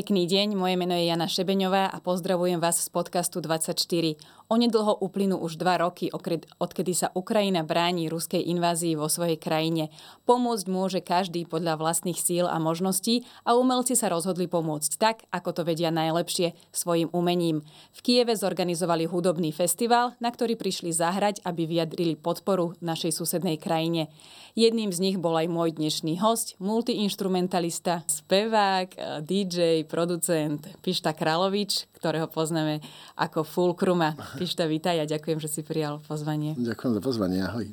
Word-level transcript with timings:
Pekný 0.00 0.24
deň, 0.24 0.56
moje 0.56 0.80
meno 0.80 0.96
je 0.96 1.12
Jana 1.12 1.28
Šebeňová 1.28 1.92
a 1.92 2.00
pozdravujem 2.00 2.56
vás 2.56 2.80
z 2.80 2.88
podcastu 2.88 3.44
24. 3.44 4.16
Onedlho 4.50 4.98
uplynú 4.98 5.38
už 5.38 5.62
dva 5.62 5.78
roky, 5.78 6.10
odkedy 6.10 6.90
sa 6.90 7.14
Ukrajina 7.14 7.62
bráni 7.62 8.10
ruskej 8.10 8.42
invázii 8.50 8.98
vo 8.98 9.06
svojej 9.06 9.38
krajine. 9.38 9.94
Pomôcť 10.26 10.66
môže 10.66 10.98
každý 10.98 11.46
podľa 11.46 11.78
vlastných 11.78 12.18
síl 12.18 12.50
a 12.50 12.58
možností 12.58 13.22
a 13.46 13.54
umelci 13.54 13.94
sa 13.94 14.10
rozhodli 14.10 14.50
pomôcť 14.50 14.90
tak, 14.98 15.22
ako 15.30 15.54
to 15.54 15.62
vedia 15.62 15.94
najlepšie, 15.94 16.58
svojim 16.74 17.14
umením. 17.14 17.62
V 17.94 18.00
Kieve 18.02 18.34
zorganizovali 18.34 19.06
hudobný 19.06 19.54
festival, 19.54 20.18
na 20.18 20.34
ktorý 20.34 20.58
prišli 20.58 20.90
zahrať, 20.90 21.46
aby 21.46 21.70
vyjadrili 21.70 22.18
podporu 22.18 22.74
našej 22.82 23.14
susednej 23.14 23.54
krajine. 23.54 24.10
Jedným 24.58 24.90
z 24.90 24.98
nich 24.98 25.16
bol 25.22 25.38
aj 25.38 25.46
môj 25.46 25.78
dnešný 25.78 26.18
host, 26.18 26.58
multiinstrumentalista, 26.58 28.02
spevák, 28.10 29.22
DJ, 29.22 29.86
producent 29.86 30.66
Pišta 30.82 31.14
Kralovič, 31.14 31.86
ktorého 31.94 32.26
poznáme 32.26 32.82
ako 33.14 33.46
Fulkruma. 33.46 34.18
Pišta, 34.40 34.64
vítaj 34.64 34.96
a 34.96 35.04
ďakujem, 35.04 35.36
že 35.36 35.52
si 35.52 35.60
prijal 35.60 36.00
pozvanie. 36.08 36.56
Ďakujem 36.56 36.96
za 36.96 37.02
pozvanie, 37.04 37.44
ahoj. 37.44 37.68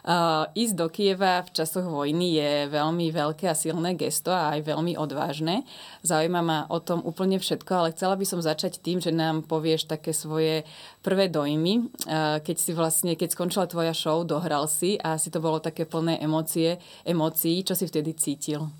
Uh, 0.00 0.48
ísť 0.56 0.72
do 0.72 0.88
Kieva 0.88 1.44
v 1.44 1.52
časoch 1.52 1.84
vojny 1.84 2.40
je 2.40 2.52
veľmi 2.72 3.12
veľké 3.12 3.44
a 3.44 3.52
silné 3.52 3.92
gesto 4.00 4.32
a 4.32 4.56
aj 4.56 4.64
veľmi 4.64 4.96
odvážne. 4.96 5.68
Zaujíma 6.00 6.40
ma 6.40 6.64
o 6.72 6.80
tom 6.80 7.04
úplne 7.04 7.36
všetko, 7.36 7.72
ale 7.76 7.92
chcela 7.92 8.16
by 8.16 8.24
som 8.24 8.40
začať 8.40 8.80
tým, 8.80 9.04
že 9.04 9.12
nám 9.12 9.44
povieš 9.44 9.92
také 9.92 10.16
svoje 10.16 10.64
prvé 11.04 11.28
dojmy. 11.28 11.92
Uh, 12.08 12.40
keď 12.40 12.56
si 12.56 12.72
vlastne, 12.72 13.12
keď 13.12 13.36
skončila 13.36 13.68
tvoja 13.68 13.92
show, 13.92 14.24
dohral 14.24 14.72
si 14.72 14.96
a 15.04 15.20
si 15.20 15.28
to 15.28 15.44
bolo 15.44 15.60
také 15.60 15.84
plné 15.84 16.16
emócie, 16.24 16.80
emócií. 17.04 17.60
Čo 17.60 17.76
si 17.76 17.84
vtedy 17.84 18.16
cítil? 18.16 18.72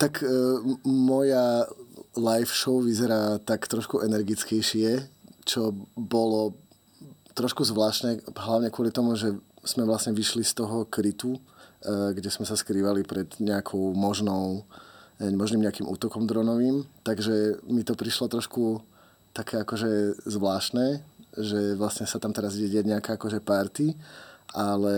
Tak 0.00 0.24
uh, 0.24 0.64
moja 0.88 1.68
live 2.16 2.48
show 2.48 2.80
vyzerá 2.80 3.36
tak 3.44 3.68
trošku 3.68 4.00
energickejšie, 4.00 5.17
čo 5.48 5.72
bolo 5.96 6.52
trošku 7.32 7.64
zvláštne, 7.64 8.20
hlavne 8.36 8.68
kvôli 8.68 8.92
tomu, 8.92 9.16
že 9.16 9.32
sme 9.64 9.88
vlastne 9.88 10.12
vyšli 10.12 10.44
z 10.44 10.52
toho 10.60 10.84
krytu, 10.84 11.40
eh, 11.40 12.12
kde 12.12 12.28
sme 12.28 12.44
sa 12.44 12.52
skrývali 12.52 13.08
pred 13.08 13.32
nejakou 13.40 13.96
možnou, 13.96 14.68
eh, 15.18 15.32
možným 15.32 15.64
nejakým 15.64 15.88
útokom 15.88 16.28
dronovým. 16.28 16.84
Takže 17.00 17.64
mi 17.64 17.80
to 17.80 17.96
prišlo 17.96 18.28
trošku 18.28 18.84
také 19.32 19.64
akože 19.64 20.20
zvláštne, 20.28 21.00
že 21.38 21.78
vlastne 21.78 22.04
sa 22.04 22.20
tam 22.20 22.34
teraz 22.34 22.58
ide 22.58 22.82
nejaká 22.84 23.16
akože 23.16 23.40
party, 23.40 23.94
ale 24.52 24.94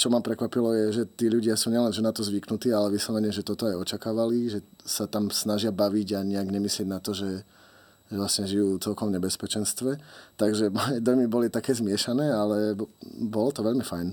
čo 0.00 0.08
ma 0.08 0.24
prekvapilo 0.24 0.72
je, 0.72 0.86
že 0.96 1.04
tí 1.12 1.28
ľudia 1.28 1.60
sú 1.60 1.68
nielen 1.68 1.92
že 1.92 2.00
na 2.00 2.08
to 2.08 2.24
zvyknutí, 2.24 2.72
ale 2.72 2.96
vyslovene, 2.96 3.28
že 3.28 3.44
toto 3.44 3.68
aj 3.68 3.76
očakávali, 3.84 4.48
že 4.48 4.64
sa 4.80 5.04
tam 5.04 5.28
snažia 5.28 5.68
baviť 5.68 6.08
a 6.16 6.24
nejak 6.24 6.48
nemyslieť 6.48 6.88
na 6.88 7.02
to, 7.04 7.12
že, 7.12 7.44
že 8.10 8.18
vlastne 8.18 8.44
žijú 8.50 8.82
celkom 8.82 9.08
v 9.08 9.22
nebezpečenstve. 9.22 9.96
Takže 10.34 10.68
moje 10.76 10.98
dojmy 10.98 11.30
boli 11.30 11.46
také 11.46 11.72
zmiešané, 11.72 12.26
ale 12.34 12.74
bolo 13.16 13.54
to 13.54 13.62
veľmi 13.62 13.86
fajn. 13.86 14.08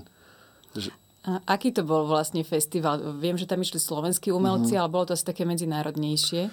Že... 0.78 0.90
A 1.26 1.42
aký 1.58 1.74
to 1.74 1.82
bol 1.82 2.06
vlastne 2.06 2.46
festival? 2.46 3.18
Viem, 3.18 3.34
že 3.34 3.50
tam 3.50 3.58
išli 3.58 3.82
slovenskí 3.82 4.30
umelci, 4.30 4.78
mm-hmm. 4.78 4.80
ale 4.86 4.94
bolo 4.94 5.10
to 5.10 5.18
asi 5.18 5.26
také 5.26 5.42
medzinárodnejšie. 5.42 6.48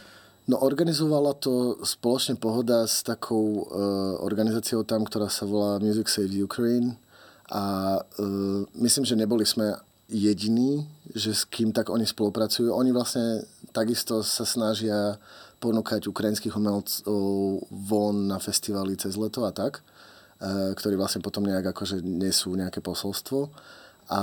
No 0.45 0.61
organizovala 0.61 1.33
to 1.41 1.81
spoločne 1.81 2.37
Pohoda 2.37 2.85
s 2.85 3.01
takou 3.01 3.65
uh, 3.65 4.21
organizáciou 4.21 4.85
tam, 4.85 5.01
ktorá 5.01 5.25
sa 5.25 5.49
volá 5.49 5.81
Music 5.81 6.05
Save 6.05 6.37
Ukraine 6.37 7.01
a 7.49 7.97
uh, 7.97 8.61
myslím, 8.77 9.09
že 9.09 9.17
neboli 9.17 9.41
sme 9.41 9.73
jediní, 10.05 10.85
že 11.17 11.33
s 11.33 11.49
kým 11.49 11.73
tak 11.73 11.89
oni 11.89 12.05
spolupracujú. 12.05 12.69
Oni 12.69 12.93
vlastne 12.93 13.41
takisto 13.73 14.21
sa 14.21 14.45
snažia 14.45 15.17
ponúkať 15.59 16.07
ukrajinských 16.09 16.55
umelcov 16.55 17.65
von 17.69 18.15
na 18.27 18.37
festivaly 18.37 18.99
cez 18.99 19.15
leto 19.15 19.47
a 19.47 19.51
tak, 19.55 19.81
uh, 19.81 20.73
ktorí 20.75 20.99
vlastne 20.99 21.23
potom 21.23 21.47
nejak 21.47 21.71
akože 21.73 22.03
nesú 22.03 22.53
nejaké 22.53 22.79
posolstvo. 22.79 23.49
A 24.05 24.21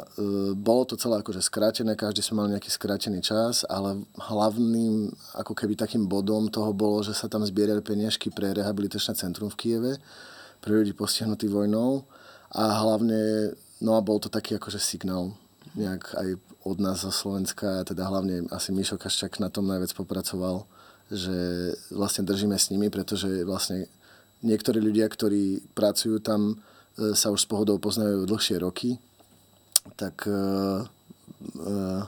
e, 0.00 0.56
bolo 0.56 0.88
to 0.88 0.96
celé 0.96 1.20
akože 1.20 1.44
skrátené, 1.44 1.92
každý 1.92 2.24
sme 2.24 2.40
mali 2.40 2.56
nejaký 2.56 2.72
skrátený 2.72 3.20
čas, 3.20 3.68
ale 3.68 4.00
hlavným 4.16 5.12
ako 5.36 5.52
keby 5.52 5.76
takým 5.76 6.08
bodom 6.08 6.48
toho 6.48 6.72
bolo, 6.72 7.04
že 7.04 7.12
sa 7.12 7.28
tam 7.28 7.44
zbierali 7.44 7.84
peniažky 7.84 8.32
pre 8.32 8.56
rehabilitačné 8.56 9.12
centrum 9.12 9.52
v 9.52 9.58
Kieve, 9.60 9.92
pre 10.64 10.72
ľudí 10.72 10.96
postihnutých 10.96 11.52
vojnou 11.52 12.08
a 12.56 12.80
hlavne, 12.80 13.52
no 13.84 13.92
a 13.92 14.00
bol 14.00 14.16
to 14.24 14.32
taký 14.32 14.56
akože 14.56 14.80
signál 14.80 15.36
nejak 15.76 16.16
aj 16.16 16.28
od 16.64 16.76
nás 16.80 17.00
zo 17.04 17.12
Slovenska, 17.12 17.84
teda 17.88 18.04
hlavne 18.08 18.44
asi 18.52 18.72
Mišo 18.72 19.00
Kaščak 19.00 19.40
na 19.40 19.48
tom 19.48 19.64
najviac 19.64 19.96
popracoval, 19.96 20.68
že 21.08 21.72
vlastne 21.90 22.22
držíme 22.28 22.54
s 22.54 22.68
nimi, 22.68 22.92
pretože 22.92 23.42
vlastne 23.48 23.88
niektorí 24.44 24.78
ľudia, 24.78 25.08
ktorí 25.08 25.64
pracujú 25.72 26.20
tam, 26.20 26.60
e, 27.00 27.16
sa 27.16 27.32
už 27.32 27.44
s 27.44 27.48
pohodou 27.48 27.80
poznajú 27.80 28.28
dlhšie 28.28 28.60
roky, 28.60 29.00
tak 29.96 30.28
uh, 30.28 30.84
uh, 31.56 32.04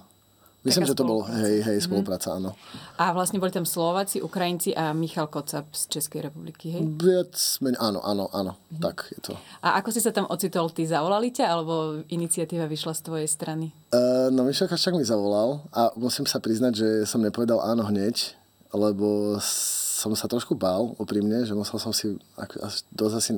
Myslím, 0.63 0.87
že 0.87 0.95
to 0.95 1.03
bol 1.03 1.27
hej, 1.27 1.59
hej, 1.67 1.79
mhm. 1.83 1.85
spolupráca, 1.91 2.39
áno. 2.39 2.55
A 2.95 3.11
vlastne 3.11 3.43
boli 3.43 3.51
tam 3.51 3.67
Slováci, 3.67 4.23
Ukrajinci 4.23 4.71
a 4.79 4.95
Michal 4.95 5.27
Kocap 5.27 5.67
z 5.75 5.99
Českej 5.99 6.31
republiky, 6.31 6.71
hej? 6.71 6.87
Viac, 6.87 7.35
áno, 7.83 7.99
áno, 7.99 8.31
áno, 8.31 8.53
mm. 8.71 8.79
tak 8.79 9.11
je 9.11 9.19
to. 9.19 9.35
A 9.59 9.83
ako 9.83 9.91
si 9.91 9.99
sa 9.99 10.15
tam 10.15 10.31
ocitol? 10.31 10.71
Ty 10.71 10.87
zavolali 10.87 11.35
ťa, 11.35 11.47
alebo 11.51 12.07
iniciatíva 12.07 12.71
vyšla 12.71 12.95
z 12.95 13.03
tvojej 13.03 13.29
strany? 13.29 13.75
Uh, 13.91 14.31
no 14.31 14.47
Michal 14.47 14.71
Kaščák 14.71 14.95
mi 14.95 15.03
zavolal 15.03 15.67
a 15.75 15.91
musím 15.99 16.31
sa 16.31 16.39
priznať, 16.39 16.73
že 16.79 16.89
som 17.11 17.19
nepovedal 17.19 17.59
áno 17.59 17.83
hneď, 17.83 18.39
lebo 18.71 19.43
som 19.43 20.15
sa 20.15 20.31
trošku 20.31 20.55
bál, 20.55 20.95
úprimne, 20.99 21.43
že 21.43 21.59
musel 21.59 21.83
som 21.83 21.91
si 21.91 22.15
ako, 22.39 22.55
dosť 22.95 23.15
asi 23.19 23.33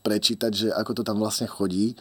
prečítať, 0.00 0.52
že 0.52 0.68
ako 0.72 1.00
to 1.00 1.02
tam 1.04 1.20
vlastne 1.20 1.44
chodí. 1.44 1.92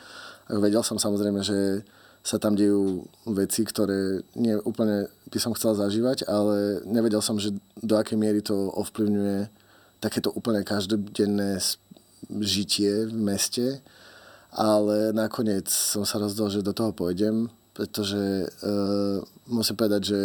Vedel 0.47 0.81
som 0.83 0.95
samozrejme, 0.95 1.43
že 1.43 1.83
sa 2.23 2.37
tam 2.37 2.53
dejú 2.53 3.07
veci, 3.31 3.63
ktoré 3.63 4.21
nie 4.35 4.59
úplne 4.61 5.07
by 5.31 5.39
som 5.39 5.55
chcel 5.55 5.77
zažívať, 5.77 6.27
ale 6.27 6.83
nevedel 6.85 7.23
som, 7.23 7.39
že 7.39 7.55
do 7.79 7.95
akej 7.95 8.19
miery 8.19 8.43
to 8.43 8.53
ovplyvňuje 8.75 9.47
takéto 10.03 10.31
úplne 10.33 10.63
každodenné 10.63 11.59
žitie 12.43 13.07
v 13.07 13.15
meste, 13.15 13.67
ale 14.51 15.15
nakoniec 15.15 15.69
som 15.69 16.03
sa 16.03 16.19
rozhodol, 16.19 16.49
že 16.49 16.65
do 16.65 16.73
toho 16.73 16.91
pôjdem, 16.91 17.47
pretože 17.71 18.49
uh, 18.49 19.23
musím 19.47 19.77
povedať, 19.79 20.01
že 20.11 20.21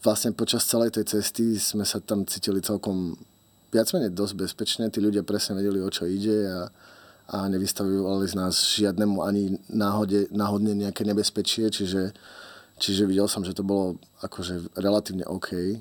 vlastne 0.00 0.32
počas 0.32 0.64
celej 0.64 0.96
tej 0.96 1.20
cesty 1.20 1.60
sme 1.60 1.84
sa 1.84 2.00
tam 2.00 2.24
cítili 2.24 2.64
celkom 2.64 3.14
viac 3.70 3.86
menej 3.94 4.16
dosť 4.16 4.34
bezpečne, 4.34 4.90
tí 4.90 4.98
ľudia 4.98 5.22
presne 5.22 5.60
vedeli, 5.60 5.78
o 5.78 5.92
čo 5.92 6.08
ide 6.08 6.48
a 6.48 6.60
a 7.30 7.46
nevystavovali 7.46 8.26
z 8.26 8.34
nás 8.34 8.54
žiadnemu 8.74 9.22
ani 9.22 9.54
náhode, 9.70 10.26
náhodne 10.34 10.74
nejaké 10.74 11.06
nebezpečie, 11.06 11.70
čiže, 11.70 12.10
čiže 12.82 13.06
videl 13.06 13.30
som, 13.30 13.46
že 13.46 13.54
to 13.54 13.62
bolo 13.62 14.02
akože 14.26 14.74
relatívne 14.74 15.22
OK. 15.30 15.78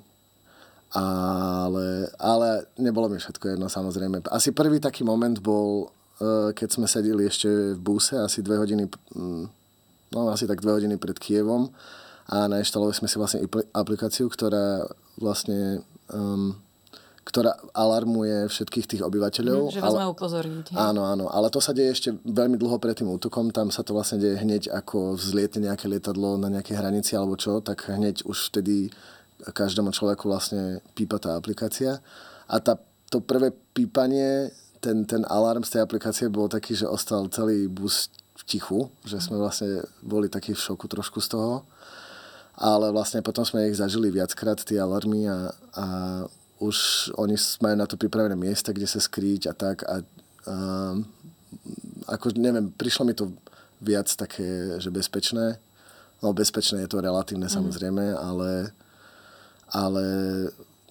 Ale, 0.94 2.10
ale 2.18 2.50
nebolo 2.78 3.10
mi 3.10 3.18
všetko 3.18 3.58
jedno 3.58 3.70
samozrejme. 3.70 4.26
Asi 4.30 4.54
prvý 4.54 4.82
taký 4.82 5.06
moment 5.06 5.38
bol, 5.42 5.90
e, 6.18 6.54
keď 6.54 6.70
sme 6.70 6.86
sedeli 6.90 7.30
ešte 7.30 7.78
v 7.78 7.82
buse, 7.82 8.18
asi 8.18 8.42
dve 8.42 8.58
hodiny, 8.58 8.90
mm, 8.90 9.46
no 10.14 10.20
asi 10.30 10.46
tak 10.50 10.62
dve 10.62 10.82
hodiny 10.82 10.98
pred 11.02 11.18
Kievom 11.18 11.70
a 12.30 12.46
nainštalovali 12.46 12.94
sme 12.94 13.10
si 13.10 13.18
vlastne 13.18 13.42
aplikáciu, 13.74 14.30
ktorá 14.30 14.86
vlastne 15.18 15.82
um, 16.14 16.54
ktorá 17.24 17.54
alarmuje 17.76 18.50
všetkých 18.50 18.86
tých 18.90 19.02
obyvateľov. 19.06 19.70
Mm, 19.70 19.74
že 19.76 19.80
vás 19.84 19.92
ale, 19.94 20.00
majú 20.02 20.12
upozorniť. 20.18 20.66
Áno, 20.74 21.06
áno, 21.06 21.26
ale 21.30 21.52
to 21.54 21.62
sa 21.62 21.76
deje 21.76 21.94
ešte 21.94 22.10
veľmi 22.26 22.58
dlho 22.58 22.82
pred 22.82 22.98
tým 22.98 23.12
útokom, 23.12 23.54
tam 23.54 23.70
sa 23.70 23.86
to 23.86 23.94
vlastne 23.94 24.18
deje 24.18 24.42
hneď 24.42 24.72
ako 24.72 25.20
vzlietne 25.20 25.70
nejaké 25.70 25.86
lietadlo 25.86 26.40
na 26.42 26.50
nejakej 26.50 26.80
hranici 26.80 27.14
alebo 27.14 27.38
čo, 27.38 27.62
tak 27.62 27.86
hneď 27.92 28.26
už 28.26 28.50
vtedy 28.50 28.90
každému 29.40 29.96
človeku 29.96 30.28
vlastne 30.28 30.84
pípa 30.98 31.20
tá 31.22 31.40
aplikácia. 31.40 32.04
A 32.50 32.60
tá, 32.60 32.76
to 33.08 33.24
prvé 33.24 33.56
pípanie, 33.72 34.52
ten, 34.84 35.08
ten 35.08 35.24
alarm 35.28 35.64
z 35.64 35.80
tej 35.80 35.82
aplikácie 35.86 36.28
bol 36.28 36.52
taký, 36.52 36.76
že 36.76 36.90
ostal 36.90 37.28
celý 37.32 37.72
bus 37.72 38.12
tichu, 38.50 38.90
že 39.06 39.22
sme 39.22 39.38
vlastne 39.38 39.86
boli 40.02 40.28
takí 40.32 40.58
v 40.58 40.60
šoku 40.60 40.90
trošku 40.90 41.22
z 41.22 41.38
toho. 41.38 41.64
Ale 42.60 42.92
vlastne 42.92 43.24
potom 43.24 43.48
sme 43.48 43.72
ich 43.72 43.80
zažili 43.80 44.12
viackrát, 44.12 44.60
tie 44.60 44.84
alarmy 44.84 45.32
a, 45.32 45.54
a 45.80 45.86
už 46.60 47.10
oni 47.16 47.36
majú 47.64 47.76
na 47.80 47.88
to 47.88 47.96
pripravené 47.96 48.36
miesta, 48.36 48.76
kde 48.76 48.88
sa 48.88 49.00
skrýť 49.00 49.52
a 49.52 49.54
tak. 49.56 49.78
A, 49.88 50.04
a 50.48 50.56
ako 52.12 52.36
neviem, 52.36 52.72
prišlo 52.76 53.08
mi 53.08 53.16
to 53.16 53.32
viac 53.80 54.12
také, 54.12 54.80
že 54.80 54.92
bezpečné. 54.92 55.56
No 56.20 56.36
bezpečné 56.36 56.84
je 56.84 56.92
to 56.92 57.00
relatívne 57.00 57.48
mm. 57.48 57.56
samozrejme, 57.56 58.06
ale, 58.12 58.76
ale 59.72 60.06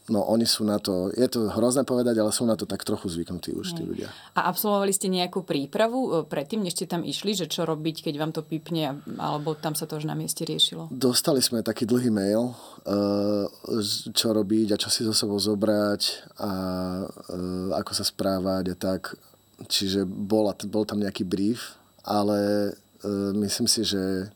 no 0.08 0.25
oni 0.25 0.49
sú 0.49 0.64
na 0.64 0.81
to, 0.81 1.12
je 1.12 1.28
to 1.28 1.52
hrozné 1.52 1.84
povedať, 1.84 2.19
ale 2.19 2.32
sú 2.32 2.49
na 2.49 2.56
to 2.56 2.64
tak 2.64 2.84
trochu 2.84 3.12
zvyknutí 3.12 3.52
už 3.52 3.76
tí 3.76 3.84
ľudia. 3.84 4.08
A 4.34 4.49
absolvovali 4.49 4.93
ste 4.93 5.12
nejakú 5.12 5.44
prípravu 5.44 5.99
e, 6.00 6.10
predtým, 6.25 6.64
než 6.64 6.81
ste 6.81 6.88
tam 6.88 7.05
išli, 7.05 7.37
že 7.37 7.46
čo 7.46 7.69
robiť, 7.69 8.08
keď 8.08 8.14
vám 8.16 8.32
to 8.32 8.40
pipne, 8.40 9.05
alebo 9.20 9.52
tam 9.52 9.76
sa 9.76 9.84
to 9.84 10.00
už 10.00 10.08
na 10.08 10.16
mieste 10.16 10.49
riešilo? 10.49 10.88
Dostali 10.88 11.44
sme 11.44 11.60
taký 11.60 11.84
dlhý 11.84 12.08
mail, 12.08 12.56
e, 12.82 13.46
čo 14.16 14.32
robiť 14.32 14.75
a 14.75 14.81
čo 14.81 14.88
si 14.88 15.05
so 15.05 15.12
sebou 15.12 15.37
zobrať 15.37 16.00
a 16.40 16.52
e, 17.04 17.37
ako 17.76 17.93
sa 17.93 18.04
správať 18.04 18.64
a 18.72 18.76
tak. 18.76 19.14
Čiže 19.58 20.06
bola, 20.06 20.54
bol 20.70 20.87
tam 20.87 21.02
nejaký 21.02 21.26
brief, 21.26 21.75
ale 22.06 22.70
myslím 23.34 23.66
si, 23.66 23.82
že 23.82 24.31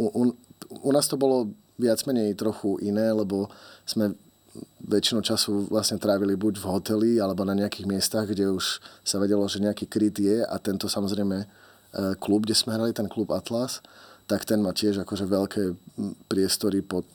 u, 0.00 0.08
u, 0.08 0.22
u 0.80 0.90
nás 0.92 1.04
to 1.04 1.20
bolo 1.20 1.52
viac 1.76 2.00
menej 2.06 2.38
trochu 2.38 2.78
iné, 2.80 3.10
lebo 3.12 3.50
sme 3.84 4.14
väčšinu 4.84 5.20
času 5.24 5.72
vlastne 5.72 5.96
trávili 5.96 6.36
buď 6.36 6.60
v 6.60 6.66
hoteli 6.68 7.12
alebo 7.18 7.42
na 7.42 7.56
nejakých 7.56 7.88
miestach, 7.88 8.28
kde 8.28 8.52
už 8.52 8.78
sa 9.02 9.16
vedelo, 9.18 9.42
že 9.48 9.64
nejaký 9.64 9.88
kryt 9.88 10.20
je 10.20 10.44
a 10.44 10.56
tento 10.60 10.86
samozrejme 10.86 11.36
e, 11.42 11.46
klub, 12.20 12.44
kde 12.44 12.54
sme 12.54 12.76
hrali, 12.76 12.92
ten 12.92 13.08
klub 13.08 13.32
Atlas, 13.32 13.80
tak 14.28 14.44
ten 14.44 14.60
má 14.60 14.72
tiež 14.72 15.04
akože 15.04 15.24
veľké 15.28 15.62
priestory 16.28 16.80
pod, 16.80 17.06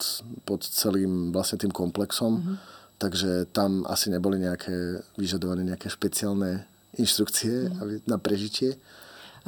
pod 0.46 0.62
celým 0.62 1.34
vlastne 1.34 1.58
tým 1.58 1.74
komplexom. 1.74 2.38
Mm-hmm. 2.38 2.56
Takže 3.00 3.48
tam 3.56 3.88
asi 3.88 4.12
neboli 4.12 4.36
nejaké 4.36 5.00
vyžadované 5.16 5.64
nejaké 5.64 5.88
špeciálne 5.88 6.68
inštrukcie 7.00 7.70
mm-hmm. 7.70 8.04
na 8.04 8.20
prežitie. 8.20 8.76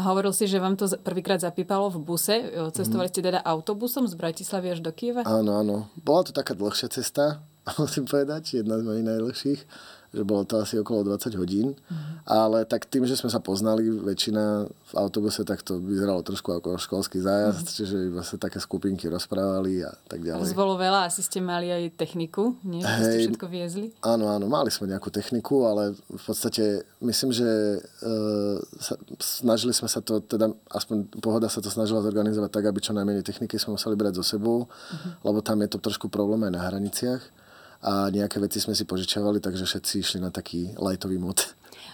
Hovoril 0.00 0.33
si, 0.33 0.49
že 0.49 0.56
vám 0.56 0.73
to 0.73 0.89
prvýkrát 1.05 1.37
zapípalo 1.37 1.93
v 1.93 2.00
buse. 2.00 2.33
Cestovali 2.73 3.06
mm. 3.09 3.12
ste 3.12 3.29
teda 3.29 3.44
autobusom 3.44 4.09
z 4.09 4.17
Bratislavy 4.17 4.73
až 4.73 4.81
do 4.81 4.89
Kieva? 4.89 5.21
Áno, 5.29 5.61
áno. 5.61 5.93
Bola 6.00 6.25
to 6.25 6.33
taká 6.33 6.56
dlhšia 6.56 6.89
cesta 6.89 7.44
musím 7.81 8.05
povedať, 8.05 8.62
jedna 8.62 8.79
z 8.79 8.87
mojich 8.87 9.06
najlepších 9.06 9.61
že 10.12 10.29
bolo 10.29 10.44
to 10.44 10.61
asi 10.61 10.76
okolo 10.76 11.09
20 11.09 11.41
hodín. 11.41 11.73
Mm. 11.73 12.20
Ale 12.29 12.69
tak 12.69 12.85
tým, 12.85 13.09
že 13.09 13.17
sme 13.17 13.32
sa 13.32 13.41
poznali 13.41 13.88
väčšina 13.88 14.69
v 14.69 14.93
autobuse, 15.00 15.41
tak 15.49 15.64
to 15.64 15.81
vyzeralo 15.81 16.20
trošku 16.20 16.53
ako 16.53 16.76
školský 16.76 17.25
zájazd, 17.25 17.64
mm. 17.64 17.75
čiže 17.81 17.97
iba 18.12 18.20
sa 18.20 18.37
také 18.37 18.61
skupinky 18.61 19.09
rozprávali 19.09 19.81
a 19.81 19.93
tak 20.05 20.20
ďalej. 20.20 20.53
Zvolo 20.53 20.76
veľa, 20.76 21.09
asi 21.09 21.25
ste 21.25 21.41
mali 21.41 21.73
aj 21.73 21.97
techniku, 21.97 22.61
nie? 22.61 22.85
Hej, 22.85 23.00
ste 23.00 23.19
všetko 23.32 23.47
viezli? 23.49 23.88
Áno, 24.05 24.29
áno, 24.29 24.53
mali 24.53 24.69
sme 24.69 24.93
nejakú 24.93 25.08
techniku, 25.08 25.65
ale 25.65 25.97
v 25.97 26.23
podstate 26.29 26.85
myslím, 27.00 27.32
že 27.32 27.81
uh, 27.81 28.61
sa, 28.85 29.00
snažili 29.17 29.73
sme 29.73 29.88
sa 29.88 30.05
to, 30.05 30.20
teda 30.20 30.53
aspoň 30.76 31.08
pohoda 31.25 31.49
sa 31.49 31.65
to 31.65 31.73
snažila 31.73 32.05
zorganizovať 32.05 32.53
tak, 32.53 32.69
aby 32.69 32.85
čo 32.85 32.93
najmenej 32.93 33.25
techniky 33.25 33.56
sme 33.56 33.81
museli 33.81 33.97
brať 33.97 34.20
so 34.20 34.25
sebou, 34.37 34.69
mm. 34.69 35.25
lebo 35.25 35.41
tam 35.41 35.56
je 35.65 35.73
to 35.73 35.81
trošku 35.81 36.12
problém 36.12 36.44
aj 36.44 36.53
na 36.53 36.61
hraniciach 36.69 37.41
a 37.82 38.06
nejaké 38.14 38.38
veci 38.38 38.62
sme 38.62 38.79
si 38.79 38.87
požičiavali, 38.87 39.43
takže 39.43 39.67
všetci 39.67 39.94
išli 39.99 40.19
na 40.23 40.31
taký 40.31 40.70
lightový 40.79 41.19
mod. 41.19 41.43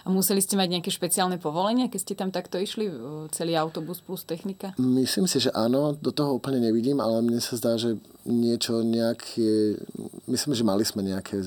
A 0.05 0.07
museli 0.07 0.39
ste 0.39 0.55
mať 0.55 0.79
nejaké 0.79 0.91
špeciálne 0.93 1.41
povolenia, 1.41 1.91
keď 1.91 1.99
ste 1.99 2.13
tam 2.15 2.29
takto 2.29 2.61
išli, 2.61 2.87
celý 3.33 3.57
autobus 3.57 3.99
plus 3.99 4.23
technika? 4.23 4.71
Myslím 4.79 5.25
si, 5.25 5.43
že 5.43 5.51
áno, 5.51 5.97
do 5.97 6.13
toho 6.13 6.37
úplne 6.37 6.61
nevidím, 6.61 7.03
ale 7.03 7.19
mne 7.25 7.41
sa 7.41 7.57
zdá, 7.57 7.75
že 7.75 7.99
niečo 8.23 8.85
nejaké, 8.85 9.81
myslím, 10.29 10.53
že 10.55 10.63
mali 10.63 10.85
sme 10.85 11.03
nejaké 11.03 11.41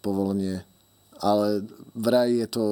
povolenie, 0.00 0.64
ale 1.22 1.62
vraj 1.94 2.32
je 2.32 2.48
to, 2.48 2.64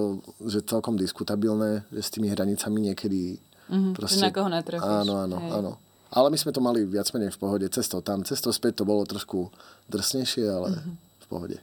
že 0.48 0.66
celkom 0.66 0.98
diskutabilné, 0.98 1.86
že 1.94 2.00
s 2.02 2.10
tými 2.10 2.32
hranicami 2.32 2.90
niekedy 2.90 3.38
mm-hmm, 3.70 3.92
proste... 3.94 4.24
na 4.24 4.34
koho 4.34 4.50
natrafíš. 4.50 4.88
Áno, 4.88 5.14
áno, 5.20 5.36
Hej. 5.36 5.50
áno. 5.52 5.72
Ale 6.10 6.26
my 6.26 6.38
sme 6.42 6.50
to 6.50 6.58
mali 6.58 6.82
viac 6.82 7.06
menej 7.14 7.30
v 7.30 7.38
pohode 7.38 7.66
cestou 7.70 8.02
tam. 8.02 8.26
Cestou 8.26 8.50
späť 8.50 8.82
to 8.82 8.84
bolo 8.88 9.06
trošku 9.06 9.46
drsnejšie, 9.86 10.42
ale 10.48 10.74
mm-hmm 10.74 11.09
pohode. 11.30 11.62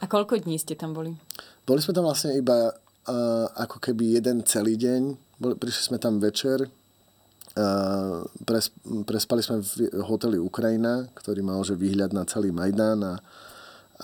A 0.00 0.04
koľko 0.04 0.36
dní 0.36 0.60
ste 0.60 0.76
tam 0.76 0.92
boli? 0.92 1.16
Boli 1.64 1.80
sme 1.80 1.96
tam 1.96 2.04
vlastne 2.04 2.36
iba 2.36 2.68
uh, 2.68 3.46
ako 3.56 3.80
keby 3.80 4.20
jeden 4.20 4.44
celý 4.44 4.76
deň. 4.76 5.02
Boli, 5.40 5.56
prišli 5.56 5.88
sme 5.88 5.98
tam 5.98 6.20
večer. 6.20 6.68
Uh, 7.56 8.28
pres, 8.44 8.68
prespali 9.08 9.40
sme 9.40 9.64
v 9.64 9.88
hoteli 10.04 10.36
Ukrajina, 10.36 11.08
ktorý 11.16 11.40
mal 11.40 11.64
že 11.64 11.72
výhľad 11.72 12.12
na 12.12 12.28
celý 12.28 12.52
Majdán 12.52 13.00
a, 13.00 13.14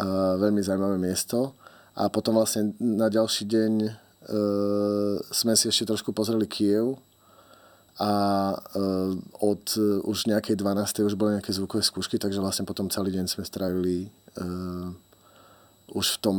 a 0.00 0.04
veľmi 0.40 0.64
zaujímavé 0.64 0.96
miesto. 0.96 1.52
A 1.92 2.08
potom 2.08 2.40
vlastne 2.40 2.72
na 2.80 3.12
ďalší 3.12 3.44
deň 3.44 3.72
uh, 3.84 5.20
sme 5.28 5.52
si 5.52 5.68
ešte 5.68 5.84
trošku 5.92 6.16
pozreli 6.16 6.48
Kiev, 6.48 6.96
a 8.00 8.12
uh, 8.56 9.12
od 9.44 9.64
uh, 9.76 10.00
už 10.08 10.32
nejakej 10.32 10.56
12. 10.56 11.04
už 11.04 11.14
boli 11.14 11.36
nejaké 11.36 11.52
zvukové 11.52 11.84
skúšky, 11.84 12.16
takže 12.16 12.40
vlastne 12.40 12.64
potom 12.64 12.88
celý 12.88 13.12
deň 13.12 13.28
sme 13.28 13.44
strávili 13.44 14.08
uh, 14.40 14.96
už 15.92 16.16
v 16.16 16.20
tom 16.24 16.38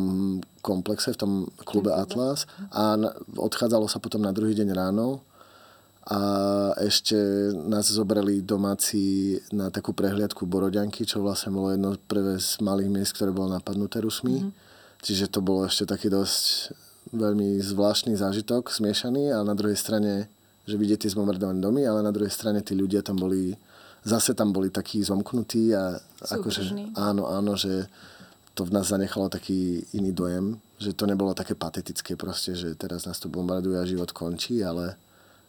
komplexe, 0.65 1.13
v 1.13 1.21
tom 1.21 1.31
klube 1.61 1.94
Atlas 1.94 2.50
a 2.73 2.97
odchádzalo 3.38 3.85
sa 3.85 4.01
potom 4.01 4.25
na 4.25 4.33
druhý 4.33 4.57
deň 4.57 4.69
ráno 4.73 5.21
a 6.03 6.19
ešte 6.83 7.15
nás 7.55 7.88
zobrali 7.88 8.44
domáci 8.44 9.39
na 9.55 9.71
takú 9.71 9.95
prehliadku 9.95 10.44
Boroďanky, 10.44 11.07
čo 11.07 11.23
vlastne 11.23 11.55
bolo 11.55 11.71
jedno 11.71 11.95
prvé 11.95 12.35
z 12.44 12.59
malých 12.59 12.91
miest, 12.91 13.15
ktoré 13.15 13.31
bolo 13.31 13.55
napadnuté 13.55 14.03
Rusmi. 14.03 14.44
Mm-hmm. 14.44 14.51
Čiže 15.00 15.31
to 15.31 15.39
bolo 15.39 15.63
ešte 15.63 15.88
taký 15.88 16.11
dosť 16.11 16.75
veľmi 17.15 17.55
zvláštny 17.59 18.19
zážitok, 18.19 18.67
zmiešaný 18.67 19.31
a 19.31 19.47
na 19.47 19.55
druhej 19.55 19.79
strane, 19.79 20.27
že 20.67 20.75
vidíte 20.75 21.07
zbombardované 21.07 21.63
domy, 21.63 21.88
ale 21.88 22.03
na 22.03 22.11
druhej 22.11 22.31
strane 22.31 22.59
tí 22.59 22.75
ľudia 22.75 23.00
tam 23.00 23.15
boli, 23.15 23.55
zase 24.03 24.35
tam 24.35 24.51
boli 24.51 24.75
takí 24.75 25.00
zomknutí 25.03 25.71
a 25.71 25.95
akože, 26.19 26.95
áno, 27.00 27.31
áno, 27.31 27.55
že 27.55 27.88
to 28.53 28.65
v 28.65 28.73
nás 28.73 28.88
zanechalo 28.88 29.29
taký 29.29 29.81
iný 29.97 30.13
dojem, 30.13 30.61
že 30.77 30.94
to 30.94 31.09
nebolo 31.09 31.33
také 31.33 31.57
patetické 31.57 32.13
proste, 32.13 32.53
že 32.53 32.77
teraz 32.77 33.10
nás 33.10 33.17
to 33.17 33.29
bombarduje 33.29 33.79
a 33.81 33.86
život 33.86 34.13
končí, 34.13 34.62
ale 34.62 34.93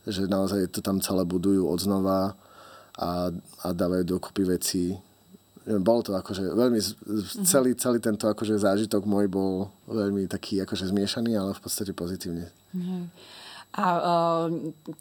že 0.09 0.29
naozaj 0.29 0.69
to 0.73 0.81
tam 0.81 1.01
celé 1.01 1.25
budujú 1.25 1.69
od 1.69 1.81
znova 1.81 2.37
a, 2.97 3.33
a 3.65 3.67
dávajú 3.73 4.05
dokupy 4.05 4.43
veci. 4.57 4.97
Bol 5.65 6.05
to 6.05 6.13
akože 6.17 6.45
veľmi, 6.53 6.81
mhm. 6.81 7.45
celý, 7.45 7.77
celý 7.77 7.99
tento 8.01 8.29
akože 8.29 8.57
zážitok 8.61 9.05
môj 9.05 9.29
bol 9.29 9.69
veľmi 9.89 10.29
taký 10.29 10.61
akože 10.65 10.93
zmiešaný, 10.93 11.37
ale 11.37 11.57
v 11.57 11.61
podstate 11.61 11.93
pozitívne. 11.97 12.53
Mm. 12.73 13.09
A 13.75 13.87
uh, 13.99 14.47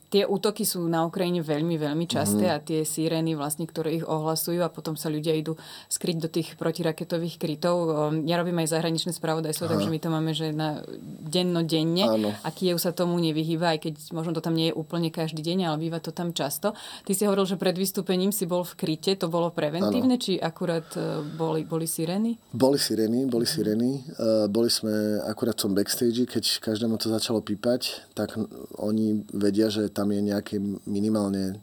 tie 0.10 0.25
útoky 0.25 0.65
sú 0.65 0.89
na 0.89 1.06
Ukrajine 1.06 1.46
veľmi, 1.46 1.77
veľmi 1.77 2.10
časté 2.10 2.50
mm. 2.50 2.53
a 2.53 2.58
tie 2.58 2.82
sírény 2.82 3.38
vlastne, 3.38 3.70
ktoré 3.70 4.01
ich 4.01 4.06
ohlasujú 4.06 4.65
a 4.65 4.74
potom 4.74 4.98
sa 4.98 5.13
ľudia 5.13 5.38
idú 5.38 5.53
skryť 5.94 6.18
do 6.18 6.25
tých 6.25 6.58
protiraketových 6.58 7.38
krytov. 7.38 7.75
Uh, 7.86 8.18
ja 8.25 8.42
robím 8.42 8.65
aj 8.65 8.74
zahraničné 8.74 9.13
spravodajstvo, 9.13 9.70
takže 9.70 9.94
my 9.94 10.00
to 10.01 10.10
máme, 10.10 10.32
že 10.34 10.50
na 10.50 10.82
dennodenne 11.22 12.06
Áno. 12.10 12.34
a 12.34 12.50
Kiev 12.50 12.82
sa 12.82 12.89
tomu 12.89 13.22
nevyhýba, 13.22 13.77
aj 13.77 13.80
keď 13.86 13.94
možno 14.10 14.34
to 14.34 14.42
tam 14.42 14.58
nie 14.58 14.74
je 14.74 14.77
úplne 14.77 15.13
každý 15.13 15.46
deň, 15.46 15.70
ale 15.70 15.77
býva 15.77 16.01
to 16.01 16.10
tam 16.10 16.34
často. 16.34 16.74
Ty 17.06 17.12
si 17.13 17.30
hovoril, 17.30 17.46
že 17.46 17.62
pred 17.62 17.77
vystúpením 17.77 18.34
si 18.34 18.50
bol 18.50 18.65
v 18.65 18.74
kryte, 18.74 19.13
to 19.22 19.30
bolo 19.30 19.53
preventívne, 19.53 20.18
Áno. 20.18 20.24
či 20.24 20.42
akurát 20.42 20.89
uh, 20.98 21.22
boli, 21.22 21.62
boli 21.62 21.86
sirény? 21.86 22.42
Boli 22.50 22.82
sirény, 22.82 23.30
boli 23.30 23.46
sirény. 23.46 24.01
Uh, 24.18 24.50
boli 24.50 24.74
sme 24.74 25.22
akurát 25.30 25.53
v 25.62 25.70
tom 25.70 25.77
backstage, 25.77 26.25
keď 26.25 26.58
každému 26.58 26.98
to 26.98 27.13
začalo 27.13 27.38
pípať, 27.38 28.10
tak 28.18 28.34
oni 28.79 29.24
vedia, 29.34 29.67
že 29.70 29.89
tam 29.89 30.12
je 30.12 30.22
nejaké 30.22 30.60
minimálne 30.88 31.60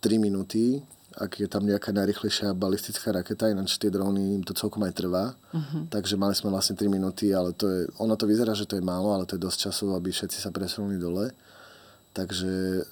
3 0.00 0.18
minúty, 0.18 0.82
ak 1.18 1.42
je 1.42 1.48
tam 1.50 1.66
nejaká 1.66 1.90
najrychlejšia 1.90 2.54
balistická 2.54 3.10
raketa, 3.10 3.50
ináč 3.50 3.74
tie 3.74 3.90
dróny 3.90 4.38
im 4.38 4.42
to 4.46 4.54
celkom 4.54 4.86
aj 4.86 4.94
trvá. 4.94 5.34
Uh-huh. 5.50 5.82
Takže 5.90 6.14
mali 6.14 6.38
sme 6.38 6.54
vlastne 6.54 6.78
3 6.78 6.86
minúty, 6.86 7.34
ale 7.34 7.50
to 7.58 7.66
je, 7.66 7.80
ono 7.98 8.14
to 8.14 8.30
vyzerá, 8.30 8.54
že 8.54 8.70
to 8.70 8.78
je 8.78 8.84
málo, 8.86 9.10
ale 9.10 9.26
to 9.26 9.34
je 9.34 9.42
dosť 9.42 9.58
času, 9.68 9.98
aby 9.98 10.14
všetci 10.14 10.38
sa 10.38 10.54
presunuli 10.54 10.94
dole. 10.94 11.34
Takže 12.14 12.52
e, 12.78 12.82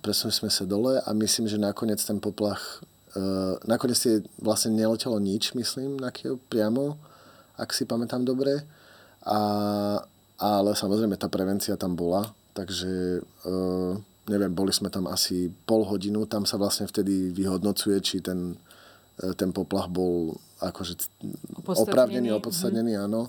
presunuli 0.00 0.34
sme 0.34 0.50
sa 0.50 0.64
dole 0.64 0.96
a 0.96 1.08
myslím, 1.12 1.44
že 1.44 1.60
nakoniec 1.60 2.00
ten 2.00 2.16
poplach, 2.16 2.80
e, 3.12 3.20
nakoniec 3.68 4.00
je 4.00 4.24
vlastne 4.40 4.72
neletelo 4.72 5.20
nič, 5.20 5.52
myslím, 5.52 6.00
na 6.00 6.08
Kiev 6.08 6.40
priamo, 6.48 6.96
ak 7.60 7.68
si 7.76 7.84
pamätám 7.84 8.24
dobre. 8.24 8.64
A, 9.28 9.38
ale 10.40 10.70
samozrejme 10.72 11.20
tá 11.20 11.28
prevencia 11.28 11.76
tam 11.76 11.94
bola, 11.94 12.32
Takže 12.52 13.24
uh, 13.48 13.96
neviem, 14.28 14.52
boli 14.52 14.72
sme 14.72 14.92
tam 14.92 15.08
asi 15.08 15.48
pol 15.64 15.88
hodinu, 15.88 16.28
tam 16.28 16.44
sa 16.44 16.60
vlastne 16.60 16.84
vtedy 16.84 17.32
vyhodnocuje, 17.32 17.96
či 18.04 18.20
ten, 18.20 18.54
uh, 19.24 19.32
ten 19.32 19.50
poplach 19.50 19.88
bol 19.88 20.36
akože 20.62 20.94
oprávnený, 21.64 22.30
opodstatnený, 22.36 22.94
mm-hmm. 22.94 23.06
áno. 23.08 23.22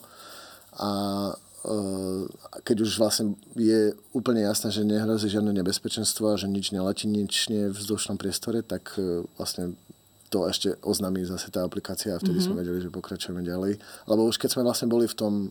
A, 0.78 0.90
uh, 1.34 2.24
keď 2.68 2.78
už 2.84 3.00
vlastne 3.00 3.40
je 3.56 3.96
úplne 4.12 4.44
jasné, 4.44 4.70
že 4.70 4.84
nehrozí 4.84 5.32
žiadne 5.32 5.56
nebezpečenstvo 5.56 6.36
a 6.36 6.40
že 6.40 6.52
nič 6.52 6.76
neletí, 6.76 7.08
nič 7.08 7.48
nie 7.48 7.68
je 7.68 7.72
v 7.72 7.80
vzdušnom 7.80 8.20
priestore, 8.20 8.62
tak 8.62 9.00
e, 9.00 9.24
vlastne 9.40 9.80
to 10.28 10.50
ešte 10.50 10.76
oznámí 10.84 11.24
zase 11.24 11.54
tá 11.54 11.64
aplikácia 11.64 12.18
a 12.18 12.20
vtedy 12.20 12.42
mm-hmm. 12.42 12.58
sme 12.58 12.62
vedeli, 12.66 12.80
že 12.84 12.90
pokračujeme 12.92 13.46
ďalej. 13.46 13.80
Lebo 14.10 14.28
už 14.28 14.42
keď 14.42 14.50
sme 14.60 14.68
vlastne 14.68 14.92
boli 14.92 15.08
v 15.08 15.16
tom, 15.16 15.34
e, 15.48 15.50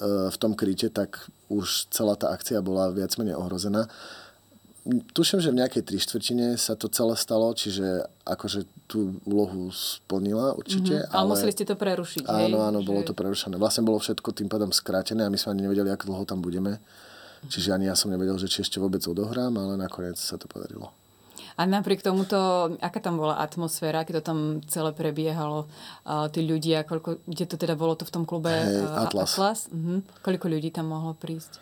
v 0.00 0.36
tom 0.40 0.56
kryte, 0.56 0.88
tak 0.88 1.28
už 1.52 1.92
celá 1.92 2.16
tá 2.16 2.32
akcia 2.32 2.64
bola 2.64 2.88
viac 2.88 3.12
menej 3.20 3.36
ohrozená 3.36 3.86
tuším, 4.88 5.40
že 5.44 5.52
v 5.52 5.60
nejakej 5.60 5.82
tri 5.84 5.98
štvrtine 6.00 6.56
sa 6.56 6.72
to 6.72 6.88
celé 6.88 7.12
stalo, 7.16 7.52
čiže 7.52 8.08
akože 8.24 8.64
tú 8.88 9.20
úlohu 9.28 9.68
splnila 9.70 10.56
určite. 10.56 11.04
Mm-hmm. 11.04 11.12
Ale, 11.12 11.20
ale 11.20 11.32
museli 11.36 11.52
ste 11.52 11.64
to 11.68 11.76
prerušiť, 11.76 12.24
Áno, 12.26 12.64
áno, 12.64 12.80
že... 12.80 12.86
bolo 12.88 13.00
to 13.04 13.12
prerušené. 13.12 13.60
Vlastne 13.60 13.84
bolo 13.84 14.00
všetko 14.00 14.32
tým 14.32 14.48
pádom 14.48 14.72
skrátené 14.72 15.28
a 15.28 15.32
my 15.32 15.36
sme 15.36 15.56
ani 15.56 15.68
nevedeli, 15.68 15.92
ako 15.92 16.04
dlho 16.08 16.24
tam 16.24 16.40
budeme. 16.40 16.80
Čiže 17.40 17.72
ani 17.72 17.88
ja 17.88 17.96
som 17.96 18.12
nevedel, 18.12 18.36
že 18.36 18.52
či 18.52 18.60
ešte 18.60 18.76
vôbec 18.76 19.00
odohrám, 19.00 19.52
ale 19.56 19.76
nakoniec 19.80 20.16
sa 20.20 20.36
to 20.36 20.44
podarilo. 20.44 20.92
A 21.60 21.68
napriek 21.68 22.00
tomuto, 22.00 22.72
aká 22.80 23.04
tam 23.04 23.20
bola 23.20 23.36
atmosféra, 23.36 24.08
keď 24.08 24.24
to 24.24 24.32
tam 24.32 24.38
celé 24.64 24.96
prebiehalo, 24.96 25.68
uh, 26.08 26.24
tí 26.32 26.40
ľudia, 26.40 26.88
koľko, 26.88 27.20
kde 27.28 27.44
to 27.44 27.60
teda 27.60 27.76
bolo 27.76 28.00
to 28.00 28.08
v 28.08 28.12
tom 28.16 28.24
klube 28.24 28.48
hey, 28.48 28.80
Atlas. 28.80 29.36
Atlas? 29.36 29.60
Uh-huh. 29.68 30.00
Koľko 30.24 30.48
ľudí 30.48 30.72
tam 30.72 30.88
mohlo 30.88 31.12
prísť? 31.12 31.60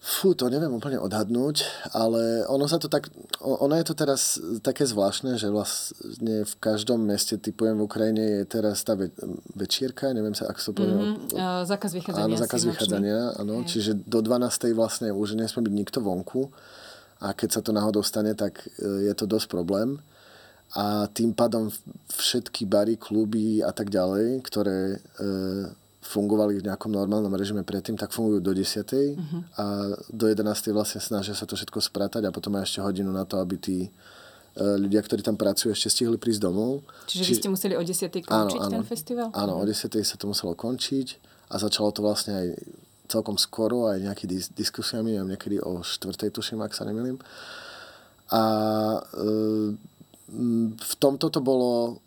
Fú, 0.00 0.32
to 0.32 0.48
neviem 0.48 0.72
úplne 0.72 0.96
odhadnúť, 0.96 1.88
ale 1.92 2.44
ono 2.48 2.64
sa 2.64 2.80
to 2.80 2.88
tak, 2.88 3.12
ono 3.40 3.76
je 3.76 3.84
to 3.84 3.92
teraz 3.92 4.40
také 4.64 4.88
zvláštne, 4.88 5.36
že 5.36 5.52
vlastne 5.52 6.48
v 6.48 6.54
každom 6.56 7.04
meste, 7.04 7.36
typujem 7.36 7.76
v 7.76 7.84
Ukrajine, 7.84 8.24
je 8.40 8.44
teraz 8.48 8.80
tá 8.80 8.96
ve, 8.96 9.12
večierka, 9.56 10.12
neviem 10.16 10.32
sa, 10.32 10.48
ako 10.48 10.60
sa 10.60 10.72
povie. 10.72 10.96
Mm-hmm. 10.96 11.36
Uh, 11.36 11.64
zákaz 11.68 11.96
vychádzania. 11.96 12.28
Áno, 12.28 12.36
zákaz 12.40 12.60
vychádzania, 12.64 13.18
áno. 13.40 13.64
Je. 13.64 13.76
Čiže 13.76 14.04
do 14.04 14.20
12. 14.24 14.72
vlastne 14.72 15.12
už 15.12 15.36
nesmie 15.36 15.68
byť 15.68 15.74
nikto 15.76 15.98
vonku 16.00 16.48
a 17.20 17.36
keď 17.36 17.48
sa 17.52 17.60
to 17.60 17.76
náhodou 17.76 18.00
stane, 18.00 18.32
tak 18.32 18.64
e, 18.80 19.08
je 19.08 19.14
to 19.14 19.28
dosť 19.28 19.52
problém. 19.52 20.00
A 20.72 21.10
tým 21.12 21.34
pádom 21.34 21.68
všetky 22.14 22.64
bary, 22.64 22.96
kluby 22.96 23.60
a 23.60 23.74
tak 23.74 23.92
ďalej, 23.92 24.40
ktoré 24.46 24.96
e, 24.96 24.98
fungovali 26.00 26.62
v 26.62 26.66
nejakom 26.66 26.88
normálnom 26.88 27.30
režime 27.36 27.60
predtým, 27.60 28.00
tak 28.00 28.16
fungujú 28.16 28.40
do 28.40 28.52
10. 28.56 28.64
Uh-huh. 28.64 29.40
a 29.60 29.64
do 30.08 30.24
11. 30.26 30.72
vlastne 30.72 31.02
snažia 31.02 31.36
sa 31.36 31.44
to 31.44 31.60
všetko 31.60 31.76
spratať 31.76 32.24
a 32.24 32.32
potom 32.32 32.56
aj 32.56 32.64
ešte 32.64 32.80
hodinu 32.80 33.12
na 33.12 33.28
to, 33.28 33.36
aby 33.36 33.60
tí 33.60 33.78
e, 33.84 33.90
ľudia, 34.56 35.04
ktorí 35.04 35.20
tam 35.20 35.36
pracujú, 35.36 35.76
ešte 35.76 35.92
stihli 35.92 36.16
prísť 36.16 36.48
domov. 36.48 36.88
Čiže 37.04 37.22
Či... 37.26 37.30
vy 37.30 37.36
ste 37.36 37.50
museli 37.52 37.74
o 37.76 37.84
10. 37.84 38.08
končiť 38.24 38.30
áno, 38.32 38.64
áno. 38.64 38.74
ten 38.80 38.84
festival? 38.88 39.28
Áno, 39.36 39.60
o 39.60 39.64
10. 39.66 39.76
sa 40.00 40.16
to 40.16 40.24
muselo 40.24 40.56
končiť 40.56 41.20
a 41.52 41.60
začalo 41.60 41.92
to 41.92 42.00
vlastne 42.00 42.32
aj 42.32 42.46
celkom 43.10 43.34
skoro, 43.34 43.90
aj 43.90 43.98
nejaký 44.06 44.24
dis- 44.30 44.50
diskusiami, 44.54 45.18
aj 45.18 45.26
niekedy 45.34 45.58
o 45.58 45.82
4. 45.82 46.30
tuším, 46.30 46.62
ak 46.62 46.72
sa 46.72 46.86
nemýlim. 46.86 47.18
A 48.30 48.42
e, 49.02 49.74
v 50.78 50.94
tomto 51.02 51.26
to 51.28 51.42
bolo 51.42 51.98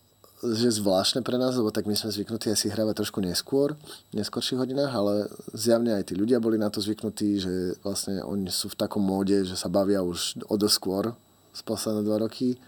že 0.43 0.83
zvláštne 0.83 1.24
pre 1.24 1.39
nás, 1.39 1.55
lebo 1.55 1.72
tak 1.72 1.88
my 1.88 1.95
sme 1.95 2.12
zvyknutí 2.12 2.51
asi 2.51 2.67
hrávať 2.67 3.00
trošku 3.00 3.24
neskôr, 3.24 3.79
v 4.12 4.13
neskôrších 4.19 4.60
hodinách, 4.60 4.91
ale 4.91 5.31
zjavne 5.55 5.95
aj 5.95 6.12
tí 6.12 6.19
ľudia 6.19 6.43
boli 6.43 6.60
na 6.60 6.67
to 6.67 6.83
zvyknutí, 6.83 7.39
že 7.39 7.53
vlastne 7.79 8.19
oni 8.19 8.51
sú 8.51 8.67
v 8.67 8.75
takom 8.75 9.00
móde, 9.00 9.48
že 9.48 9.55
sa 9.55 9.72
bavia 9.72 10.03
už 10.03 10.43
o 10.51 10.60
skôr 10.67 11.15
z 11.55 11.62
posledné 11.63 12.03
dva 12.03 12.19
roky. 12.27 12.60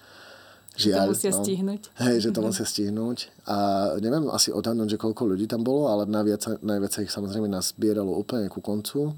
Žiaľ, 0.75 0.95
že 0.95 0.99
to 0.99 1.11
musia 1.15 1.31
no. 1.31 1.39
stihnúť. 1.39 1.81
Hej, 2.03 2.15
že 2.19 2.29
to 2.29 2.31
mm-hmm. 2.35 2.47
musia 2.51 2.65
stihnúť. 2.67 3.17
A 3.47 3.55
neviem 4.03 4.27
asi 4.27 4.49
odhadnúť, 4.51 4.95
že 4.95 5.01
koľko 5.01 5.23
ľudí 5.31 5.47
tam 5.47 5.63
bolo, 5.63 5.87
ale 5.87 6.03
najviac, 6.03 6.59
najviac 6.59 6.91
sa 6.91 7.03
ich 7.03 7.11
samozrejme 7.11 7.47
nazbieralo 7.47 8.11
úplne 8.11 8.51
ku 8.51 8.59
koncu. 8.59 9.15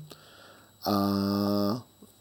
A 0.86 0.96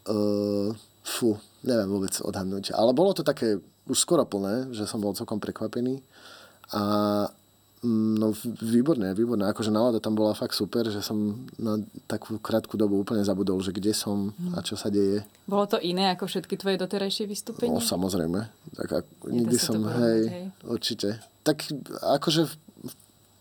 uh, 0.09 0.67
fú, 1.05 1.29
neviem 1.61 1.89
vôbec 1.89 2.13
odhadnúť. 2.17 2.73
Ale 2.73 2.97
bolo 2.97 3.13
to 3.13 3.21
také 3.21 3.61
už 3.87 3.97
skoro 3.97 4.25
plné, 4.27 4.73
že 4.73 4.89
som 4.89 4.99
bol 4.99 5.15
celkom 5.15 5.37
prekvapený. 5.37 6.01
A 6.75 6.81
no 7.85 8.33
výborné, 8.61 9.13
výborné. 9.13 9.45
Akože 9.53 9.69
nálada 9.69 10.01
tam 10.01 10.17
bola 10.17 10.33
fakt 10.33 10.57
super, 10.57 10.89
že 10.89 11.01
som 11.05 11.45
na 11.61 11.77
takú 12.09 12.41
krátku 12.41 12.73
dobu 12.73 12.97
úplne 12.97 13.21
zabudol, 13.21 13.61
že 13.61 13.69
kde 13.69 13.93
som 13.93 14.33
a 14.57 14.65
čo 14.65 14.73
sa 14.73 14.89
deje. 14.89 15.21
Bolo 15.45 15.69
to 15.69 15.77
iné 15.77 16.09
ako 16.13 16.25
všetky 16.25 16.57
tvoje 16.57 16.81
doterajšie 16.81 17.29
vystúpenia? 17.29 17.77
No 17.77 17.83
samozrejme. 17.83 18.39
Tak 18.73 18.89
ako, 19.05 19.11
nikdy 19.29 19.57
som, 19.61 19.85
hej, 19.85 20.21
hej, 20.25 20.45
určite. 20.65 21.21
Tak 21.45 21.69
akože 22.17 22.49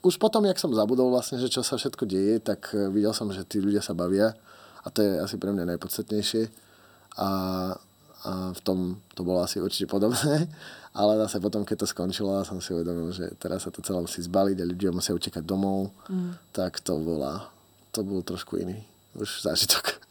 už 0.04 0.20
potom, 0.20 0.44
jak 0.44 0.60
som 0.60 0.70
zabudol 0.70 1.08
vlastne, 1.10 1.40
že 1.40 1.50
čo 1.50 1.64
sa 1.64 1.80
všetko 1.80 2.04
deje, 2.04 2.38
tak 2.44 2.76
eh, 2.76 2.92
videl 2.92 3.16
som, 3.16 3.32
že 3.32 3.42
tí 3.48 3.58
ľudia 3.58 3.80
sa 3.80 3.96
bavia 3.96 4.36
a 4.84 4.92
to 4.92 5.00
je 5.02 5.18
asi 5.18 5.40
pre 5.40 5.50
mňa 5.50 5.74
najpodstatnejšie. 5.74 6.46
A 7.16 7.26
a 7.26 7.28
v 8.52 8.60
tom 8.66 8.78
to 9.14 9.22
bolo 9.22 9.42
asi 9.42 9.62
určite 9.62 9.86
podobné. 9.90 10.46
Ale 11.00 11.20
zase 11.20 11.44
potom, 11.44 11.60
keď 11.60 11.84
to 11.84 11.92
skončilo, 11.92 12.40
som 12.40 12.56
si 12.56 12.72
uvedomil, 12.72 13.12
že 13.12 13.28
teraz 13.36 13.68
sa 13.68 13.70
to 13.70 13.84
celé 13.84 14.00
musí 14.00 14.24
zbaliť 14.24 14.56
a 14.64 14.70
ľudia 14.70 14.90
musia 14.96 15.12
utekať 15.12 15.44
domov. 15.44 15.92
Mm. 16.08 16.32
Tak 16.56 16.80
to 16.80 16.96
bola, 16.96 17.52
to 17.92 18.00
bol 18.00 18.24
trošku 18.24 18.56
iný 18.56 18.80
už 19.12 19.44
zážitok. 19.44 20.05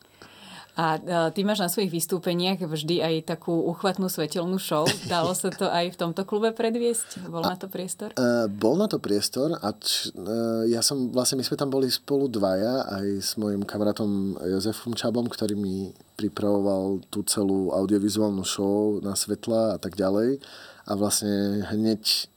A 0.76 1.00
e, 1.00 1.32
ty 1.32 1.48
máš 1.48 1.64
na 1.64 1.72
svojich 1.72 1.88
vystúpeniach 1.88 2.60
vždy 2.60 3.00
aj 3.00 3.16
takú 3.32 3.56
uchvatnú 3.72 4.12
svetelnú 4.12 4.60
show. 4.60 4.84
Dalo 5.08 5.32
sa 5.32 5.48
to 5.48 5.72
aj 5.72 5.96
v 5.96 6.00
tomto 6.00 6.28
klube 6.28 6.52
predviesť? 6.52 7.32
Bol 7.32 7.48
a, 7.48 7.56
na 7.56 7.58
to 7.58 7.72
priestor? 7.72 8.12
Uh, 8.20 8.52
bol 8.52 8.76
na 8.76 8.92
to 8.92 9.00
priestor 9.00 9.56
a 9.56 9.72
č, 9.72 10.12
uh, 10.12 10.68
ja 10.68 10.84
som, 10.84 11.16
vlastne 11.16 11.40
my 11.40 11.48
sme 11.48 11.56
tam 11.56 11.72
boli 11.72 11.88
spolu 11.88 12.28
dvaja 12.28 12.92
aj 12.92 13.08
s 13.24 13.32
mojim 13.40 13.64
kamarátom 13.64 14.36
Jozefom 14.44 14.92
Čabom, 14.92 15.32
ktorý 15.32 15.56
mi 15.56 15.96
pripravoval 16.20 17.08
tú 17.08 17.24
celú 17.24 17.72
audiovizuálnu 17.72 18.44
show 18.44 19.00
na 19.00 19.16
svetla 19.16 19.76
a 19.76 19.78
tak 19.80 19.96
ďalej. 19.96 20.44
A 20.86 20.92
vlastne 21.00 21.64
hneď 21.72 22.28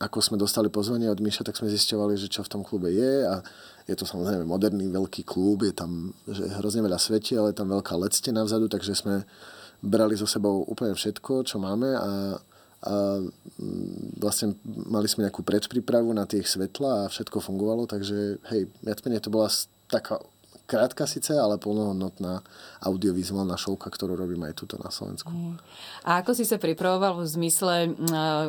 ako 0.00 0.24
sme 0.24 0.40
dostali 0.40 0.72
pozvanie 0.72 1.12
od 1.12 1.20
Miša, 1.20 1.44
tak 1.44 1.60
sme 1.60 1.68
zisťovali, 1.68 2.16
že 2.16 2.32
čo 2.32 2.40
v 2.40 2.48
tom 2.48 2.64
klube 2.64 2.88
je 2.88 3.28
a 3.28 3.44
je 3.90 3.96
to 3.98 4.06
samozrejme 4.06 4.46
moderný 4.46 4.86
veľký 4.86 5.26
klub, 5.26 5.66
je 5.66 5.74
tam 5.74 6.14
že 6.30 6.46
hrozne 6.62 6.86
veľa 6.86 6.98
svetí, 7.02 7.34
ale 7.34 7.50
je 7.50 7.58
tam 7.58 7.74
veľká 7.74 7.98
lectena 7.98 8.46
vzadu, 8.46 8.70
takže 8.70 8.94
sme 8.94 9.26
brali 9.82 10.14
so 10.14 10.30
sebou 10.30 10.62
úplne 10.62 10.94
všetko, 10.94 11.42
čo 11.42 11.58
máme 11.58 11.90
a, 11.98 12.38
a 12.86 12.92
mm, 13.58 14.22
vlastne 14.22 14.54
mali 14.64 15.10
sme 15.10 15.26
nejakú 15.26 15.42
predprípravu 15.42 16.14
na 16.14 16.22
tie 16.30 16.44
svetla 16.46 17.06
a 17.06 17.10
všetko 17.10 17.42
fungovalo, 17.42 17.90
takže 17.90 18.38
hej, 18.54 18.70
viac 18.86 19.02
menej 19.02 19.26
to 19.26 19.34
bola 19.34 19.50
taká 19.90 20.22
krátka 20.70 21.02
síce, 21.10 21.34
ale 21.34 21.58
plnohodnotná 21.58 22.46
audiovizuálna 22.86 23.58
šovka, 23.58 23.90
ktorú 23.90 24.14
robím 24.14 24.46
aj 24.46 24.54
tuto 24.54 24.78
na 24.78 24.94
Slovensku. 24.94 25.26
A 26.06 26.22
ako 26.22 26.38
si 26.38 26.46
sa 26.46 26.62
pripravoval 26.62 27.18
v 27.18 27.26
zmysle, 27.26 27.74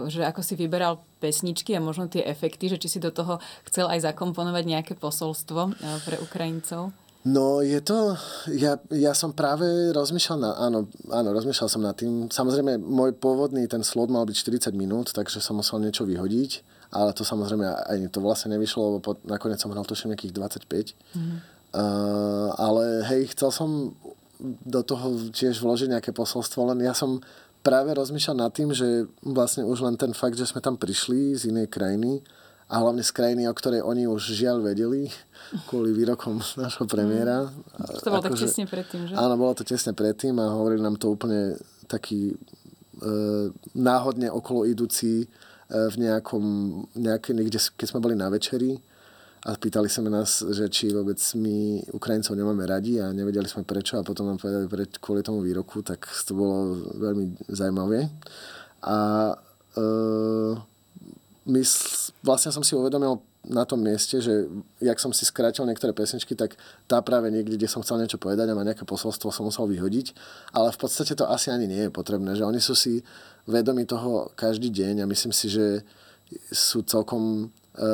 že 0.05 0.21
ako 0.21 0.45
si 0.45 0.53
vyberal 0.53 1.01
pesničky 1.17 1.73
a 1.73 1.81
možno 1.81 2.05
tie 2.05 2.21
efekty, 2.21 2.69
že 2.69 2.77
či 2.77 2.87
si 2.93 2.99
do 3.01 3.09
toho 3.09 3.41
chcel 3.65 3.89
aj 3.89 4.13
zakomponovať 4.13 4.63
nejaké 4.69 4.93
posolstvo 4.93 5.73
pre 6.05 6.21
Ukrajincov? 6.21 6.93
No 7.21 7.61
je 7.61 7.77
to, 7.85 8.17
ja, 8.49 8.81
ja 8.89 9.13
som 9.13 9.29
práve 9.29 9.93
rozmýšľal, 9.93 10.37
na, 10.41 10.51
áno, 10.57 10.89
áno, 11.13 11.29
rozmýšľal 11.37 11.69
som 11.69 11.85
nad 11.85 11.93
tým. 11.93 12.33
Samozrejme, 12.33 12.81
môj 12.81 13.13
pôvodný 13.13 13.69
ten 13.69 13.85
slot 13.85 14.09
mal 14.09 14.25
byť 14.25 14.33
40 14.73 14.73
minút, 14.73 15.13
takže 15.13 15.37
som 15.37 15.61
musel 15.61 15.85
niečo 15.85 16.01
vyhodiť, 16.01 16.65
ale 16.89 17.13
to 17.13 17.21
samozrejme 17.21 17.61
aj 17.61 18.09
to 18.09 18.25
vlastne 18.25 18.57
nevyšlo, 18.57 18.81
lebo 18.81 18.99
po, 19.05 19.11
nakoniec 19.29 19.61
som 19.61 19.69
hral 19.69 19.85
tuším 19.85 20.17
nejakých 20.17 20.33
25. 20.33 20.97
Mm. 21.13 21.37
Uh, 21.71 22.51
ale 22.59 23.07
hej, 23.07 23.31
chcel 23.31 23.49
som 23.51 23.69
do 24.67 24.81
toho 24.83 25.31
tiež 25.31 25.61
vložiť 25.63 25.87
nejaké 25.95 26.11
posolstvo, 26.11 26.73
len 26.73 26.83
ja 26.83 26.91
som 26.91 27.23
práve 27.61 27.93
rozmýšľal 27.93 28.37
nad 28.41 28.51
tým, 28.51 28.73
že 28.73 29.05
vlastne 29.21 29.63
už 29.63 29.85
len 29.85 29.95
ten 29.95 30.11
fakt, 30.11 30.35
že 30.35 30.49
sme 30.49 30.59
tam 30.59 30.75
prišli 30.75 31.37
z 31.37 31.53
inej 31.53 31.69
krajiny 31.69 32.25
a 32.71 32.81
hlavne 32.81 33.05
z 33.05 33.11
krajiny, 33.13 33.43
o 33.45 33.53
ktorej 33.53 33.85
oni 33.85 34.09
už 34.09 34.33
žiaľ 34.33 34.65
vedeli 34.65 35.11
kvôli 35.69 35.93
výrokom 35.93 36.41
nášho 36.61 36.87
premiéra. 36.89 37.51
Mm. 37.51 38.01
To 38.01 38.09
bolo 38.09 38.25
tak 38.25 38.39
že, 38.39 38.49
tesne 38.49 38.65
predtým, 38.65 39.01
že? 39.11 39.13
Áno, 39.13 39.35
bolo 39.37 39.53
to 39.53 39.63
tesne 39.67 39.93
predtým 39.93 40.35
a 40.41 40.55
hovorili 40.55 40.81
nám 40.81 40.97
to 40.97 41.13
úplne 41.13 41.59
taký 41.85 42.33
e, 42.33 42.35
náhodne 43.75 44.31
okolo 44.31 44.63
idúci 44.63 45.23
e, 45.23 45.25
v 45.69 45.95
nejakom, 45.99 46.43
nejaké, 46.97 47.35
niekde, 47.35 47.59
keď 47.75 47.87
sme 47.91 47.99
boli 47.99 48.15
na 48.15 48.31
večeri, 48.31 48.79
a 49.41 49.57
pýtali 49.57 49.89
sa 49.89 50.05
nás, 50.05 50.45
že 50.53 50.69
či 50.69 50.93
vôbec 50.93 51.17
my 51.33 51.81
Ukrajincov 51.98 52.38
nemáme 52.38 52.62
radi 52.69 53.01
a 53.01 53.10
nevedeli 53.10 53.50
sme 53.50 53.65
prečo 53.65 53.98
a 53.98 54.05
potom 54.05 54.29
nám 54.29 54.38
povedali 54.38 54.69
pre, 54.69 54.86
kvôli 55.01 55.25
tomu 55.25 55.41
výroku, 55.41 55.81
tak 55.81 56.05
to 56.29 56.38
bolo 56.38 56.77
veľmi 56.93 57.50
zaujímavé. 57.50 58.05
A 58.86 58.98
e, 59.74 59.86
my, 61.50 61.62
vlastne 62.21 62.53
som 62.53 62.62
si 62.62 62.77
uvedomil 62.77 63.17
na 63.41 63.65
tom 63.65 63.81
mieste, 63.81 64.21
že 64.21 64.45
jak 64.77 65.01
som 65.01 65.10
si 65.10 65.25
skrátil 65.25 65.65
niektoré 65.65 65.89
pesničky, 65.89 66.38
tak 66.38 66.53
tá 66.86 67.01
práve 67.01 67.33
niekde, 67.33 67.57
kde 67.57 67.65
som 67.65 67.81
chcel 67.81 67.98
niečo 67.98 68.21
povedať 68.21 68.45
a 68.45 68.53
má 68.53 68.62
nejaké 68.62 68.86
posolstvo, 68.86 69.33
som 69.33 69.50
musel 69.50 69.65
vyhodiť. 69.65 70.13
Ale 70.53 70.69
v 70.69 70.77
podstate 70.77 71.17
to 71.17 71.25
asi 71.25 71.50
ani 71.50 71.65
nie 71.65 71.89
je 71.89 71.91
potrebné, 71.91 72.38
že 72.38 72.45
oni 72.45 72.62
sú 72.62 72.77
si 72.77 73.01
vedomi 73.50 73.89
toho 73.89 74.29
každý 74.38 74.69
deň 74.69 75.01
a 75.01 75.10
myslím 75.10 75.33
si, 75.33 75.50
že 75.50 75.81
sú 76.53 76.86
celkom 76.86 77.50
e, 77.74 77.86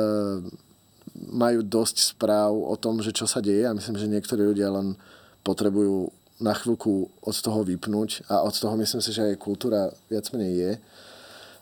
majú 1.26 1.66
dosť 1.66 2.14
správ 2.14 2.54
o 2.54 2.76
tom, 2.78 3.02
že 3.02 3.10
čo 3.10 3.26
sa 3.26 3.42
deje 3.42 3.66
a 3.66 3.74
myslím, 3.74 3.96
že 3.98 4.06
niektorí 4.06 4.42
ľudia 4.46 4.70
len 4.70 4.94
potrebujú 5.42 6.14
na 6.38 6.54
chvíľku 6.54 7.10
od 7.18 7.34
toho 7.34 7.66
vypnúť 7.66 8.30
a 8.30 8.46
od 8.46 8.54
toho 8.54 8.78
myslím 8.78 9.02
si, 9.02 9.10
že 9.10 9.34
aj 9.34 9.42
kultúra 9.42 9.90
viac 10.06 10.30
menej 10.30 10.54
je. 10.54 10.72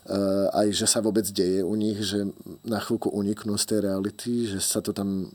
Uh, 0.06 0.46
aj 0.54 0.70
že 0.70 0.86
sa 0.86 1.02
vôbec 1.02 1.26
deje 1.26 1.66
u 1.66 1.74
nich, 1.74 1.98
že 1.98 2.30
na 2.62 2.78
chvíľku 2.78 3.10
uniknú 3.10 3.58
z 3.58 3.64
tej 3.66 3.78
reality, 3.90 4.46
že 4.46 4.62
sa 4.62 4.78
to 4.78 4.94
tam 4.94 5.34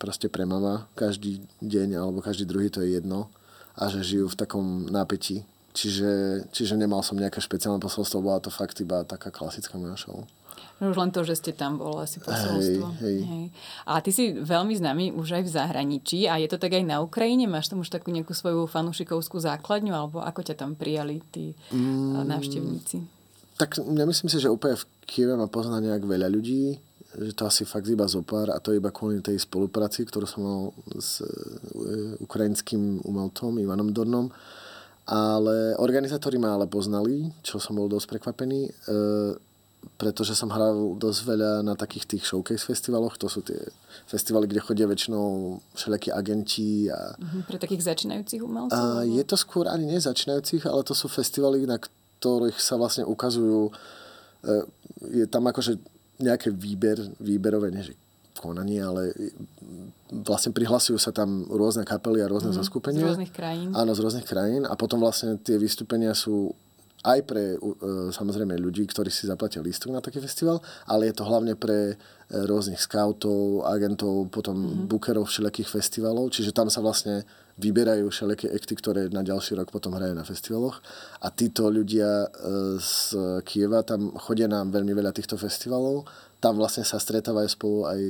proste 0.00 0.32
premáva 0.32 0.88
každý 0.96 1.44
deň 1.60 2.00
alebo 2.00 2.24
každý 2.24 2.48
druhý, 2.48 2.72
to 2.72 2.80
je 2.80 2.96
jedno 2.96 3.28
a 3.76 3.92
že 3.92 4.00
žijú 4.00 4.32
v 4.32 4.38
takom 4.40 4.88
nápetí. 4.88 5.44
Čiže, 5.76 6.44
čiže 6.50 6.74
nemal 6.74 7.04
som 7.04 7.20
nejaké 7.20 7.38
špeciálne 7.38 7.78
posolstvo, 7.78 8.24
bola 8.24 8.42
to 8.42 8.50
fakt 8.50 8.80
iba 8.82 9.06
taká 9.06 9.30
klasická 9.30 9.78
moja 9.78 9.94
show. 10.00 10.26
Už 10.80 10.96
len 10.96 11.12
to, 11.12 11.20
že 11.28 11.36
ste 11.36 11.52
tam 11.52 11.76
bol 11.76 12.00
asi 12.00 12.24
posolstvo. 12.24 12.96
Hej, 13.04 13.04
hej. 13.04 13.18
Hej. 13.28 13.44
A 13.84 14.00
ty 14.00 14.10
si 14.16 14.32
veľmi 14.32 14.72
známy 14.72 15.12
už 15.12 15.36
aj 15.36 15.42
v 15.44 15.50
zahraničí 15.52 16.24
a 16.24 16.40
je 16.40 16.48
to 16.48 16.56
tak 16.56 16.72
aj 16.72 16.84
na 16.88 17.04
Ukrajine? 17.04 17.44
Máš 17.44 17.68
tam 17.68 17.84
už 17.84 17.92
takú 17.92 18.08
nejakú 18.08 18.32
svoju 18.32 18.64
fanušikovskú 18.64 19.36
základňu 19.44 19.92
alebo 19.92 20.24
ako 20.24 20.40
ťa 20.40 20.56
tam 20.56 20.72
prijali 20.72 21.20
tí 21.28 21.52
mm, 21.68 22.24
návštevníci? 22.24 22.96
Tak 23.60 23.76
nemyslím 23.84 24.32
si, 24.32 24.40
že 24.40 24.48
úplne 24.48 24.80
v 24.80 24.88
Kieve 25.04 25.36
ma 25.36 25.52
pozná 25.52 25.84
nejak 25.84 26.08
veľa 26.08 26.32
ľudí, 26.32 26.80
že 27.12 27.36
to 27.36 27.44
asi 27.44 27.68
fakt 27.68 27.84
iba 27.92 28.08
zopár 28.08 28.48
a 28.48 28.56
to 28.56 28.72
iba 28.72 28.88
kvôli 28.88 29.20
tej 29.20 29.36
spolupráci, 29.36 30.08
ktorú 30.08 30.24
som 30.24 30.40
mal 30.40 30.60
s 30.96 31.20
e, 31.20 31.28
ukrajinským 32.24 33.04
umelcom 33.04 33.60
Ivanom 33.60 33.92
Dornom. 33.92 34.32
Ale 35.10 35.74
organizátori 35.76 36.38
ma 36.38 36.54
ale 36.54 36.70
poznali, 36.70 37.28
čo 37.42 37.58
som 37.58 37.76
bol 37.76 37.90
dosť 37.90 38.16
prekvapený. 38.16 38.60
E, 38.64 38.70
pretože 40.00 40.32
som 40.32 40.48
hral 40.48 40.96
dosť 40.96 41.20
veľa 41.28 41.52
na 41.60 41.76
takých 41.76 42.16
tých 42.16 42.24
showcase 42.24 42.64
festivaloch. 42.64 43.20
To 43.20 43.28
sú 43.28 43.44
tie 43.44 43.60
festivaly, 44.08 44.48
kde 44.48 44.64
chodia 44.64 44.88
väčšinou 44.88 45.60
všelijakí 45.76 46.08
agenti. 46.08 46.88
A, 46.88 47.16
uh-huh, 47.16 47.44
pre 47.44 47.60
takých 47.60 47.84
začínajúcich 47.84 48.40
umelcov? 48.40 48.76
A 48.76 49.04
je 49.04 49.24
to 49.28 49.36
skôr 49.36 49.68
ani 49.68 49.84
nie 49.84 50.00
začínajúcich, 50.00 50.64
ale 50.64 50.84
to 50.84 50.96
sú 50.96 51.08
festivaly, 51.08 51.68
na 51.68 51.76
ktorých 51.76 52.56
sa 52.56 52.80
vlastne 52.80 53.04
ukazujú 53.04 53.68
e, 53.68 53.72
je 55.20 55.26
tam 55.28 55.48
akože 55.48 55.76
nejaké 56.20 56.52
výber, 56.52 57.00
výberové, 57.16 57.72
nie 57.72 57.84
že 57.84 57.96
konanie, 58.40 58.80
ale 58.80 59.12
vlastne 60.24 60.56
prihlasujú 60.56 60.96
sa 60.96 61.12
tam 61.12 61.44
rôzne 61.44 61.84
kapely 61.84 62.24
a 62.24 62.30
rôzne 62.30 62.56
mm, 62.56 62.56
zoskupenia. 62.56 63.04
Z 63.04 63.20
rôznych 63.20 63.32
krajín. 63.36 63.68
Áno, 63.76 63.92
z 63.92 64.00
rôznych 64.00 64.24
krajín 64.24 64.64
a 64.64 64.72
potom 64.80 64.96
vlastne 64.96 65.36
tie 65.36 65.60
vystúpenia 65.60 66.16
sú 66.16 66.56
aj 67.00 67.20
pre 67.24 67.56
samozrejme 68.12 68.60
ľudí, 68.60 68.84
ktorí 68.84 69.08
si 69.08 69.24
zaplatia 69.24 69.64
lístok 69.64 69.96
na 69.96 70.04
taký 70.04 70.20
festival, 70.20 70.60
ale 70.84 71.08
je 71.08 71.14
to 71.16 71.24
hlavne 71.24 71.56
pre 71.56 71.92
e, 71.92 71.94
rôznych 72.28 72.76
scoutov, 72.76 73.64
agentov, 73.64 74.28
potom 74.28 74.56
mm-hmm. 74.56 74.84
bookerov 74.84 75.24
všelijakých 75.32 75.68
festivalov, 75.80 76.28
čiže 76.28 76.52
tam 76.52 76.68
sa 76.68 76.84
vlastne 76.84 77.24
vyberajú 77.56 78.08
všelijaké 78.08 78.52
ekty, 78.52 78.74
ktoré 78.76 79.00
na 79.08 79.24
ďalší 79.24 79.56
rok 79.56 79.72
potom 79.72 79.96
hrajú 79.96 80.12
na 80.12 80.28
festivaloch. 80.28 80.84
A 81.24 81.32
títo 81.32 81.72
ľudia 81.72 82.28
e, 82.28 82.28
z 82.76 83.16
Kieva 83.48 83.80
tam 83.80 84.12
chodia 84.20 84.48
na 84.48 84.60
veľmi 84.68 84.92
veľa 84.92 85.16
týchto 85.16 85.40
festivalov. 85.40 86.04
Tam 86.36 86.60
vlastne 86.60 86.84
sa 86.84 87.00
stretávajú 87.00 87.48
spolu 87.48 87.78
aj 87.88 88.00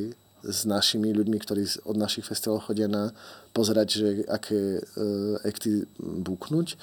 s 0.41 0.65
našimi 0.67 1.15
ľuďmi, 1.15 1.37
ktorí 1.37 1.63
od 1.87 1.95
našich 2.01 2.27
festivalov 2.27 2.67
chodia 2.67 2.89
na 2.89 3.13
pozerať, 3.53 3.89
že 3.93 4.09
aké 4.25 4.81
ekty 5.45 5.85
búknuť 6.01 6.81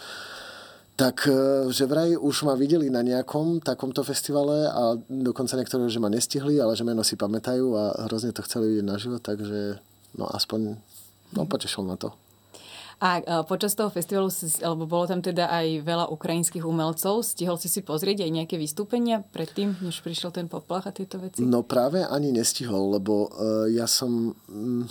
tak 0.97 1.29
e, 1.29 1.69
že 1.69 1.85
vraj 1.85 2.17
už 2.17 2.49
ma 2.49 2.57
videli 2.57 2.89
na 2.89 3.05
nejakom 3.05 3.61
takomto 3.61 4.01
festivale 4.01 4.65
a 4.65 4.97
dokonca 4.97 5.53
niektorí, 5.53 5.85
že 5.93 6.01
ma 6.01 6.09
nestihli, 6.09 6.57
ale 6.57 6.73
že 6.73 6.81
meno 6.81 7.05
si 7.05 7.13
pamätajú 7.13 7.65
a 7.77 7.83
hrozne 8.09 8.33
to 8.33 8.41
chceli 8.41 8.73
vidieť 8.73 8.87
naživo, 8.89 9.21
takže 9.21 9.77
no 10.17 10.25
aspoň 10.25 10.73
no, 11.37 11.41
potešil 11.45 11.85
na 11.85 12.01
to. 12.01 12.17
A 12.97 13.21
e, 13.21 13.45
počas 13.45 13.77
toho 13.77 13.93
festivalu, 13.93 14.33
si, 14.33 14.49
alebo 14.65 14.89
bolo 14.89 15.05
tam 15.05 15.21
teda 15.21 15.53
aj 15.53 15.85
veľa 15.85 16.05
ukrajinských 16.09 16.65
umelcov, 16.65 17.21
stihol 17.21 17.61
si 17.61 17.69
si 17.69 17.85
pozrieť 17.85 18.25
aj 18.25 18.31
nejaké 18.33 18.57
vystúpenia 18.57 19.21
predtým, 19.21 19.77
než 19.85 20.01
prišiel 20.01 20.33
ten 20.33 20.49
poplach 20.49 20.89
a 20.89 20.95
tieto 20.97 21.21
veci? 21.21 21.45
No 21.45 21.61
práve 21.61 22.01
ani 22.01 22.33
nestihol, 22.33 22.97
lebo 22.97 23.29
uh, 23.29 23.69
ja 23.69 23.85
som... 23.85 24.33
Mm, 24.49 24.89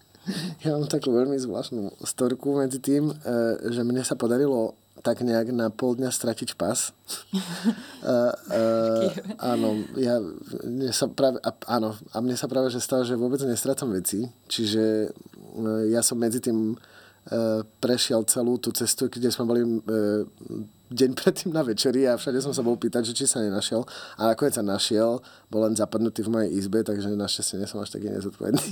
ja 0.64 0.72
mám 0.72 0.88
takú 0.88 1.12
veľmi 1.12 1.36
zvláštnu 1.36 2.00
storku 2.00 2.64
medzi 2.64 2.80
tým, 2.80 3.12
uh, 3.12 3.60
že 3.68 3.84
mne 3.84 4.00
sa 4.00 4.16
podarilo 4.16 4.72
tak 5.04 5.20
nejak 5.20 5.52
na 5.52 5.68
pol 5.68 6.00
dňa 6.00 6.08
stratiť 6.08 6.56
pas. 6.56 6.96
uh, 7.04 8.32
uh, 8.32 9.08
áno, 9.36 9.84
ja, 10.00 10.16
mne 10.64 10.88
sa 10.96 11.12
práve, 11.12 11.36
a, 11.44 11.52
áno, 11.76 11.92
a 12.08 12.16
mne 12.24 12.40
sa 12.40 12.48
práve 12.48 12.72
že 12.72 12.80
stalo, 12.80 13.04
že 13.04 13.20
vôbec 13.20 13.44
nestracam 13.44 13.92
veci. 13.92 14.24
Čiže 14.48 15.12
uh, 15.12 15.84
ja 15.92 16.00
som 16.00 16.16
medzi 16.16 16.40
tým 16.40 16.72
uh, 16.72 17.60
prešiel 17.84 18.24
celú 18.24 18.56
tú 18.56 18.72
cestu, 18.72 19.12
kde 19.12 19.28
sme 19.28 19.44
boli 19.44 19.60
uh, 19.60 20.24
deň 20.94 21.10
predtým 21.18 21.50
na 21.50 21.66
večeri 21.66 22.06
a 22.06 22.14
všade 22.14 22.38
som 22.38 22.54
sa 22.54 22.62
bol 22.62 22.78
pýtať, 22.78 23.10
že 23.10 23.12
či 23.12 23.24
sa 23.26 23.42
nenašiel. 23.42 23.82
A 24.14 24.30
nakoniec 24.32 24.54
sa 24.54 24.62
našiel, 24.62 25.18
bol 25.50 25.66
len 25.66 25.74
zapadnutý 25.74 26.22
v 26.22 26.30
mojej 26.30 26.50
izbe, 26.54 26.86
takže 26.86 27.10
našťastie 27.10 27.58
nie 27.58 27.66
som 27.66 27.82
až 27.82 27.98
taký 27.98 28.14
nezodpovedný. 28.14 28.62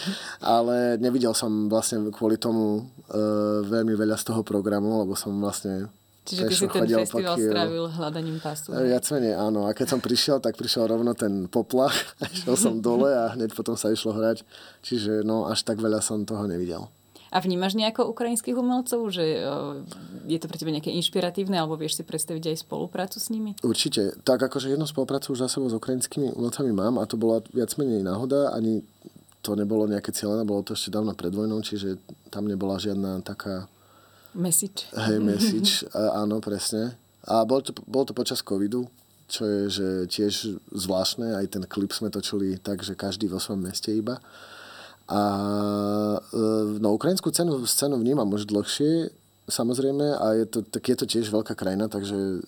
Ale 0.56 0.96
nevidel 0.96 1.36
som 1.36 1.68
vlastne 1.68 2.08
kvôli 2.08 2.40
tomu 2.40 2.88
uh, 3.12 3.60
veľmi 3.60 3.92
veľa 3.92 4.16
z 4.16 4.32
toho 4.32 4.40
programu, 4.40 5.04
lebo 5.04 5.12
som 5.12 5.36
vlastne 5.36 5.92
Čiže 6.26 6.42
ty 6.50 6.54
si 6.58 6.66
ten 6.66 6.90
festival 6.90 7.38
strávil 7.38 7.84
hľadaním 7.86 8.42
pasu. 8.42 8.74
E, 8.74 8.90
viac 8.90 9.06
menej 9.14 9.38
áno. 9.38 9.70
A 9.70 9.70
keď 9.70 9.94
som 9.94 10.00
prišiel, 10.02 10.42
tak 10.42 10.58
prišiel 10.58 10.90
rovno 10.90 11.14
ten 11.14 11.46
poplach. 11.46 11.94
Išiel 12.34 12.58
som 12.58 12.74
dole 12.82 13.14
a 13.14 13.30
hneď 13.38 13.54
potom 13.54 13.78
sa 13.78 13.94
išlo 13.94 14.10
hrať. 14.10 14.42
Čiže 14.82 15.22
no, 15.22 15.46
až 15.46 15.62
tak 15.62 15.78
veľa 15.78 16.02
som 16.02 16.26
toho 16.26 16.50
nevidel. 16.50 16.90
A 17.36 17.44
vnímaš 17.44 17.76
nejako 17.76 18.08
ukrajinských 18.16 18.56
umelcov, 18.56 19.12
že 19.12 19.44
je 20.24 20.38
to 20.40 20.48
pre 20.48 20.56
teba 20.56 20.72
nejaké 20.72 20.88
inšpiratívne, 20.88 21.60
alebo 21.60 21.76
vieš 21.76 22.00
si 22.00 22.02
predstaviť 22.08 22.48
aj 22.48 22.64
spoluprácu 22.64 23.20
s 23.20 23.28
nimi? 23.28 23.52
Určite. 23.60 24.16
Tak 24.24 24.40
akože 24.48 24.72
jednu 24.72 24.88
spoluprácu 24.88 25.36
už 25.36 25.44
za 25.44 25.52
sebou 25.52 25.68
s 25.68 25.76
ukrajinskými 25.76 26.32
umelcami 26.32 26.72
mám 26.72 26.96
a 26.96 27.04
to 27.04 27.20
bola 27.20 27.44
viac 27.52 27.76
menej 27.76 28.00
náhoda, 28.00 28.56
ani 28.56 28.80
to 29.44 29.52
nebolo 29.52 29.84
nejaké 29.84 30.16
cieľené, 30.16 30.48
bolo 30.48 30.64
to 30.64 30.72
ešte 30.72 30.88
dávno 30.88 31.12
pred 31.12 31.30
vojnou, 31.30 31.60
čiže 31.60 32.00
tam 32.32 32.48
nebola 32.48 32.80
žiadna 32.80 33.20
taká... 33.20 33.68
Message. 34.32 34.88
Hej, 34.96 35.20
message, 35.20 35.70
a, 35.92 36.24
áno, 36.24 36.40
presne. 36.40 36.96
A 37.28 37.44
bol 37.44 37.60
to, 37.60 37.76
bol 37.84 38.08
to 38.08 38.16
počas 38.16 38.40
covidu, 38.40 38.88
čo 39.28 39.44
je 39.44 39.60
že 39.68 39.88
tiež 40.08 40.56
zvláštne, 40.72 41.36
aj 41.36 41.46
ten 41.52 41.64
klip 41.68 41.92
sme 41.92 42.08
točili 42.08 42.56
tak, 42.56 42.80
že 42.80 42.96
každý 42.96 43.28
vo 43.28 43.36
svojom 43.36 43.68
meste 43.68 43.92
iba. 43.92 44.18
A 45.06 45.22
e, 46.18 46.38
no, 46.82 46.98
ukrajinskú 46.98 47.30
cenu, 47.30 47.62
scénu 47.62 47.94
vnímam 47.98 48.26
už 48.26 48.50
dlhšie, 48.50 49.14
samozrejme, 49.46 50.18
a 50.18 50.26
je 50.42 50.44
to, 50.50 50.58
tak 50.66 50.82
je 50.82 50.96
to 50.98 51.06
tiež 51.06 51.30
veľká 51.30 51.54
krajina, 51.54 51.86
takže 51.86 52.42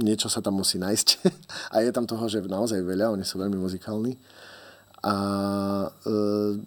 niečo 0.00 0.32
sa 0.32 0.40
tam 0.40 0.56
musí 0.56 0.80
nájsť. 0.80 1.08
a 1.74 1.84
je 1.84 1.92
tam 1.92 2.08
toho, 2.08 2.24
že 2.32 2.40
naozaj 2.40 2.80
veľa, 2.80 3.12
oni 3.12 3.24
sú 3.28 3.36
veľmi 3.36 3.60
muzikálni. 3.60 4.16
A 5.04 5.14
e, 5.88 6.16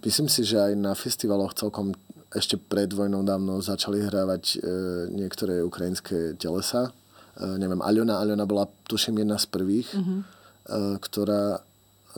myslím 0.06 0.30
si, 0.30 0.46
že 0.46 0.62
aj 0.62 0.74
na 0.78 0.94
festivaloch 0.94 1.58
celkom 1.58 1.94
ešte 2.34 2.58
pred 2.58 2.90
vojnou 2.90 3.22
dávno 3.22 3.62
začali 3.62 4.02
hrávať 4.10 4.44
e, 4.58 4.68
niektoré 5.14 5.62
ukrajinské 5.62 6.34
telesa. 6.38 6.90
E, 7.38 7.58
neviem, 7.58 7.82
Aliona, 7.82 8.18
Aliona 8.18 8.50
bola 8.50 8.66
tuším 8.90 9.22
jedna 9.22 9.38
z 9.38 9.46
prvých, 9.50 9.90
mm-hmm. 9.94 10.20
e, 10.22 10.26
ktorá, 10.98 11.62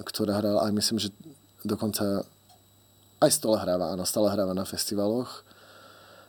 ktorá 0.08 0.40
hrala, 0.40 0.68
aj 0.68 0.72
myslím, 0.72 0.98
že 1.04 1.12
dokonca 1.68 2.24
aj 3.26 3.34
stále 3.36 3.58
hráva, 3.60 3.92
áno, 3.98 4.06
stále 4.06 4.30
hráva 4.30 4.54
na 4.54 4.64
festivaloch 4.64 5.44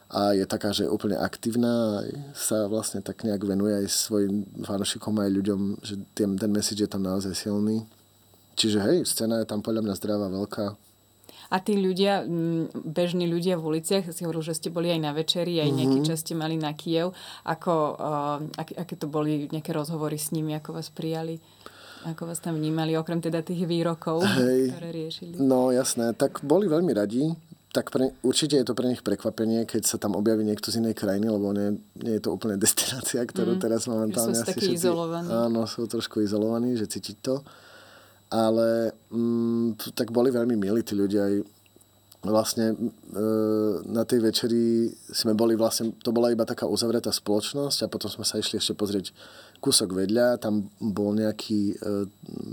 a 0.07 0.33
je 0.39 0.47
taká, 0.47 0.71
že 0.71 0.87
je 0.87 0.95
úplne 0.95 1.19
aktívna 1.19 1.99
a 1.99 2.07
sa 2.31 2.71
vlastne 2.71 3.03
tak 3.03 3.27
nejak 3.27 3.43
venuje 3.43 3.75
aj 3.75 3.87
svojim 3.91 4.47
fanúšikom 4.63 5.19
aj 5.19 5.31
ľuďom, 5.35 5.61
že 5.83 5.95
ten, 6.15 6.39
ten 6.39 6.51
message 6.51 6.79
je 6.79 6.91
tam 6.91 7.03
naozaj 7.03 7.35
silný. 7.35 7.83
Čiže 8.55 8.79
hej, 8.87 8.99
scéna 9.03 9.43
je 9.43 9.51
tam 9.51 9.61
podľa 9.61 9.83
mňa 9.83 9.95
zdravá, 9.99 10.31
veľká. 10.31 10.79
A 11.47 11.57
tí 11.63 11.79
ľudia, 11.79 12.27
bežní 12.75 13.31
ľudia 13.31 13.55
v 13.59 13.79
uliciach, 13.79 14.11
si 14.11 14.27
hovoril, 14.27 14.43
že 14.43 14.59
ste 14.59 14.71
boli 14.71 14.91
aj 14.91 15.01
na 15.03 15.15
večeri, 15.15 15.63
aj 15.63 15.71
mm-hmm. 15.71 15.79
nejaký 15.79 15.99
čas 16.03 16.23
ste 16.23 16.35
mali 16.35 16.59
na 16.59 16.75
Kiev. 16.75 17.15
Ako, 17.47 17.75
uh, 17.99 18.39
aké, 18.59 18.75
aké 18.75 18.95
to 18.99 19.07
boli 19.07 19.47
nejaké 19.51 19.71
rozhovory 19.71 20.19
s 20.19 20.35
nimi, 20.35 20.59
ako 20.59 20.75
vás 20.75 20.91
prijali? 20.91 21.39
Ako 22.07 22.31
vás 22.31 22.39
tam 22.39 22.55
vnímali, 22.55 22.95
okrem 22.95 23.19
teda 23.19 23.43
tých 23.43 23.67
výrokov, 23.67 24.23
Hej, 24.23 24.71
ktoré 24.71 24.89
riešili? 24.95 25.35
No 25.43 25.75
jasné, 25.75 26.15
tak 26.15 26.39
boli 26.47 26.71
veľmi 26.71 26.95
radi. 26.95 27.35
Tak 27.75 27.91
pre, 27.91 28.15
určite 28.23 28.57
je 28.57 28.65
to 28.65 28.79
pre 28.79 28.87
nich 28.87 29.03
prekvapenie, 29.03 29.67
keď 29.67 29.83
sa 29.85 29.97
tam 29.99 30.15
objaví 30.15 30.47
niekto 30.47 30.71
z 30.71 30.81
inej 30.81 30.97
krajiny, 30.97 31.29
lebo 31.29 31.51
nie, 31.51 31.77
nie 31.99 32.17
je 32.17 32.23
to 32.23 32.31
úplne 32.31 32.55
destinácia, 32.65 33.27
ktorú 33.27 33.59
mm, 33.59 33.61
teraz 33.61 33.91
momentálne 33.91 34.39
sú 34.39 34.47
asi 34.47 34.51
takí 34.55 34.79
izolovaní. 34.79 35.29
Áno, 35.29 35.67
sú 35.67 35.91
trošku 35.91 36.23
izolovaní, 36.23 36.79
že 36.79 36.87
cítiť 36.87 37.17
to. 37.19 37.43
Ale 38.31 38.95
mm, 39.11 39.95
tak 39.95 40.15
boli 40.15 40.31
veľmi 40.31 40.55
milí 40.55 40.87
tí 40.87 40.95
ľudia 40.95 41.27
aj 41.27 41.35
vlastne 42.29 42.73
e, 42.73 42.77
na 43.87 44.03
tej 44.03 44.23
večeri 44.25 44.91
sme 45.11 45.37
boli 45.37 45.55
vlastne, 45.55 45.95
to 46.03 46.11
bola 46.11 46.31
iba 46.31 46.47
taká 46.47 46.67
uzavretá 46.67 47.11
spoločnosť 47.11 47.87
a 47.87 47.91
potom 47.91 48.11
sme 48.11 48.25
sa 48.27 48.39
išli 48.39 48.59
ešte 48.59 48.75
pozrieť 48.75 49.11
kúsok 49.59 49.97
vedľa, 49.97 50.41
tam 50.41 50.69
bol 50.79 51.17
nejaký 51.17 51.61
e, 51.73 51.75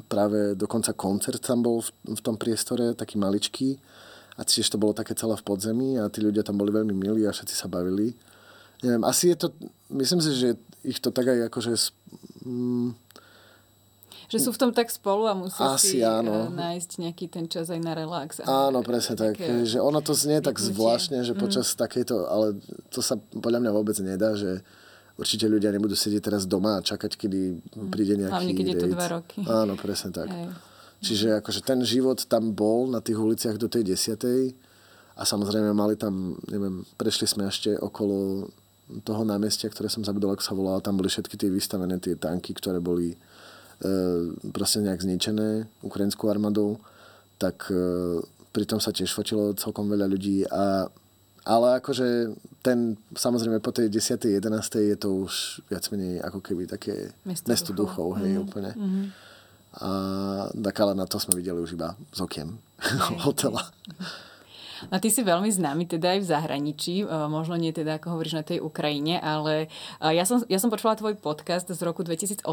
práve 0.08 0.56
dokonca 0.56 0.96
koncert 0.96 1.44
tam 1.44 1.62
bol 1.62 1.84
v, 1.84 2.22
tom 2.22 2.40
priestore, 2.40 2.96
taký 2.96 3.20
maličký 3.20 3.78
a 4.38 4.42
tiež 4.42 4.70
to 4.74 4.82
bolo 4.82 4.98
také 4.98 5.14
celé 5.14 5.38
v 5.38 5.46
podzemí 5.46 6.02
a 6.02 6.10
tí 6.10 6.24
ľudia 6.24 6.42
tam 6.42 6.58
boli 6.58 6.74
veľmi 6.74 6.94
milí 6.96 7.28
a 7.28 7.36
všetci 7.36 7.54
sa 7.54 7.70
bavili. 7.70 8.18
Neviem, 8.82 9.04
asi 9.08 9.32
je 9.32 9.48
to, 9.48 9.48
myslím 9.94 10.20
si, 10.20 10.32
že 10.36 10.50
ich 10.84 11.00
to 11.00 11.14
tak 11.16 11.32
aj 11.32 11.48
akože 11.48 11.72
mm, 12.44 12.90
že 14.28 14.38
sú 14.40 14.52
v 14.52 14.60
tom 14.60 14.72
tak 14.72 14.92
spolu 14.92 15.28
a 15.28 15.34
musia 15.34 15.76
Asi 15.76 15.98
si 15.98 16.00
áno. 16.04 16.48
eh, 16.48 16.54
nájsť 16.54 16.90
nejaký 17.00 17.26
ten 17.32 17.46
čas 17.48 17.72
aj 17.72 17.82
na 17.82 17.94
relax. 17.96 18.44
Áno, 18.44 18.84
presne 18.84 19.16
tak. 19.16 19.40
Že 19.42 19.80
ono 19.80 20.00
to 20.00 20.14
znie 20.16 20.40
tak 20.40 20.60
vypnutie. 20.60 20.76
zvláštne, 20.76 21.18
že 21.24 21.34
počas 21.36 21.72
mm. 21.72 21.78
takejto, 21.80 22.16
ale 22.28 22.58
to 22.94 23.00
sa 23.02 23.16
podľa 23.18 23.60
mňa 23.64 23.72
vôbec 23.72 23.98
nedá, 24.04 24.36
že 24.36 24.64
určite 25.18 25.46
ľudia 25.46 25.70
nebudú 25.70 25.94
sedieť 25.94 26.34
teraz 26.34 26.44
doma 26.50 26.82
a 26.82 26.86
čakať, 26.86 27.18
kedy 27.18 27.42
príde 27.94 28.18
nejaký 28.18 28.34
Hlavne, 28.34 28.54
keď 28.58 28.68
je 28.68 28.78
to 28.78 28.88
dva 28.90 29.08
roky. 29.08 29.40
Áno, 29.46 29.74
presne 29.78 30.10
tak. 30.10 30.30
Hej. 30.30 30.50
Čiže 31.04 31.28
akože 31.44 31.62
ten 31.68 31.84
život 31.84 32.24
tam 32.26 32.56
bol 32.56 32.88
na 32.88 33.04
tých 33.04 33.20
uliciach 33.20 33.60
do 33.60 33.68
tej 33.68 33.84
desiatej 33.84 34.56
a 35.20 35.28
samozrejme 35.28 35.76
mali 35.76 36.00
tam, 36.00 36.40
neviem, 36.48 36.88
prešli 36.96 37.28
sme 37.28 37.46
ešte 37.46 37.76
okolo 37.76 38.48
toho 39.04 39.24
námestia, 39.28 39.68
ktoré 39.68 39.92
som 39.92 40.04
zabudol, 40.04 40.34
ako 40.34 40.44
sa 40.44 40.56
volalo, 40.56 40.80
tam 40.84 40.96
boli 40.96 41.12
všetky 41.12 41.36
tie 41.36 41.50
vystavené 41.52 42.00
tie 42.00 42.16
tanky, 42.16 42.56
ktoré 42.56 42.80
boli 42.80 43.16
proste 44.52 44.80
nejak 44.80 45.02
zničené 45.02 45.68
ukrajinskou 45.84 46.30
armádou, 46.30 46.80
tak 47.38 47.68
e, 47.68 48.22
pritom 48.56 48.80
sa 48.80 48.96
tiež 48.96 49.12
fotilo 49.12 49.52
celkom 49.58 49.90
veľa 49.92 50.08
ľudí 50.08 50.48
a 50.48 50.88
ale 51.44 51.84
akože 51.84 52.32
ten, 52.64 52.96
samozrejme 53.12 53.60
po 53.60 53.76
tej 53.76 53.92
10. 53.92 54.40
11. 54.40 54.40
je 54.80 54.96
to 54.96 55.28
už 55.28 55.60
viac 55.68 55.84
menej 55.92 56.24
ako 56.24 56.40
keby 56.40 56.64
také 56.72 57.12
Mesto 57.28 57.52
mesto, 57.52 57.72
duchov, 57.76 58.16
duchov. 58.16 58.24
hej, 58.24 58.40
úplne. 58.40 58.72
A 59.76 59.90
tak 60.48 60.76
ale 60.80 60.96
na 60.96 61.04
to 61.04 61.20
sme 61.20 61.36
videli 61.36 61.60
už 61.60 61.76
iba 61.76 62.00
z 62.16 62.24
okien 62.24 62.56
hotela. 63.28 63.60
A 64.90 65.00
ty 65.00 65.10
si 65.10 65.22
veľmi 65.22 65.50
známy 65.50 65.86
teda 65.88 66.18
aj 66.18 66.20
v 66.24 66.30
zahraničí, 66.30 66.96
e, 67.04 67.06
možno 67.30 67.56
nie 67.56 67.74
teda, 67.76 67.98
ako 68.02 68.18
hovoríš, 68.18 68.36
na 68.40 68.46
tej 68.46 68.60
Ukrajine, 68.60 69.20
ale 69.20 69.68
e, 70.02 70.16
ja 70.16 70.24
som, 70.24 70.42
ja 70.48 70.58
som 70.58 70.74
počula 70.74 70.98
tvoj 70.98 71.18
podcast 71.20 71.70
z 71.70 71.82
roku 71.82 72.04
2018 72.04 72.48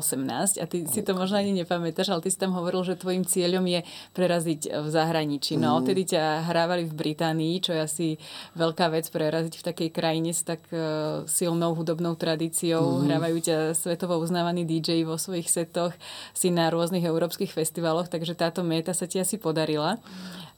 a 0.60 0.64
ty 0.64 0.84
si 0.86 1.00
to 1.00 1.12
možno 1.16 1.40
ani 1.40 1.52
nepamätáš, 1.56 2.12
ale 2.12 2.24
ty 2.24 2.28
si 2.28 2.38
tam 2.38 2.52
hovoril, 2.56 2.82
že 2.84 3.00
tvojim 3.00 3.24
cieľom 3.24 3.64
je 3.66 3.80
preraziť 4.12 4.60
v 4.70 4.88
zahraničí. 4.88 5.56
No, 5.60 5.80
odtedy 5.80 6.16
ťa 6.16 6.50
hrávali 6.50 6.86
v 6.86 6.94
Británii, 6.94 7.54
čo 7.62 7.72
je 7.76 7.80
asi 7.80 8.06
veľká 8.56 8.92
vec 8.92 9.08
preraziť 9.08 9.54
v 9.60 9.66
takej 9.66 9.88
krajine 9.90 10.30
s 10.34 10.42
tak 10.44 10.62
e, 10.72 11.24
silnou 11.26 11.72
hudobnou 11.76 12.14
tradíciou. 12.18 13.04
Hrávajú 13.06 13.36
ťa 13.40 13.56
svetovo 13.76 14.18
uznávaní 14.18 14.66
DJ 14.66 15.02
vo 15.06 15.16
svojich 15.16 15.48
setoch, 15.48 15.94
si 16.34 16.48
na 16.52 16.68
rôznych 16.68 17.04
európskych 17.04 17.52
festivaloch, 17.52 18.08
takže 18.08 18.36
táto 18.36 18.60
meta 18.66 18.92
sa 18.92 19.06
ti 19.06 19.20
asi 19.20 19.36
podarila. 19.40 20.00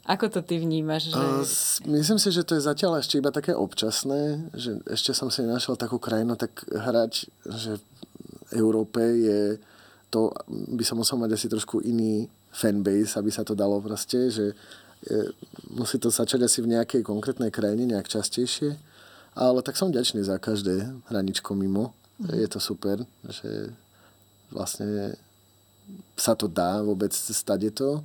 Ako 0.03 0.27
to 0.27 0.43
ty 0.43 0.59
vnímaš? 0.59 1.15
Že... 1.15 1.23
S- 1.47 1.79
Myslím 1.87 2.19
si, 2.19 2.35
že 2.35 2.43
to 2.43 2.59
je 2.59 2.67
zatiaľ 2.67 2.99
ešte 2.99 3.23
iba 3.23 3.31
také 3.31 3.55
občasné, 3.55 4.51
že 4.51 4.83
ešte 4.91 5.15
som 5.15 5.31
si 5.31 5.47
nenašiel 5.47 5.79
takú 5.79 6.03
krajinu, 6.03 6.35
tak 6.35 6.67
hrať, 6.67 7.31
že 7.47 7.79
v 7.79 7.83
Európe 8.59 8.99
je 8.99 9.63
to, 10.11 10.35
by 10.51 10.83
som 10.85 10.99
musel 10.99 11.17
mať 11.23 11.39
asi 11.39 11.47
trošku 11.47 11.81
iný 11.87 12.27
fanbase, 12.53 13.17
aby 13.17 13.31
sa 13.33 13.47
to 13.47 13.55
dalo 13.55 13.81
proste, 13.81 14.29
že 14.29 14.53
je, 15.07 15.19
musí 15.73 15.97
to 16.03 16.11
začať 16.11 16.45
asi 16.45 16.61
v 16.61 16.75
nejakej 16.77 17.03
konkrétnej 17.07 17.49
krajine 17.55 17.87
nejak 17.87 18.11
častejšie, 18.11 18.77
ale 19.39 19.65
tak 19.65 19.79
som 19.79 19.89
vďačný 19.89 20.21
za 20.27 20.37
každé 20.37 20.91
hraničko 21.09 21.57
mimo. 21.57 21.95
Je 22.23 22.45
to 22.47 22.61
super, 22.61 23.03
že 23.25 23.73
vlastne 24.53 25.17
sa 26.15 26.37
to 26.37 26.47
dá 26.47 26.85
vôbec 26.85 27.11
stade 27.11 27.73
to. 27.73 28.05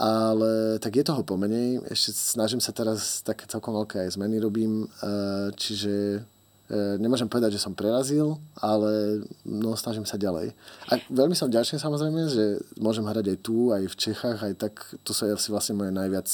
Ale 0.00 0.80
tak 0.80 0.96
je 0.96 1.04
toho 1.04 1.20
pomenej. 1.20 1.84
Ešte 1.92 2.16
snažím 2.16 2.56
sa 2.56 2.72
teraz 2.72 3.20
také 3.20 3.44
celkom 3.44 3.76
veľké 3.84 4.00
aj 4.00 4.16
zmeny 4.16 4.40
robím. 4.40 4.88
eh, 5.04 5.52
Čiže 5.52 6.24
eh, 6.24 6.96
nemôžem 6.96 7.28
povedať, 7.28 7.60
že 7.60 7.64
som 7.68 7.76
prerazil, 7.76 8.40
ale 8.56 9.20
no, 9.44 9.76
snažím 9.76 10.08
sa 10.08 10.16
ďalej. 10.16 10.56
A 10.88 10.96
veľmi 11.12 11.36
som 11.36 11.52
vďačný 11.52 11.76
samozrejme, 11.76 12.32
že 12.32 12.64
môžem 12.80 13.04
hrať 13.04 13.36
aj 13.36 13.38
tu, 13.44 13.76
aj 13.76 13.92
v 13.92 13.98
Čechách, 14.08 14.40
aj 14.40 14.54
tak, 14.56 14.74
to 15.04 15.12
sú 15.12 15.28
asi 15.28 15.52
vlastne 15.52 15.76
moje 15.76 15.92
najviac, 15.92 16.28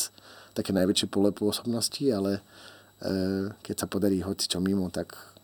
také 0.55 0.71
najväčšie 0.71 1.11
pole 1.11 1.35
pôsobnosti, 1.35 2.07
ale 2.07 2.39
eh, 3.03 3.51
keď 3.67 3.75
sa 3.83 3.91
podarí 3.91 4.23
hoci 4.23 4.47
čo 4.47 4.63
mimo, 4.63 4.87
tak 4.95 5.36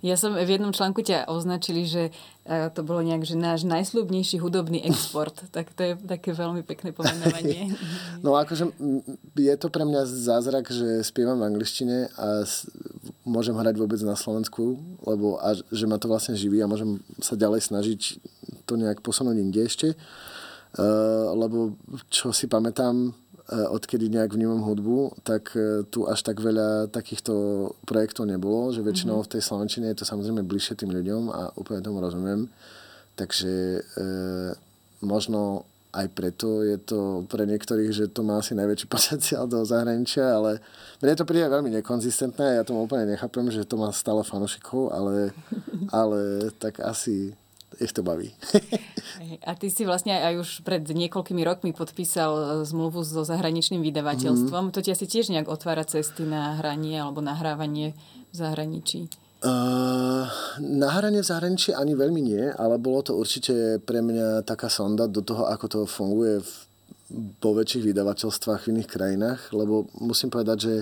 Ja 0.00 0.16
som 0.16 0.32
v 0.32 0.48
jednom 0.48 0.72
článku 0.72 1.04
ťa 1.04 1.28
označili, 1.28 1.84
že 1.84 2.08
e, 2.48 2.72
to 2.72 2.80
bolo 2.80 3.04
nejak, 3.04 3.28
že 3.28 3.36
náš 3.36 3.68
najslúbnejší 3.68 4.40
hudobný 4.40 4.80
export. 4.88 5.36
tak 5.52 5.76
to 5.76 5.92
je 5.92 5.92
také 6.08 6.32
veľmi 6.32 6.64
pekné 6.64 6.96
pomenovanie. 6.96 7.68
No 8.22 8.38
akože 8.38 8.70
je 9.34 9.54
to 9.58 9.66
pre 9.66 9.82
mňa 9.82 10.06
zázrak, 10.06 10.70
že 10.70 11.02
spievam 11.02 11.42
v 11.42 11.50
angličtine 11.50 12.06
a 12.14 12.46
môžem 13.26 13.58
hrať 13.58 13.82
vôbec 13.82 13.98
na 14.06 14.14
Slovensku, 14.14 14.78
lebo 15.02 15.42
a 15.42 15.58
že 15.58 15.90
ma 15.90 15.98
to 15.98 16.06
vlastne 16.06 16.38
živí 16.38 16.62
a 16.62 16.70
môžem 16.70 17.02
sa 17.18 17.34
ďalej 17.34 17.66
snažiť 17.66 18.00
to 18.62 18.78
nejak 18.78 19.02
posunúť 19.02 19.36
inde 19.42 19.60
ešte. 19.66 19.98
Uh, 20.72 21.34
lebo 21.36 21.76
čo 22.08 22.32
si 22.32 22.48
pamätám, 22.48 23.12
odkedy 23.50 24.06
nejak 24.08 24.38
vnímam 24.38 24.62
hudbu, 24.62 25.18
tak 25.26 25.56
uh, 25.58 25.82
tu 25.90 26.06
až 26.06 26.22
tak 26.22 26.38
veľa 26.38 26.92
takýchto 26.94 27.32
projektov 27.82 28.30
nebolo, 28.30 28.70
že 28.70 28.86
väčšinou 28.86 29.26
v 29.26 29.32
tej 29.38 29.42
Slovenčine 29.42 29.90
je 29.90 30.02
to 30.02 30.08
samozrejme 30.08 30.46
bližšie 30.46 30.78
tým 30.78 30.94
ľuďom 30.94 31.22
a 31.32 31.40
úplne 31.58 31.82
tomu 31.82 31.98
rozumiem. 31.98 32.46
Takže 33.18 33.82
uh, 33.82 34.54
možno 35.02 35.66
aj 35.92 36.08
preto 36.16 36.64
je 36.64 36.80
to 36.80 37.28
pre 37.28 37.44
niektorých, 37.44 37.92
že 37.92 38.04
to 38.08 38.24
má 38.24 38.40
asi 38.40 38.56
najväčší 38.56 38.86
potenciál 38.94 39.44
do 39.44 39.60
zahraničia, 39.62 40.24
ale 40.24 40.62
mne 41.04 41.14
to 41.18 41.28
príde 41.28 41.46
veľmi 41.52 41.68
nekonzistentné 41.82 42.56
ja 42.56 42.64
tomu 42.64 42.88
úplne 42.88 43.12
nechápem, 43.12 43.52
že 43.52 43.68
to 43.68 43.76
má 43.76 43.92
stále 43.92 44.24
fanúšikov, 44.24 44.88
ale, 44.94 45.36
ale 45.92 46.48
tak 46.56 46.80
asi 46.80 47.36
ich 47.82 47.92
to 47.92 48.06
baví. 48.06 48.30
A 49.48 49.58
ty 49.58 49.68
si 49.68 49.82
vlastne 49.82 50.14
aj 50.14 50.34
už 50.38 50.48
pred 50.62 50.82
niekoľkými 50.86 51.42
rokmi 51.42 51.70
podpísal 51.74 52.32
e, 52.32 52.42
zmluvu 52.64 53.02
so 53.02 53.26
zahraničným 53.26 53.82
vydavateľstvom. 53.82 54.70
To 54.70 54.78
ti 54.80 54.94
asi 54.94 55.06
tiež 55.10 55.34
nejak 55.34 55.50
otvára 55.50 55.82
cesty 55.82 56.22
na 56.22 56.62
hranie 56.62 57.02
alebo 57.02 57.18
nahrávanie 57.18 57.98
v 58.30 58.34
zahraničí. 58.34 59.10
Uh, 59.42 60.30
nahranie 60.62 61.18
v 61.18 61.26
zahraničí 61.26 61.74
ani 61.74 61.98
veľmi 61.98 62.22
nie, 62.22 62.46
ale 62.54 62.78
bolo 62.78 63.02
to 63.02 63.18
určite 63.18 63.82
pre 63.82 63.98
mňa 63.98 64.46
taká 64.46 64.70
sonda 64.70 65.10
do 65.10 65.18
toho, 65.18 65.50
ako 65.50 65.66
to 65.66 65.80
funguje 65.82 66.38
v, 66.38 66.50
vo 67.42 67.50
väčších 67.50 67.90
vydavateľstvách 67.90 68.62
v 68.62 68.70
iných 68.78 68.88
krajinách, 68.88 69.50
lebo 69.50 69.90
musím 69.98 70.30
povedať, 70.30 70.58
že 70.62 70.74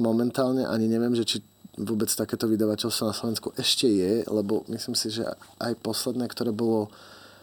momentálne 0.00 0.64
ani 0.64 0.88
neviem, 0.88 1.12
že 1.12 1.28
či 1.28 1.44
vôbec 1.80 2.08
takéto 2.12 2.44
vydavateľstvo 2.48 3.04
na 3.08 3.16
Slovensku 3.16 3.48
ešte 3.56 3.88
je, 3.88 4.26
lebo 4.28 4.64
myslím 4.68 4.92
si, 4.92 5.08
že 5.08 5.24
aj 5.56 5.72
posledné, 5.80 6.28
ktoré 6.28 6.52
bolo 6.52 6.92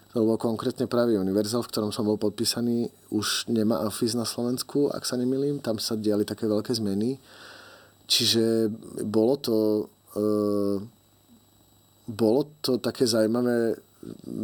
to 0.10 0.26
bolo 0.26 0.42
konkrétne 0.42 0.90
práve 0.90 1.14
Universal, 1.14 1.62
v 1.62 1.70
ktorom 1.70 1.94
som 1.94 2.02
bol 2.02 2.18
podpísaný, 2.18 2.90
už 3.14 3.46
nemá 3.46 3.86
office 3.86 4.18
na 4.18 4.26
Slovensku, 4.26 4.90
ak 4.90 5.06
sa 5.06 5.14
nemýlim, 5.14 5.62
tam 5.62 5.78
sa 5.78 5.94
diali 5.94 6.26
také 6.26 6.50
veľké 6.50 6.74
zmeny. 6.74 7.22
Čiže 8.10 8.74
bolo 9.06 9.38
to, 9.38 9.58
e, 10.18 10.26
bolo 12.10 12.42
to 12.66 12.82
také 12.82 13.06
zaujímavé 13.06 13.78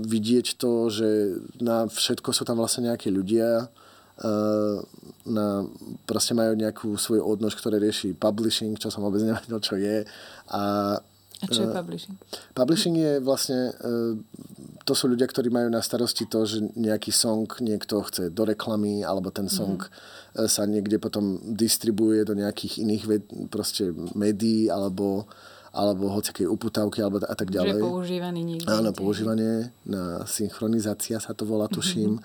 vidieť 0.06 0.54
to, 0.62 0.94
že 0.94 1.10
na 1.58 1.90
všetko 1.90 2.30
sú 2.30 2.46
tam 2.46 2.62
vlastne 2.62 2.94
nejakí 2.94 3.10
ľudia, 3.10 3.66
na, 5.26 5.68
proste 6.08 6.32
majú 6.32 6.56
nejakú 6.56 6.96
svoju 6.96 7.20
odnož, 7.20 7.60
ktoré 7.60 7.84
rieši 7.84 8.16
publishing, 8.16 8.80
čo 8.80 8.88
som 8.88 9.04
vôbec 9.04 9.20
nevedel, 9.20 9.60
čo 9.60 9.76
je. 9.76 10.08
A, 10.56 10.62
A 11.44 11.46
čo 11.52 11.68
je 11.68 11.70
e, 11.70 11.76
publishing? 11.76 12.16
Publishing 12.56 12.96
je 12.96 13.14
vlastne, 13.20 13.76
e, 13.76 14.24
to 14.88 14.96
sú 14.96 15.12
ľudia, 15.12 15.28
ktorí 15.28 15.52
majú 15.52 15.68
na 15.68 15.84
starosti 15.84 16.32
to, 16.32 16.48
že 16.48 16.64
nejaký 16.80 17.12
song 17.12 17.44
niekto 17.60 18.00
chce 18.08 18.32
do 18.32 18.48
reklamy, 18.48 19.04
alebo 19.04 19.36
ten 19.36 19.52
song 19.52 19.84
mm. 19.84 20.48
sa 20.48 20.64
niekde 20.64 20.96
potom 20.96 21.42
distribuje 21.44 22.24
do 22.24 22.40
nejakých 22.40 22.88
iných 22.88 23.04
ved, 23.04 23.24
proste 23.52 23.92
médií, 24.16 24.72
alebo, 24.72 25.28
alebo 25.76 26.08
hociakej 26.08 26.48
uputávky, 26.48 27.04
alebo 27.04 27.20
a 27.20 27.36
tak 27.36 27.52
Že 27.52 27.56
ďalej. 27.60 27.82
používaný 27.84 28.42
niekde. 28.48 28.72
Áno, 28.72 28.96
používanie 28.96 29.76
na 29.84 30.24
synchronizácia 30.24 31.20
sa 31.20 31.36
to 31.36 31.44
volá, 31.44 31.68
tuším. 31.68 32.24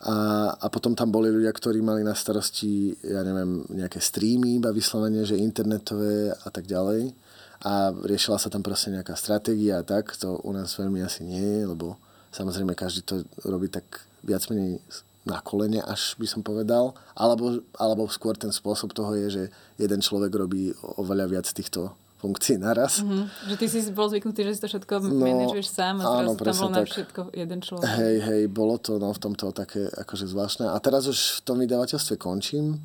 A, 0.00 0.48
a 0.56 0.66
potom 0.72 0.96
tam 0.96 1.12
boli 1.12 1.28
ľudia, 1.28 1.52
ktorí 1.52 1.84
mali 1.84 2.00
na 2.00 2.16
starosti, 2.16 2.96
ja 3.04 3.20
neviem, 3.20 3.68
nejaké 3.68 4.00
streamy, 4.00 4.56
iba 4.56 4.72
vyslovene, 4.72 5.28
že 5.28 5.36
internetové 5.36 6.32
a 6.32 6.48
tak 6.48 6.64
ďalej. 6.64 7.12
A 7.60 7.92
riešila 7.92 8.40
sa 8.40 8.48
tam 8.48 8.64
proste 8.64 8.88
nejaká 8.88 9.12
stratégia 9.12 9.84
a 9.84 9.86
tak. 9.86 10.16
To 10.24 10.40
u 10.40 10.50
nás 10.56 10.72
veľmi 10.72 11.04
asi 11.04 11.28
nie 11.28 11.44
je, 11.44 11.68
lebo 11.68 12.00
samozrejme 12.32 12.72
každý 12.72 13.04
to 13.04 13.28
robí 13.44 13.68
tak 13.68 13.84
viac 14.24 14.48
menej 14.48 14.80
na 15.28 15.44
kolene, 15.44 15.84
až 15.84 16.16
by 16.16 16.24
som 16.24 16.40
povedal. 16.40 16.96
Alebo, 17.12 17.60
alebo 17.76 18.08
skôr 18.08 18.40
ten 18.40 18.48
spôsob 18.48 18.96
toho 18.96 19.12
je, 19.12 19.28
že 19.28 19.44
jeden 19.76 20.00
človek 20.00 20.32
robí 20.32 20.72
oveľa 20.96 21.28
viac 21.28 21.46
týchto 21.52 21.92
funkcií 22.20 22.60
naraz. 22.60 23.00
Mm-hmm. 23.00 23.48
Že 23.48 23.54
ty 23.56 23.66
si 23.66 23.78
bol 23.96 24.06
zvyknutý, 24.12 24.40
že 24.44 24.52
si 24.52 24.60
to 24.60 24.68
všetko 24.68 24.92
no, 25.08 25.24
manažuješ 25.24 25.68
sám 25.72 26.04
a 26.04 26.20
áno, 26.20 26.36
teraz 26.36 26.60
tam 26.60 26.68
bol 26.68 26.70
na 26.76 26.84
všetko 26.84 27.20
jeden 27.32 27.58
človek. 27.64 27.88
Hej, 27.88 28.16
hej, 28.20 28.42
bolo 28.52 28.76
to 28.76 29.00
no, 29.00 29.08
v 29.16 29.20
tomto 29.20 29.56
také 29.56 29.88
akože 29.88 30.28
zvláštne. 30.28 30.68
A 30.68 30.76
teraz 30.84 31.08
už 31.08 31.40
v 31.40 31.48
tom 31.48 31.56
vydavateľstve 31.64 32.20
končím. 32.20 32.76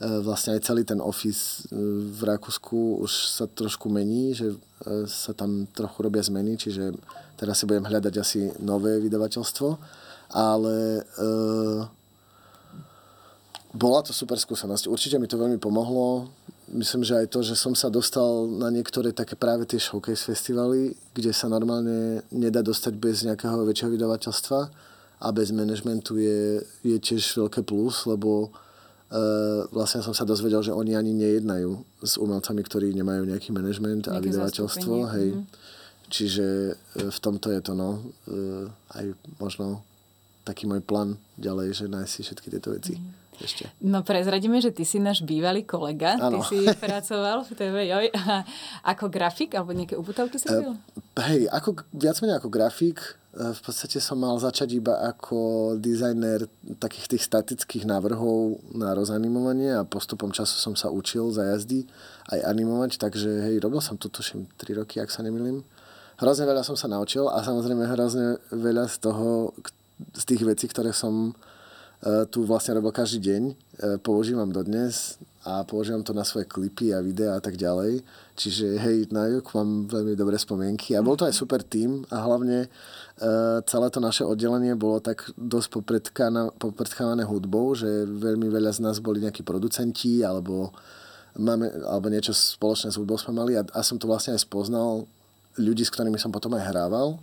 E, 0.00 0.06
vlastne 0.24 0.56
aj 0.56 0.64
celý 0.64 0.88
ten 0.88 1.04
office 1.04 1.68
v 1.68 2.20
Rakúsku 2.24 3.04
už 3.04 3.12
sa 3.12 3.44
trošku 3.44 3.92
mení, 3.92 4.32
že 4.32 4.56
e, 4.56 4.56
sa 5.04 5.36
tam 5.36 5.68
trochu 5.68 5.98
robia 6.00 6.24
zmeny, 6.24 6.56
čiže 6.56 6.96
teraz 7.36 7.60
si 7.60 7.68
budem 7.68 7.84
hľadať 7.84 8.14
asi 8.16 8.48
nové 8.64 8.96
vydavateľstvo. 9.04 9.68
Ale 10.32 11.02
e, 11.04 11.28
bola 13.76 14.00
to 14.00 14.16
super 14.16 14.40
skúsenosť. 14.40 14.88
Určite 14.88 15.20
mi 15.20 15.28
to 15.28 15.36
veľmi 15.36 15.60
pomohlo 15.60 16.32
myslím, 16.74 17.04
že 17.04 17.24
aj 17.24 17.26
to, 17.32 17.40
že 17.40 17.54
som 17.56 17.72
sa 17.72 17.88
dostal 17.88 18.46
na 18.48 18.68
niektoré 18.68 19.12
také 19.12 19.36
práve 19.36 19.64
tie 19.64 19.80
showcase 19.80 20.24
festivaly, 20.24 20.92
kde 21.14 21.32
sa 21.32 21.48
normálne 21.48 22.20
nedá 22.28 22.60
dostať 22.60 22.92
bez 22.96 23.24
nejakého 23.24 23.64
väčšieho 23.64 23.94
vydavateľstva 23.94 24.60
a 25.18 25.28
bez 25.34 25.50
managementu 25.50 26.20
je, 26.20 26.62
je 26.84 26.96
tiež 27.00 27.42
veľké 27.42 27.64
plus, 27.64 28.06
lebo 28.06 28.48
uh, 28.48 29.66
vlastne 29.72 30.04
som 30.04 30.14
sa 30.14 30.28
dozvedel, 30.28 30.62
že 30.62 30.74
oni 30.74 30.94
ani 30.94 31.16
nejednajú 31.16 32.04
s 32.04 32.20
umelcami, 32.20 32.60
ktorí 32.62 32.92
nemajú 32.94 33.26
nejaký 33.26 33.50
management 33.50 34.12
a 34.12 34.22
vydavateľstvo. 34.22 34.94
Hej. 35.18 35.28
Mm. 35.34 35.44
Čiže 36.08 36.46
uh, 36.74 37.10
v 37.10 37.18
tomto 37.18 37.50
je 37.50 37.60
to 37.64 37.72
no, 37.74 38.02
uh, 38.30 38.66
aj 38.94 39.16
možno 39.42 39.82
taký 40.46 40.64
môj 40.64 40.80
plán 40.80 41.20
ďalej, 41.36 41.76
že 41.76 41.84
nájsť 41.92 42.12
si 42.12 42.20
všetky 42.24 42.48
tieto 42.48 42.72
veci. 42.72 42.96
Mm 42.96 43.27
ešte. 43.42 43.70
No 43.78 44.02
prezradíme, 44.02 44.58
že 44.58 44.74
ty 44.74 44.82
si 44.82 44.98
náš 44.98 45.22
bývalý 45.22 45.62
kolega. 45.62 46.18
Ano. 46.18 46.42
Ty 46.42 46.50
si 46.50 46.58
pracoval 46.84 47.46
v 47.46 47.50
TV 47.54 47.74
Joj 47.90 48.06
ako 48.82 49.04
grafik, 49.10 49.54
alebo 49.54 49.70
nejaké 49.74 49.94
uputavky 49.94 50.36
si 50.36 50.50
robil? 50.50 50.74
Uh, 50.74 51.24
hej, 51.30 51.46
ako, 51.50 51.82
viac 51.94 52.18
menej 52.18 52.38
ako 52.42 52.48
grafik. 52.50 52.98
Uh, 53.34 53.54
v 53.54 53.60
podstate 53.62 54.02
som 54.02 54.18
mal 54.18 54.34
začať 54.42 54.78
iba 54.78 54.98
ako 55.06 55.74
dizajner 55.78 56.50
takých 56.82 57.16
tých 57.16 57.22
statických 57.26 57.84
návrhov 57.86 58.58
na 58.74 58.92
rozanimovanie 58.92 59.78
a 59.78 59.86
postupom 59.86 60.34
času 60.34 60.58
som 60.58 60.74
sa 60.74 60.90
učil 60.90 61.30
za 61.30 61.46
jazdy 61.46 61.86
aj 62.34 62.44
animovať, 62.44 62.98
takže 62.98 63.30
hej, 63.48 63.56
robil 63.62 63.80
som 63.80 63.96
to 63.96 64.10
tuším 64.10 64.50
3 64.58 64.84
roky, 64.84 64.98
ak 64.98 65.08
sa 65.08 65.22
nemýlim. 65.22 65.62
Hrozne 66.18 66.50
veľa 66.50 66.66
som 66.66 66.74
sa 66.74 66.90
naučil 66.90 67.30
a 67.30 67.38
samozrejme 67.46 67.86
hrozne 67.94 68.42
veľa 68.50 68.90
z 68.90 68.96
toho, 69.06 69.54
z 70.18 70.24
tých 70.26 70.42
vecí, 70.42 70.66
ktoré 70.66 70.90
som 70.90 71.30
E, 71.30 71.47
tu 72.30 72.46
vlastne 72.46 72.78
robil 72.78 72.94
každý 72.94 73.18
deň. 73.18 73.42
E, 73.48 73.54
používam 73.98 74.46
dodnes 74.50 75.18
a 75.42 75.66
používam 75.66 76.02
to 76.02 76.14
na 76.14 76.22
svoje 76.22 76.46
klipy 76.46 76.94
a 76.94 77.02
videá 77.02 77.38
a 77.38 77.42
tak 77.42 77.58
ďalej. 77.58 78.06
Čiže 78.38 78.66
hej, 78.78 78.98
na 79.10 79.26
Juk 79.26 79.50
mám 79.54 79.90
veľmi 79.90 80.14
dobré 80.14 80.38
spomienky. 80.38 80.94
A 80.94 81.02
bol 81.02 81.18
to 81.18 81.26
aj 81.26 81.34
super 81.34 81.62
tým 81.62 82.06
a 82.10 82.22
hlavne 82.22 82.68
uh, 82.68 83.58
celé 83.66 83.86
to 83.90 83.98
naše 83.98 84.22
oddelenie 84.22 84.78
bolo 84.78 85.02
tak 85.02 85.26
dosť 85.34 85.68
popredkávané 86.58 87.24
hudbou, 87.26 87.74
že 87.74 87.86
veľmi 88.06 88.46
veľa 88.46 88.76
z 88.76 88.80
nás 88.84 89.02
boli 89.02 89.24
nejakí 89.24 89.42
producenti 89.42 90.20
alebo, 90.20 90.70
máme, 91.34 91.66
alebo 91.86 92.12
niečo 92.12 92.36
spoločné 92.36 92.92
s 92.92 92.98
hudbou 93.00 93.16
sme 93.18 93.40
mali 93.40 93.56
a, 93.56 93.64
a 93.74 93.80
som 93.82 93.96
to 93.96 94.06
vlastne 94.06 94.36
aj 94.36 94.44
spoznal 94.44 95.08
ľudí, 95.58 95.82
s 95.82 95.90
ktorými 95.90 96.20
som 96.20 96.30
potom 96.30 96.54
aj 96.54 96.66
hrával 96.70 97.18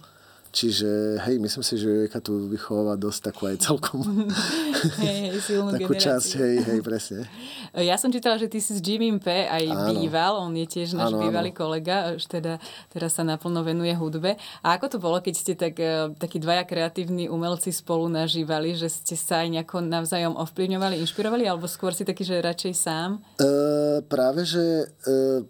Čiže 0.55 1.19
hej, 1.27 1.35
myslím 1.35 1.63
si, 1.67 1.75
že 1.75 2.07
Jojka 2.07 2.23
tu 2.23 2.47
vychováva 2.47 2.95
dosť 2.95 3.19
takú 3.27 3.51
aj 3.51 3.59
celkom 3.59 3.99
hej, 5.03 5.35
hej, 5.35 5.39
silnú 5.43 5.75
takú 5.75 5.91
generáciu. 5.91 6.15
časť, 6.15 6.29
hej, 6.39 6.55
hej, 6.63 6.79
presne. 6.79 7.19
Ja 7.75 7.99
som 7.99 8.07
čítala, 8.07 8.39
že 8.39 8.47
ty 8.47 8.63
si 8.63 8.71
s 8.71 8.79
Jimmy 8.79 9.11
P. 9.19 9.27
aj 9.27 9.67
áno. 9.67 9.99
býval, 9.99 10.39
on 10.39 10.55
je 10.55 10.63
tiež 10.63 10.95
náš 10.95 11.11
áno, 11.11 11.27
bývalý 11.27 11.51
áno. 11.51 11.59
kolega, 11.59 12.15
už 12.15 12.23
teda 12.23 12.55
teraz 12.87 13.19
sa 13.19 13.27
naplno 13.27 13.67
venuje 13.67 13.91
hudbe. 13.91 14.39
A 14.63 14.79
ako 14.79 14.95
to 14.95 14.97
bolo, 15.03 15.19
keď 15.19 15.33
ste 15.35 15.59
tak, 15.59 15.75
e, 15.75 16.15
takí 16.15 16.39
dvaja 16.39 16.63
kreatívni 16.63 17.27
umelci 17.27 17.75
spolu 17.75 18.07
nažívali, 18.07 18.79
že 18.79 18.87
ste 18.87 19.19
sa 19.19 19.43
aj 19.43 19.59
nejako 19.59 19.83
navzájom 19.83 20.39
ovplyvňovali, 20.39 21.03
inšpirovali, 21.03 21.43
alebo 21.51 21.67
skôr 21.67 21.91
si 21.91 22.07
taký, 22.07 22.23
že 22.23 22.39
radšej 22.39 22.73
sám? 22.79 23.19
Uh, 23.43 23.99
práve, 24.07 24.47
že 24.47 24.87
uh, 24.87 25.43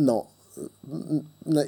no, 0.00 0.24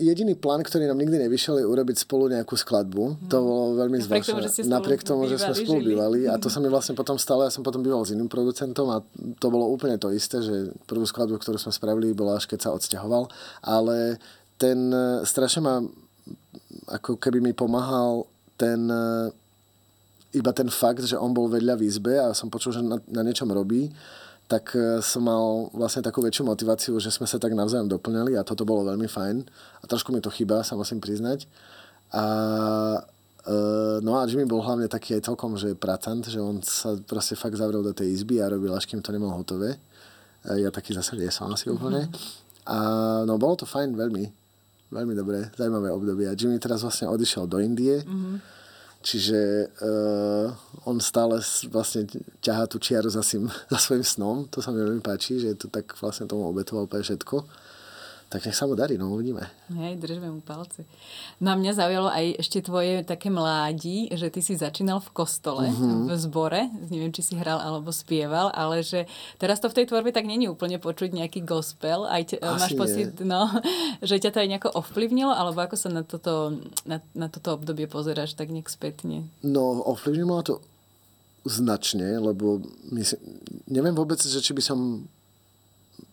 jediný 0.00 0.34
plán, 0.34 0.64
ktorý 0.64 0.88
nám 0.90 0.98
nikdy 0.98 1.26
nevyšiel, 1.26 1.60
je 1.62 1.66
urobiť 1.66 2.02
spolu 2.02 2.32
nejakú 2.32 2.56
skladbu. 2.56 3.04
Hmm. 3.14 3.28
To 3.30 3.36
bolo 3.40 3.64
veľmi 3.78 3.98
zvláštne. 4.02 4.66
Napriek 4.66 5.06
tomu, 5.06 5.30
že 5.30 5.38
sme 5.38 5.54
spolu 5.54 5.80
bývali. 5.84 6.26
A 6.26 6.40
to 6.40 6.50
sa 6.50 6.58
mi 6.58 6.66
vlastne 6.72 6.96
potom 6.98 7.16
stalo. 7.20 7.46
Ja 7.46 7.52
som 7.52 7.62
potom 7.62 7.84
býval 7.84 8.02
s 8.02 8.12
iným 8.12 8.26
producentom 8.26 8.90
a 8.90 9.04
to 9.38 9.46
bolo 9.48 9.68
úplne 9.70 10.00
to 10.00 10.10
isté, 10.10 10.42
že 10.42 10.74
prvú 10.90 11.04
skladbu, 11.04 11.38
ktorú 11.38 11.58
sme 11.60 11.72
spravili, 11.74 12.16
bola 12.16 12.38
až 12.40 12.50
keď 12.50 12.58
sa 12.68 12.74
odsťahoval. 12.74 13.30
Ale 13.62 14.18
ten 14.60 14.90
e, 14.90 15.24
strašne 15.24 15.60
ma 15.64 15.74
ako 16.90 17.18
keby 17.18 17.38
mi 17.40 17.52
pomáhal 17.54 18.26
ten 18.58 18.90
e, 18.90 19.32
iba 20.36 20.50
ten 20.54 20.70
fakt, 20.70 21.02
že 21.02 21.18
on 21.18 21.34
bol 21.34 21.50
vedľa 21.50 21.74
v 21.78 21.86
izbe 21.86 22.14
a 22.18 22.30
som 22.36 22.52
počul, 22.52 22.76
že 22.76 22.82
na, 22.82 22.98
na 23.10 23.22
niečom 23.26 23.50
robí 23.50 23.90
tak 24.50 24.74
e, 24.74 24.98
som 24.98 25.22
mal 25.22 25.70
vlastne 25.70 26.02
takú 26.02 26.18
väčšiu 26.18 26.42
motiváciu, 26.42 26.98
že 26.98 27.14
sme 27.14 27.30
sa 27.30 27.38
tak 27.38 27.54
navzájom 27.54 27.86
doplňali 27.86 28.34
a 28.34 28.42
toto 28.42 28.66
bolo 28.66 28.82
veľmi 28.82 29.06
fajn. 29.06 29.46
A 29.78 29.84
trošku 29.86 30.10
mi 30.10 30.18
to 30.18 30.26
chýba, 30.34 30.66
sa 30.66 30.74
musím 30.74 30.98
priznať. 30.98 31.46
A 32.10 32.24
e, 33.46 33.52
no 34.02 34.18
a 34.18 34.26
Jimmy 34.26 34.50
bol 34.50 34.58
hlavne 34.58 34.90
taký 34.90 35.14
aj 35.14 35.30
celkom, 35.30 35.54
že 35.54 35.78
pracant, 35.78 36.26
že 36.26 36.42
on 36.42 36.58
sa 36.66 36.98
proste 37.06 37.38
fakt 37.38 37.54
zavrel 37.54 37.86
do 37.86 37.94
tej 37.94 38.10
izby 38.10 38.42
a 38.42 38.50
robil, 38.50 38.74
až 38.74 38.90
kým 38.90 38.98
to 38.98 39.14
nemal 39.14 39.30
hotové. 39.38 39.78
E, 40.42 40.66
ja 40.66 40.74
taký 40.74 40.98
zase 40.98 41.14
nie 41.14 41.30
som 41.30 41.46
asi 41.54 41.70
úplne. 41.70 42.10
A 42.66 42.76
no 43.22 43.38
bolo 43.38 43.54
to 43.54 43.70
fajn 43.70 43.94
veľmi. 43.94 44.26
Veľmi 44.90 45.14
dobré, 45.14 45.46
zaujímavé 45.54 45.94
obdobie. 45.94 46.26
A 46.26 46.34
Jimmy 46.34 46.58
teraz 46.58 46.82
vlastne 46.82 47.06
odišiel 47.06 47.46
do 47.46 47.62
Indie. 47.62 48.02
Mm-hmm 48.02 48.58
Čiže 49.00 49.72
uh, 49.80 50.52
on 50.84 51.00
stále 51.00 51.40
vlastne 51.72 52.04
ťahá 52.44 52.68
tú 52.68 52.76
čiaru 52.76 53.08
za, 53.08 53.24
svým, 53.24 53.48
za 53.72 53.78
svojim 53.80 54.04
snom. 54.04 54.44
To 54.52 54.60
sa 54.60 54.70
mi 54.70 54.84
veľmi 54.84 55.00
páči, 55.00 55.40
že 55.40 55.56
to 55.56 55.72
tak 55.72 55.96
vlastne 55.96 56.28
tomu 56.28 56.44
obetoval 56.44 56.84
úplne 56.84 57.04
všetko. 57.04 57.36
Tak 58.30 58.46
nech 58.46 58.54
sa 58.54 58.70
mu 58.70 58.78
darí, 58.78 58.94
no 58.94 59.10
uvidíme. 59.10 59.42
Hej, 59.74 59.98
držme 59.98 60.30
mu 60.30 60.38
palce. 60.38 60.86
No 61.42 61.50
a 61.50 61.58
mňa 61.58 61.74
zaujalo 61.74 62.06
aj 62.14 62.38
ešte 62.38 62.62
tvoje 62.62 63.02
také 63.02 63.26
mládí, 63.26 64.06
že 64.14 64.30
ty 64.30 64.38
si 64.38 64.54
začínal 64.54 65.02
v 65.02 65.10
kostole, 65.10 65.66
mm-hmm. 65.66 66.06
v 66.06 66.10
zbore, 66.14 66.62
neviem, 66.94 67.10
či 67.10 67.26
si 67.26 67.34
hral 67.34 67.58
alebo 67.58 67.90
spieval, 67.90 68.54
ale 68.54 68.86
že 68.86 69.10
teraz 69.42 69.58
to 69.58 69.66
v 69.66 69.82
tej 69.82 69.90
tvorbe 69.90 70.14
tak 70.14 70.30
není 70.30 70.46
úplne 70.46 70.78
počuť 70.78 71.10
nejaký 71.10 71.42
gospel. 71.42 72.06
Aj 72.06 72.22
te, 72.22 72.38
máš 72.38 72.78
pocit, 72.78 73.18
no, 73.18 73.50
že 74.06 74.22
ťa 74.22 74.30
to 74.30 74.38
aj 74.46 74.48
nejako 74.54 74.70
ovplyvnilo, 74.78 75.34
alebo 75.34 75.66
ako 75.66 75.74
sa 75.74 75.90
na 75.90 76.06
toto, 76.06 76.54
na, 76.86 77.02
na 77.18 77.26
toto 77.26 77.58
obdobie 77.58 77.90
pozeráš 77.90 78.38
tak 78.38 78.54
nejak 78.54 78.70
spätne? 78.70 79.26
No, 79.42 79.82
ovplyvnilo 79.82 80.46
to 80.46 80.62
značne, 81.42 82.14
lebo 82.22 82.62
myslím, 82.94 83.42
neviem 83.66 83.98
vôbec, 83.98 84.22
že 84.22 84.38
či 84.38 84.54
by 84.54 84.62
som 84.62 85.02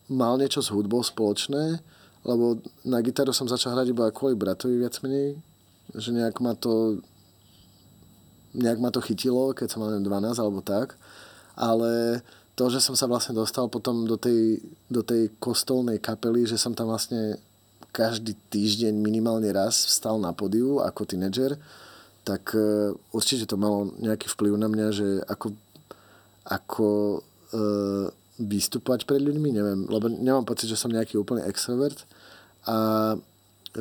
mal 0.09 0.39
niečo 0.41 0.65
s 0.65 0.73
hudbou 0.73 1.05
spoločné, 1.05 1.77
lebo 2.25 2.61
na 2.87 3.01
gitaru 3.01 3.35
som 3.35 3.49
začal 3.49 3.77
hrať 3.77 3.93
iba 3.93 4.13
kvôli 4.13 4.33
bratovi 4.33 4.79
viac 4.79 4.97
menej, 5.05 5.37
že 5.95 6.09
nejak 6.15 6.39
ma 6.39 6.57
to 6.57 7.01
nejak 8.57 8.79
ma 8.81 8.89
to 8.89 9.03
chytilo, 9.03 9.53
keď 9.53 9.67
som 9.69 9.85
mal 9.85 9.93
12 9.93 10.09
alebo 10.41 10.65
tak, 10.65 10.97
ale 11.53 12.21
to, 12.57 12.73
že 12.73 12.81
som 12.81 12.97
sa 12.97 13.05
vlastne 13.05 13.37
dostal 13.37 13.69
potom 13.69 14.09
do 14.09 14.17
tej, 14.17 14.57
do 14.89 15.05
tej 15.05 15.29
kostolnej 15.37 16.01
kapely, 16.01 16.49
že 16.49 16.57
som 16.57 16.73
tam 16.73 16.89
vlastne 16.89 17.37
každý 17.93 18.33
týždeň 18.49 18.97
minimálne 18.97 19.49
raz 19.53 19.85
vstal 19.85 20.17
na 20.17 20.33
podiu 20.33 20.81
ako 20.81 21.05
tínedžer, 21.05 21.53
tak 22.25 22.57
uh, 22.57 22.93
určite 23.13 23.45
to 23.45 23.61
malo 23.61 23.93
nejaký 24.01 24.25
vplyv 24.33 24.57
na 24.57 24.67
mňa, 24.73 24.87
že 24.89 25.07
ako, 25.29 25.53
ako 26.49 26.89
uh, 27.53 28.09
vystupovať 28.37 29.09
pred 29.09 29.21
ľuďmi, 29.21 29.49
neviem, 29.49 29.79
lebo 29.89 30.09
nemám 30.09 30.45
pocit, 30.45 30.69
že 30.69 30.77
som 30.77 30.93
nejaký 30.93 31.17
úplný 31.17 31.41
extrovert, 31.45 32.05
a 32.67 32.77
e, 33.73 33.79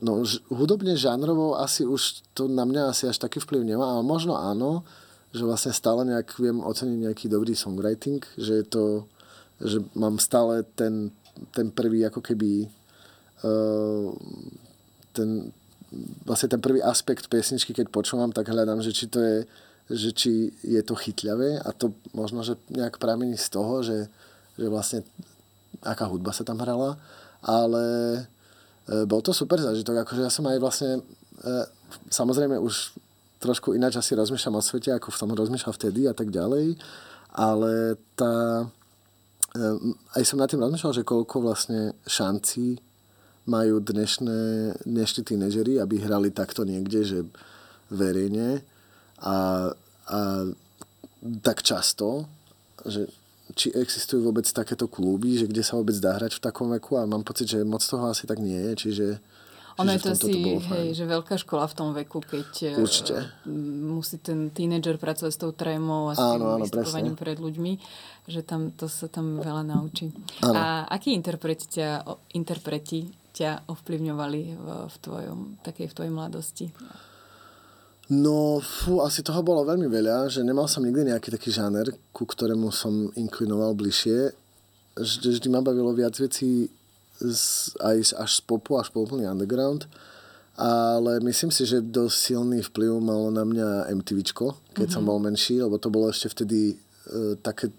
no, 0.00 0.22
hudobne, 0.54 0.94
žánrovo 0.94 1.58
asi 1.58 1.82
už 1.82 2.22
to 2.32 2.46
na 2.46 2.62
mňa 2.62 2.94
asi 2.94 3.10
až 3.10 3.18
taký 3.18 3.42
vplyv 3.42 3.66
nemá, 3.66 3.98
ale 3.98 4.06
možno 4.06 4.38
áno, 4.38 4.86
že 5.34 5.46
vlastne 5.46 5.74
stále 5.74 6.06
nejak 6.06 6.38
viem 6.38 6.62
oceniť 6.62 6.98
nejaký 7.10 7.26
dobrý 7.26 7.54
songwriting, 7.54 8.22
že 8.38 8.62
je 8.62 8.64
to, 8.66 8.84
že 9.62 9.78
mám 9.94 10.18
stále 10.18 10.66
ten, 10.74 11.14
ten 11.54 11.70
prvý 11.70 12.02
ako 12.06 12.18
keby 12.18 12.66
uh, 13.46 14.10
ten, 15.14 15.54
vlastne 16.26 16.50
ten 16.50 16.62
prvý 16.62 16.82
aspekt 16.82 17.30
pesničky, 17.30 17.70
keď 17.70 17.94
počúvam, 17.94 18.34
tak 18.34 18.50
hľadám, 18.50 18.82
že 18.82 18.90
či 18.90 19.06
to 19.06 19.22
je, 19.22 19.46
že 19.90 20.10
či 20.14 20.32
je 20.62 20.80
to 20.86 20.94
chytľavé 20.94 21.58
a 21.58 21.74
to 21.74 21.90
možno, 22.14 22.46
že 22.46 22.54
nejak 22.70 23.02
pramení 23.02 23.34
z 23.34 23.48
toho, 23.50 23.82
že, 23.82 24.06
že 24.54 24.66
vlastne 24.70 25.02
aká 25.82 26.06
hudba 26.06 26.30
sa 26.30 26.46
tam 26.46 26.62
hrala 26.62 26.94
ale 27.44 27.84
e, 28.88 29.04
bol 29.08 29.24
to 29.24 29.32
super 29.32 29.60
zažitok. 29.60 30.04
Akože 30.04 30.24
ja 30.24 30.32
som 30.32 30.44
aj 30.48 30.58
vlastne, 30.60 30.90
e, 31.40 31.52
samozrejme 32.12 32.60
už 32.60 32.92
trošku 33.40 33.72
ináč 33.72 33.96
asi 33.96 34.12
rozmýšľam 34.12 34.60
o 34.60 34.62
svete, 34.62 34.92
ako 34.92 35.08
som 35.12 35.32
rozmýšľal 35.32 35.72
vtedy 35.72 36.04
a 36.04 36.12
tak 36.12 36.28
ďalej. 36.28 36.76
Ale 37.32 37.96
tá, 38.18 38.66
um, 39.56 39.96
aj 40.12 40.22
som 40.28 40.36
nad 40.36 40.50
tým 40.50 40.60
rozmýšľal, 40.60 41.00
že 41.00 41.08
koľko 41.08 41.40
vlastne 41.40 41.96
šancí 42.04 42.76
majú 43.48 43.80
dnešné, 43.80 44.40
dnešní 44.84 45.20
tínežery, 45.24 45.80
aby 45.80 46.04
hrali 46.04 46.28
takto 46.34 46.68
niekde, 46.68 47.00
že 47.00 47.18
verejne 47.88 48.60
a, 49.20 49.70
a 50.08 50.18
tak 51.44 51.60
často, 51.62 52.24
že 52.84 53.08
či 53.54 53.74
existujú 53.74 54.30
vôbec 54.30 54.46
takéto 54.46 54.86
kluby, 54.86 55.36
že 55.36 55.50
kde 55.50 55.62
sa 55.66 55.76
vôbec 55.76 55.98
dá 55.98 56.16
hrať 56.16 56.38
v 56.38 56.44
takom 56.44 56.70
veku 56.70 56.96
a 56.96 57.08
mám 57.08 57.26
pocit, 57.26 57.50
že 57.50 57.66
moc 57.66 57.82
toho 57.82 58.08
asi 58.08 58.24
tak 58.24 58.38
nie 58.38 58.56
je, 58.56 58.72
čiže 58.88 59.06
ono 59.80 59.96
je 59.96 60.02
to 60.02 60.12
asi, 60.12 60.32
hej, 60.60 60.86
že 60.92 61.04
veľká 61.08 61.40
škola 61.40 61.64
v 61.64 61.74
tom 61.74 61.96
veku, 61.96 62.20
keď 62.20 62.48
e, 62.68 62.72
Určite. 62.76 63.32
musí 63.88 64.20
ten 64.20 64.52
tínedžer 64.52 65.00
pracovať 65.00 65.32
s 65.32 65.40
tou 65.40 65.56
trémou 65.56 66.12
a 66.12 66.12
s 66.12 66.20
tým 66.20 66.42
áno, 66.42 66.60
vystupovaním 66.60 67.16
pred 67.16 67.40
ľuďmi, 67.40 67.72
že 68.28 68.44
tam, 68.44 68.76
to 68.76 68.92
sa 68.92 69.08
tam 69.08 69.40
veľa 69.40 69.64
naučí. 69.64 70.12
Áno. 70.44 70.52
A 70.52 70.64
akí 70.84 71.16
interpreti 71.16 71.80
ťa, 71.80 72.04
interpreti 72.36 73.08
ťa 73.32 73.70
ovplyvňovali 73.72 74.42
v, 74.52 74.66
v, 74.90 74.96
tvojom, 75.00 75.38
takej, 75.64 75.86
v 75.88 75.94
tvojej 75.96 76.12
mladosti? 76.12 76.66
No, 78.10 78.58
fú, 78.58 79.06
asi 79.06 79.22
toho 79.22 79.38
bolo 79.38 79.62
veľmi 79.62 79.86
veľa, 79.86 80.26
že 80.26 80.42
nemal 80.42 80.66
som 80.66 80.82
nikdy 80.82 81.14
nejaký 81.14 81.30
taký 81.30 81.54
žáner, 81.54 81.94
ku 82.10 82.26
ktorému 82.26 82.74
som 82.74 83.06
inklinoval 83.14 83.78
bližšie. 83.78 84.34
Vždy, 84.98 85.38
vždy 85.38 85.48
ma 85.54 85.62
bavilo 85.62 85.94
viac 85.94 86.18
vecí 86.18 86.66
z, 87.22 87.70
aj 87.78 88.18
až 88.18 88.30
z 88.34 88.42
popu, 88.42 88.82
až 88.82 88.90
po 88.90 89.06
úplný 89.06 89.30
underground. 89.30 89.86
Ale 90.58 91.22
myslím 91.22 91.54
si, 91.54 91.62
že 91.62 91.78
dosť 91.78 92.34
silný 92.34 92.58
vplyv 92.66 92.98
malo 92.98 93.30
na 93.30 93.46
mňa 93.46 93.94
MTVčko, 94.02 94.58
keď 94.74 94.90
mm-hmm. 94.90 94.90
som 94.90 95.06
bol 95.06 95.22
menší, 95.22 95.62
lebo 95.62 95.78
to 95.78 95.86
bolo 95.86 96.10
ešte 96.10 96.34
vtedy 96.34 96.74
uh, 96.74 97.38
také, 97.38 97.70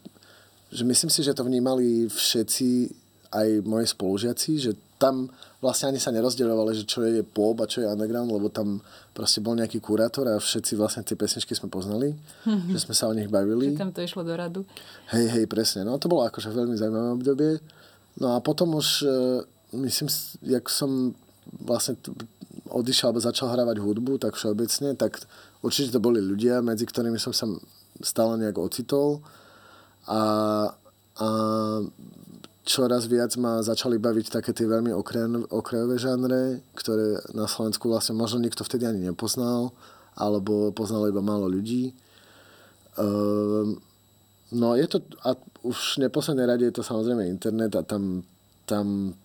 že 0.71 0.87
myslím 0.87 1.11
si, 1.11 1.27
že 1.27 1.35
to 1.35 1.43
vnímali 1.43 2.07
všetci, 2.07 2.87
aj 3.35 3.47
moji 3.67 3.85
spolužiaci, 3.87 4.51
že 4.63 4.71
tam 5.01 5.33
vlastne 5.57 5.89
ani 5.89 5.97
sa 5.97 6.13
nerozdeľovali, 6.13 6.77
že 6.77 6.85
čo 6.85 7.01
je 7.01 7.25
pop 7.25 7.57
a 7.57 7.65
čo 7.65 7.81
je 7.81 7.89
underground, 7.89 8.29
lebo 8.29 8.53
tam 8.53 8.85
proste 9.17 9.41
bol 9.41 9.57
nejaký 9.57 9.81
kurátor 9.81 10.29
a 10.29 10.37
všetci 10.37 10.77
vlastne 10.77 11.01
tie 11.01 11.17
pesničky 11.17 11.57
sme 11.57 11.73
poznali, 11.73 12.13
mm-hmm. 12.13 12.69
že 12.69 12.85
sme 12.85 12.93
sa 12.93 13.09
o 13.09 13.17
nich 13.17 13.25
bavili. 13.25 13.73
Že 13.73 13.81
tam 13.81 13.93
to 13.97 14.05
išlo 14.05 14.21
do 14.21 14.37
radu. 14.37 14.61
Hej, 15.09 15.25
hej, 15.33 15.45
presne. 15.49 15.81
No 15.81 15.97
to 15.97 16.05
bolo 16.05 16.21
akože 16.29 16.53
veľmi 16.53 16.77
zaujímavé 16.77 17.09
obdobie. 17.17 17.51
No 18.21 18.37
a 18.37 18.45
potom 18.45 18.77
už, 18.77 19.01
e, 19.01 19.09
myslím, 19.81 20.09
jak 20.45 20.69
som 20.69 21.17
vlastne 21.65 21.97
odišiel 22.69 23.09
alebo 23.09 23.25
začal 23.25 23.49
hrávať 23.49 23.81
hudbu, 23.81 24.21
tak 24.21 24.37
všeobecne, 24.37 24.93
tak 24.93 25.17
určite 25.65 25.97
to 25.97 25.99
boli 25.99 26.21
ľudia, 26.21 26.61
medzi 26.61 26.85
ktorými 26.85 27.17
som 27.17 27.33
sa 27.33 27.49
stále 28.05 28.37
nejak 28.37 28.57
ocitol. 28.61 29.25
A, 30.05 30.21
a 31.17 31.27
čoraz 32.61 33.09
viac 33.09 33.33
ma 33.41 33.65
začali 33.65 33.97
baviť 33.97 34.37
také 34.37 34.53
tie 34.53 34.69
veľmi 34.69 34.93
okrajové 35.49 35.95
žánre, 35.97 36.61
ktoré 36.77 37.17
na 37.33 37.49
Slovensku 37.49 37.89
vlastne 37.89 38.13
možno 38.13 38.41
nikto 38.41 38.61
vtedy 38.61 38.85
ani 38.85 39.09
nepoznal, 39.09 39.73
alebo 40.13 40.69
poznalo 40.69 41.09
iba 41.09 41.25
málo 41.25 41.49
ľudí. 41.49 41.93
Um, 42.99 43.81
no 44.53 44.75
je 44.77 44.85
to, 44.85 45.01
a 45.25 45.33
už 45.65 45.97
v 45.97 46.09
neposlednej 46.09 46.45
rade 46.45 46.65
je 46.69 46.75
to 46.75 46.83
samozrejme 46.85 47.25
internet 47.25 47.73
a 47.79 47.81
tam, 47.81 48.21
tam 48.69 49.15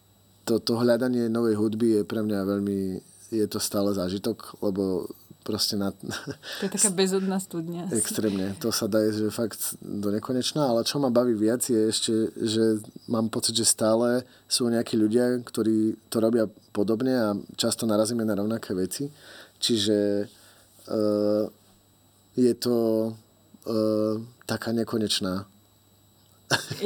to, 0.47 0.63
to 0.63 0.79
hľadanie 0.79 1.29
novej 1.29 1.59
hudby 1.59 2.01
je 2.01 2.03
pre 2.07 2.23
mňa 2.23 2.41
veľmi, 2.47 2.79
je 3.35 3.47
to 3.51 3.59
stále 3.59 3.91
zážitok, 3.93 4.63
lebo 4.63 5.11
proste 5.47 5.79
na... 5.79 5.95
To 5.95 6.67
je 6.67 6.71
taká 6.75 6.91
bezodná 6.91 7.39
studňa. 7.39 7.87
Extrémne. 8.03 8.59
To 8.59 8.75
sa 8.75 8.91
dá 8.91 9.07
že 9.07 9.31
fakt 9.31 9.79
do 9.79 10.11
nekonečná, 10.11 10.67
ale 10.67 10.83
čo 10.83 10.99
ma 10.99 11.15
baví 11.15 11.39
viac 11.39 11.63
je 11.63 11.87
ešte, 11.87 12.35
že 12.35 12.83
mám 13.07 13.31
pocit, 13.31 13.55
že 13.55 13.63
stále 13.63 14.27
sú 14.51 14.67
nejakí 14.67 14.99
ľudia, 14.99 15.39
ktorí 15.47 15.95
to 16.11 16.19
robia 16.19 16.51
podobne 16.75 17.15
a 17.15 17.29
často 17.55 17.87
narazíme 17.87 18.27
na 18.27 18.35
rovnaké 18.35 18.75
veci. 18.75 19.07
Čiže 19.63 20.27
uh, 20.27 21.45
je 22.35 22.53
to 22.59 22.77
uh, 23.15 24.15
taká 24.51 24.75
nekonečná 24.75 25.47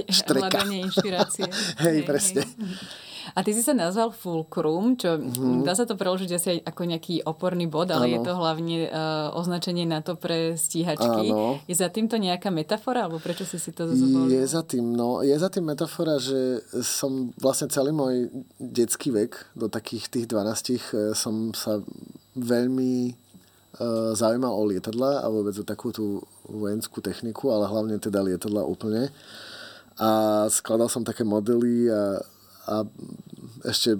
štreka. 0.09 0.49
Hľadanie 0.53 0.89
inšpirácie. 0.89 1.45
hej, 1.85 1.97
hej, 2.01 2.09
presne. 2.09 2.43
Hej. 2.45 3.10
A 3.35 3.45
ty 3.45 3.55
si 3.55 3.63
sa 3.63 3.77
nazval 3.77 4.11
Fulcrum, 4.11 4.97
čo 4.97 5.17
mm-hmm. 5.17 5.63
dá 5.67 5.77
sa 5.77 5.85
to 5.85 5.95
preložiť 5.95 6.31
asi 6.35 6.49
ako 6.63 6.83
nejaký 6.89 7.23
oporný 7.25 7.67
bod, 7.71 7.93
ale 7.93 8.11
ano. 8.11 8.15
je 8.15 8.21
to 8.25 8.33
hlavne 8.35 8.77
uh, 8.89 9.31
označenie 9.37 9.85
na 9.87 10.01
to 10.01 10.17
pre 10.17 10.57
stíhačky. 10.57 11.33
Ano. 11.33 11.61
Je 11.65 11.75
za 11.77 11.89
týmto 11.89 12.17
nejaká 12.19 12.49
metafora, 12.49 13.07
alebo 13.07 13.23
prečo 13.23 13.47
si 13.47 13.61
si 13.61 13.71
to 13.71 13.89
zvolil? 13.91 14.31
Je 14.31 14.45
za 14.47 14.63
tým, 14.67 14.97
no, 14.97 15.21
je 15.21 15.37
za 15.37 15.49
tým 15.49 15.69
metafora, 15.69 16.17
že 16.17 16.65
som 16.83 17.33
vlastne 17.39 17.71
celý 17.71 17.95
môj 17.95 18.31
detský 18.59 19.13
vek, 19.15 19.57
do 19.57 19.67
takých 19.69 20.09
tých 20.09 20.27
12 20.27 20.77
eh, 20.77 20.79
som 21.15 21.53
sa 21.53 21.83
veľmi 22.37 23.15
uh, 23.81 24.13
zaujímal 24.15 24.55
o 24.55 24.65
lietadla 24.71 25.23
a 25.23 25.27
vôbec 25.27 25.55
o 25.59 25.67
takú 25.67 25.91
tú 25.91 26.23
vojenskú 26.47 27.03
techniku, 27.03 27.51
ale 27.51 27.67
hlavne 27.67 27.97
teda 27.99 28.23
lietadla 28.23 28.63
úplne. 28.67 29.11
A 30.01 30.47
skladal 30.49 30.89
som 30.89 31.05
také 31.05 31.27
modely 31.27 31.91
a 31.93 32.25
a 32.71 32.87
ešte 33.67 33.99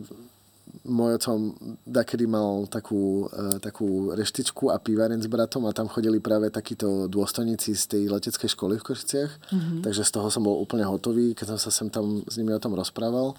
môj 0.87 1.21
ocom 1.21 1.53
dakedy 1.85 2.25
mal 2.25 2.65
takú, 2.71 3.29
uh, 3.29 3.59
takú 3.61 4.15
reštičku 4.17 4.73
a 4.73 4.81
pivaren 4.81 5.21
s 5.21 5.29
bratom 5.29 5.67
a 5.69 5.77
tam 5.77 5.91
chodili 5.91 6.23
práve 6.23 6.49
takíto 6.49 7.11
dôstojníci 7.11 7.77
z 7.77 7.85
tej 7.85 8.03
leteckej 8.09 8.49
školy 8.55 8.81
v 8.81 8.87
Košiciach. 8.87 9.33
Mm-hmm. 9.51 9.81
Takže 9.85 10.03
z 10.07 10.11
toho 10.15 10.29
som 10.33 10.47
bol 10.47 10.57
úplne 10.57 10.87
hotový, 10.87 11.37
keď 11.37 11.57
som 11.57 11.59
sa 11.59 11.71
sem 11.75 11.93
tam 11.93 12.25
s 12.25 12.35
nimi 12.41 12.55
o 12.55 12.63
tom 12.63 12.73
rozprával. 12.73 13.37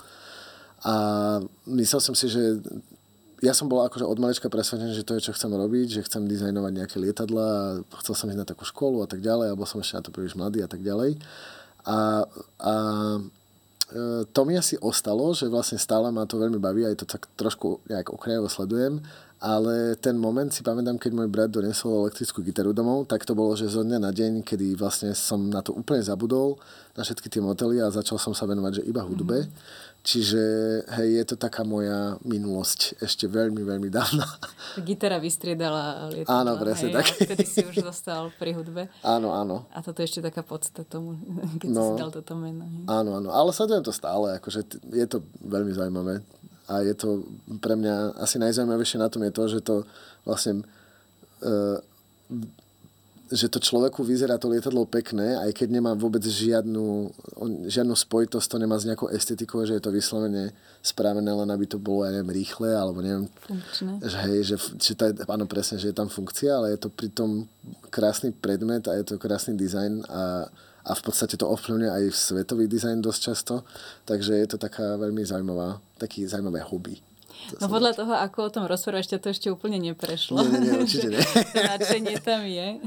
A 0.86 0.94
myslel 1.66 2.02
som 2.02 2.14
si, 2.14 2.30
že 2.30 2.62
ja 3.42 3.58
som 3.58 3.66
bol 3.66 3.82
akože 3.90 4.06
od 4.06 4.22
malička 4.22 4.50
presvedčený, 4.50 4.94
že 4.94 5.06
to 5.06 5.18
je, 5.18 5.26
čo 5.30 5.34
chcem 5.34 5.50
robiť, 5.50 5.88
že 5.98 6.06
chcem 6.06 6.30
dizajnovať 6.30 6.72
nejaké 6.78 6.98
lietadla 7.02 7.82
a 7.82 7.96
chcel 8.06 8.14
som 8.14 8.30
ísť 8.30 8.38
na 8.38 8.46
takú 8.46 8.70
školu 8.70 9.02
a 9.02 9.10
tak 9.10 9.18
ďalej, 9.18 9.50
alebo 9.50 9.66
som 9.66 9.82
ešte 9.82 9.98
na 9.98 10.06
to 10.06 10.14
príliš 10.14 10.38
mladý 10.38 10.62
a 10.62 10.70
tak 10.70 10.86
ďalej. 10.86 11.18
A, 11.90 12.30
a 12.62 12.74
E, 13.22 13.41
to 14.32 14.42
mi 14.48 14.56
asi 14.56 14.80
ostalo, 14.80 15.36
že 15.36 15.52
vlastne 15.52 15.76
stále 15.76 16.08
ma 16.10 16.24
to 16.24 16.40
veľmi 16.40 16.58
baví, 16.58 16.88
aj 16.88 17.04
to 17.04 17.06
tak 17.06 17.28
trošku 17.36 17.84
nejak 17.92 18.12
okrajovo 18.12 18.48
sledujem, 18.48 19.04
ale 19.42 19.98
ten 19.98 20.16
moment 20.16 20.54
si 20.54 20.62
pamätám, 20.62 21.02
keď 21.02 21.12
môj 21.18 21.28
brat 21.28 21.50
donesol 21.50 22.06
elektrickú 22.06 22.46
gitaru 22.46 22.72
domov, 22.78 23.10
tak 23.10 23.26
to 23.26 23.34
bolo, 23.34 23.58
že 23.58 23.74
zo 23.74 23.82
dňa 23.82 24.00
na 24.00 24.14
deň, 24.14 24.46
kedy 24.46 24.78
vlastne 24.78 25.12
som 25.18 25.50
na 25.50 25.66
to 25.66 25.74
úplne 25.74 26.00
zabudol, 26.06 26.62
na 26.94 27.02
všetky 27.02 27.28
tie 27.28 27.42
motely 27.42 27.82
a 27.82 27.90
začal 27.90 28.22
som 28.22 28.38
sa 28.38 28.46
venovať, 28.46 28.80
že 28.80 28.88
iba 28.88 29.02
hudbe. 29.02 29.50
Mm-hmm 29.50 29.91
Čiže 30.02 30.42
hej, 30.98 31.10
je 31.22 31.26
to 31.30 31.36
taká 31.38 31.62
moja 31.62 32.18
minulosť 32.26 33.06
ešte 33.06 33.30
veľmi, 33.30 33.62
veľmi 33.62 33.86
dávna. 33.94 34.26
Gitara 34.88 35.22
vystriedala 35.22 36.10
lietadla. 36.10 36.42
Áno, 36.42 36.52
presne 36.58 36.90
hej, 36.90 36.96
tak. 36.98 37.06
Vtedy 37.22 37.46
si 37.46 37.62
už 37.62 37.86
zostal 37.86 38.34
pri 38.34 38.58
hudbe. 38.58 38.90
Áno, 39.06 39.30
áno. 39.30 39.70
A 39.70 39.86
toto 39.86 40.02
je 40.02 40.10
ešte 40.10 40.26
taká 40.26 40.42
podsta 40.42 40.82
tomu, 40.82 41.22
keď 41.62 41.70
no, 41.70 41.94
si 41.94 42.02
dal 42.02 42.10
toto 42.10 42.34
meno. 42.34 42.66
Hej. 42.66 42.90
Áno, 42.90 43.22
áno. 43.22 43.30
Ale 43.30 43.54
sledujem 43.54 43.86
to 43.86 43.94
stále. 43.94 44.42
Akože 44.42 44.66
je 44.90 45.06
to 45.06 45.22
veľmi 45.46 45.70
zaujímavé. 45.70 46.26
A 46.66 46.82
je 46.82 46.98
to 46.98 47.22
pre 47.62 47.78
mňa 47.78 48.18
asi 48.18 48.42
najzaujímavejšie 48.42 48.98
na 48.98 49.12
tom 49.12 49.22
je 49.22 49.34
to, 49.38 49.44
že 49.54 49.60
to 49.62 49.76
vlastne 50.26 50.66
uh, 51.46 51.78
že 53.32 53.48
to 53.48 53.64
človeku 53.64 54.04
vyzerá 54.04 54.36
to 54.36 54.52
lietadlo 54.52 54.84
pekné, 54.84 55.40
aj 55.40 55.56
keď 55.56 55.80
nemá 55.80 55.96
vôbec 55.96 56.20
žiadnu, 56.20 57.08
žiadnu 57.64 57.96
spojitosť, 57.96 58.48
to 58.52 58.58
nemá 58.60 58.76
s 58.76 58.84
nejakou 58.84 59.08
estetikou, 59.08 59.64
že 59.64 59.80
je 59.80 59.84
to 59.84 59.96
vyslovene 59.96 60.52
spravené 60.84 61.32
len 61.32 61.48
aby 61.48 61.64
to 61.64 61.80
bolo, 61.80 62.04
ja 62.04 62.12
neviem, 62.12 62.44
rýchle, 62.44 62.76
alebo 62.76 63.00
neviem. 63.00 63.32
Funkčné. 63.48 64.04
Že, 64.04 64.18
hej, 64.28 64.40
že, 64.44 64.56
že 64.76 64.92
je, 65.00 65.24
áno, 65.32 65.48
presne, 65.48 65.80
že 65.80 65.90
je 65.90 65.96
tam 65.96 66.12
funkcia, 66.12 66.52
ale 66.52 66.76
je 66.76 66.84
to 66.84 66.90
pritom 66.92 67.48
krásny 67.88 68.36
predmet 68.36 68.84
a 68.92 69.00
je 69.00 69.08
to 69.08 69.16
krásny 69.16 69.56
dizajn 69.56 70.04
a, 70.12 70.52
a 70.84 70.92
v 70.92 71.02
podstate 71.02 71.40
to 71.40 71.48
ovplyvňuje 71.48 71.88
aj 71.88 72.04
svetový 72.12 72.68
dizajn 72.68 73.00
dosť 73.00 73.20
často, 73.32 73.56
takže 74.04 74.44
je 74.44 74.48
to 74.52 74.60
taká 74.60 75.00
veľmi 75.00 75.24
zaujímavá, 75.24 75.80
taký 75.96 76.28
zaujímavé 76.28 76.60
hobby. 76.68 77.00
No 77.60 77.68
podľa 77.68 77.92
toho, 77.98 78.14
ako 78.16 78.38
o 78.48 78.52
tom 78.54 78.64
rozprávaš, 78.70 79.12
to 79.12 79.20
ešte 79.20 79.52
úplne 79.52 79.82
neprešlo. 79.82 80.40
Nie, 80.46 80.60
nie, 80.62 80.74
určite 80.80 81.12
nie. 81.12 81.20
Nadšenie 81.74 82.16
tam 82.24 82.48
je. 82.48 82.80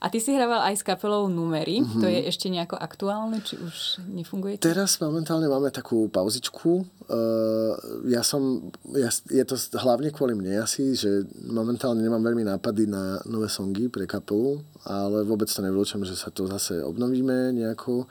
A 0.00 0.06
ty 0.08 0.18
si 0.22 0.32
hrával 0.32 0.64
aj 0.64 0.80
s 0.80 0.82
kapelou 0.86 1.28
Numery. 1.28 1.84
Mm-hmm. 1.84 2.00
To 2.00 2.06
je 2.08 2.20
ešte 2.30 2.48
nejako 2.48 2.80
aktuálne, 2.80 3.44
či 3.44 3.60
už 3.60 4.06
nefunguje? 4.08 4.56
Teraz 4.62 4.96
momentálne 5.02 5.50
máme 5.50 5.68
takú 5.68 6.08
pauzičku. 6.08 6.86
Uh, 7.08 7.76
ja 8.08 8.24
som, 8.24 8.72
ja, 8.96 9.12
je 9.12 9.44
to 9.44 9.56
hlavne 9.76 10.08
kvôli 10.14 10.32
mne 10.32 10.64
asi, 10.64 10.96
že 10.96 11.28
momentálne 11.44 12.00
nemám 12.00 12.24
veľmi 12.24 12.48
nápady 12.48 12.88
na 12.88 13.20
nové 13.28 13.52
songy 13.52 13.92
pre 13.92 14.08
kapelu, 14.08 14.62
ale 14.88 15.26
vôbec 15.26 15.50
to 15.50 15.60
nevylúčam, 15.60 16.00
že 16.06 16.16
sa 16.16 16.32
to 16.32 16.48
zase 16.48 16.80
obnovíme 16.80 17.52
nejako. 17.52 18.08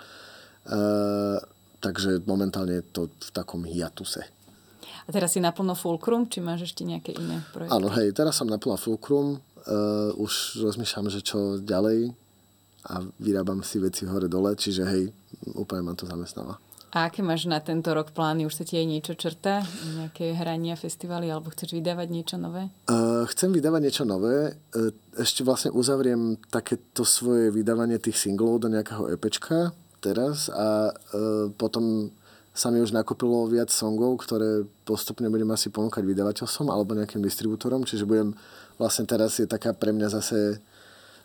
Uh, 0.68 1.40
takže 1.80 2.26
momentálne 2.26 2.82
je 2.82 2.86
to 2.92 3.02
v 3.08 3.30
takom 3.32 3.64
hiatuse. 3.64 4.37
A 5.08 5.10
teraz 5.16 5.34
si 5.34 5.40
naplno 5.40 5.72
Fulcrum, 5.72 6.28
či 6.28 6.44
máš 6.44 6.68
ešte 6.68 6.84
nejaké 6.84 7.16
iné 7.16 7.40
projekty? 7.56 7.72
Áno, 7.72 7.88
hej, 7.96 8.12
teraz 8.12 8.36
som 8.36 8.48
naplno 8.52 8.76
Fulcrum. 8.76 9.40
uh, 9.68 10.12
už 10.20 10.64
rozmýšľam, 10.64 11.08
že 11.12 11.24
čo 11.24 11.60
ďalej 11.60 12.12
a 12.88 13.04
vyrábam 13.20 13.60
si 13.64 13.84
veci 13.84 14.08
hore-dole, 14.08 14.56
čiže 14.56 14.84
hej, 14.88 15.12
úplne 15.60 15.92
ma 15.92 15.94
to 15.96 16.08
zamestnáva. 16.08 16.56
A 16.96 17.12
aké 17.12 17.20
máš 17.20 17.52
na 17.52 17.60
tento 17.60 17.92
rok 17.92 18.16
plány? 18.16 18.48
Už 18.48 18.58
sa 18.58 18.64
ti 18.64 18.80
aj 18.80 18.88
niečo 18.88 19.14
črta? 19.20 19.60
Nejaké 20.00 20.32
hrania, 20.40 20.80
festivaly? 20.80 21.28
Alebo 21.28 21.52
chceš 21.52 21.76
vydávať 21.76 22.08
niečo 22.08 22.36
nové? 22.40 22.72
Uh, 22.88 23.28
chcem 23.28 23.52
vydávať 23.52 23.82
niečo 23.84 24.04
nové. 24.08 24.56
Uh, 24.72 24.96
ešte 25.20 25.44
vlastne 25.44 25.76
uzavriem 25.76 26.40
takéto 26.48 27.04
svoje 27.04 27.52
vydávanie 27.52 28.00
tých 28.00 28.16
singlov 28.16 28.64
do 28.64 28.72
nejakého 28.72 29.12
EPčka 29.14 29.76
teraz 30.00 30.48
a 30.48 30.96
uh, 30.96 31.52
potom 31.60 32.08
sa 32.58 32.74
mi 32.74 32.82
už 32.82 32.90
nakopilo 32.90 33.46
viac 33.46 33.70
songov, 33.70 34.18
ktoré 34.26 34.66
postupne 34.82 35.30
budem 35.30 35.46
asi 35.54 35.70
ponúkať 35.70 36.02
vydavateľom 36.02 36.74
alebo 36.74 36.98
nejakým 36.98 37.22
distribútorom, 37.22 37.86
čiže 37.86 38.10
budem 38.10 38.34
vlastne 38.82 39.06
teraz 39.06 39.38
je 39.38 39.46
taká 39.46 39.78
pre 39.78 39.94
mňa 39.94 40.10
zase 40.10 40.58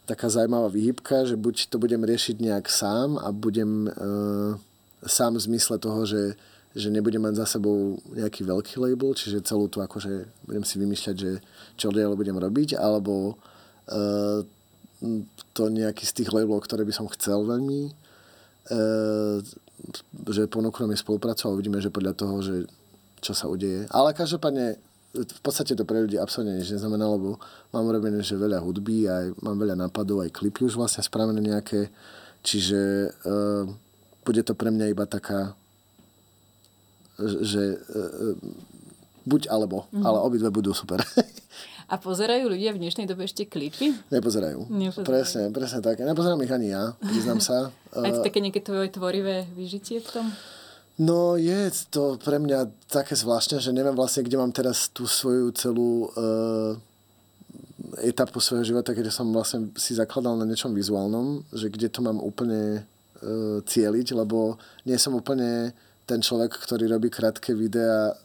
taká 0.05 0.28
zaujímavá 0.28 0.68
výhybka, 0.68 1.24
že 1.24 1.41
buď 1.41 1.72
to 1.72 1.80
budem 1.80 2.05
riešiť 2.05 2.37
nejak 2.37 2.66
sám 2.68 3.16
a 3.16 3.33
budem 3.33 3.89
uh, 3.89 4.59
sám 5.07 5.39
v 5.39 5.45
zmysle 5.49 5.78
toho, 5.78 6.05
že, 6.05 6.37
že 6.74 6.91
nebudem 6.91 7.22
mať 7.22 7.41
za 7.41 7.57
sebou 7.57 7.97
nejaký 8.12 8.45
veľký 8.45 8.83
label, 8.83 9.14
čiže 9.14 9.47
celú 9.47 9.70
tu 9.72 9.78
akože 9.78 10.26
budem 10.45 10.64
si 10.66 10.76
vymýšľať, 10.83 11.16
že 11.16 11.30
čo 11.78 11.95
ďalej 11.95 12.18
budem 12.18 12.37
robiť, 12.37 12.76
alebo 12.76 13.39
uh, 13.89 14.43
to 15.55 15.62
nejaký 15.70 16.05
z 16.05 16.12
tých 16.22 16.30
labelov, 16.35 16.66
ktoré 16.66 16.83
by 16.83 16.93
som 16.93 17.07
chcel 17.14 17.47
veľmi, 17.47 17.95
uh, 18.74 19.39
že 20.30 20.51
ponúknu 20.51 20.87
mi 20.87 20.97
spoluprácu 20.97 21.49
a 21.49 21.55
uvidíme, 21.55 21.78
že 21.83 21.93
podľa 21.93 22.12
toho, 22.14 22.35
že 22.43 22.57
čo 23.22 23.33
sa 23.35 23.47
udeje. 23.47 23.87
Ale 23.91 24.14
každopádne 24.14 24.78
v 25.12 25.41
podstate 25.45 25.76
to 25.76 25.85
pre 25.85 26.01
ľudí 26.01 26.16
absolútne 26.16 26.57
nič 26.57 26.72
neznamená, 26.72 27.05
lebo 27.05 27.37
mám 27.70 27.85
urobené, 27.85 28.24
že 28.24 28.41
veľa 28.41 28.64
hudby, 28.64 29.07
aj 29.07 29.24
mám 29.45 29.61
veľa 29.61 29.76
nápadov, 29.76 30.24
aj 30.24 30.33
klipy 30.33 30.64
už 30.64 30.80
vlastne 30.80 31.05
spravené 31.05 31.37
nejaké, 31.37 31.93
čiže 32.41 33.12
uh, 33.12 33.68
bude 34.24 34.41
to 34.41 34.57
pre 34.57 34.72
mňa 34.72 34.89
iba 34.89 35.05
taká, 35.05 35.53
že 37.20 37.76
uh, 37.76 38.33
buď 39.25 39.51
alebo, 39.51 39.89
mm-hmm. 39.91 40.05
ale 40.07 40.18
obidve 40.23 40.49
budú 40.51 40.75
super. 40.75 41.03
A 41.93 42.01
pozerajú 42.01 42.49
ľudia 42.49 42.73
v 42.73 42.81
dnešnej 42.81 43.05
dobe 43.05 43.29
ešte 43.29 43.45
klipy? 43.45 43.93
Nepozerajú. 44.09 44.64
Nepozerajú. 44.73 45.05
Presne, 45.05 45.43
presne 45.53 45.85
tak. 45.85 46.01
Nepozerám 46.01 46.41
ich 46.41 46.49
ani 46.49 46.73
ja, 46.73 46.97
priznám 46.97 47.45
sa. 47.45 47.68
Aj 47.93 48.12
to 48.16 48.25
také 48.25 48.41
nejaké 48.41 48.64
tvoje 48.64 48.89
tvorivé 48.89 49.45
vyžitie 49.53 50.01
v 50.01 50.09
tom? 50.09 50.27
No 50.97 51.37
je 51.37 51.68
to 51.93 52.16
pre 52.16 52.41
mňa 52.41 52.89
také 52.89 53.12
zvláštne, 53.12 53.61
že 53.61 53.77
neviem 53.77 53.97
vlastne, 53.97 54.25
kde 54.25 54.41
mám 54.41 54.53
teraz 54.57 54.89
tú 54.89 55.05
svoju 55.05 55.53
celú 55.53 56.09
uh, 56.16 56.77
etapu 58.01 58.41
svojho 58.41 58.64
života, 58.64 58.97
keď 58.97 59.12
som 59.12 59.29
vlastne 59.29 59.73
si 59.77 59.93
zakladal 59.93 60.37
na 60.41 60.49
niečom 60.49 60.73
vizuálnom, 60.73 61.45
že 61.53 61.68
kde 61.68 61.93
to 61.93 62.01
mám 62.01 62.20
úplne 62.20 62.85
uh, 62.85 63.61
cieliť, 63.64 64.16
lebo 64.16 64.57
nie 64.89 64.97
som 64.97 65.16
úplne 65.16 65.77
ten 66.05 66.20
človek, 66.20 66.57
ktorý 66.57 66.89
robí 66.89 67.09
krátke 67.09 67.57
videá 67.57 68.16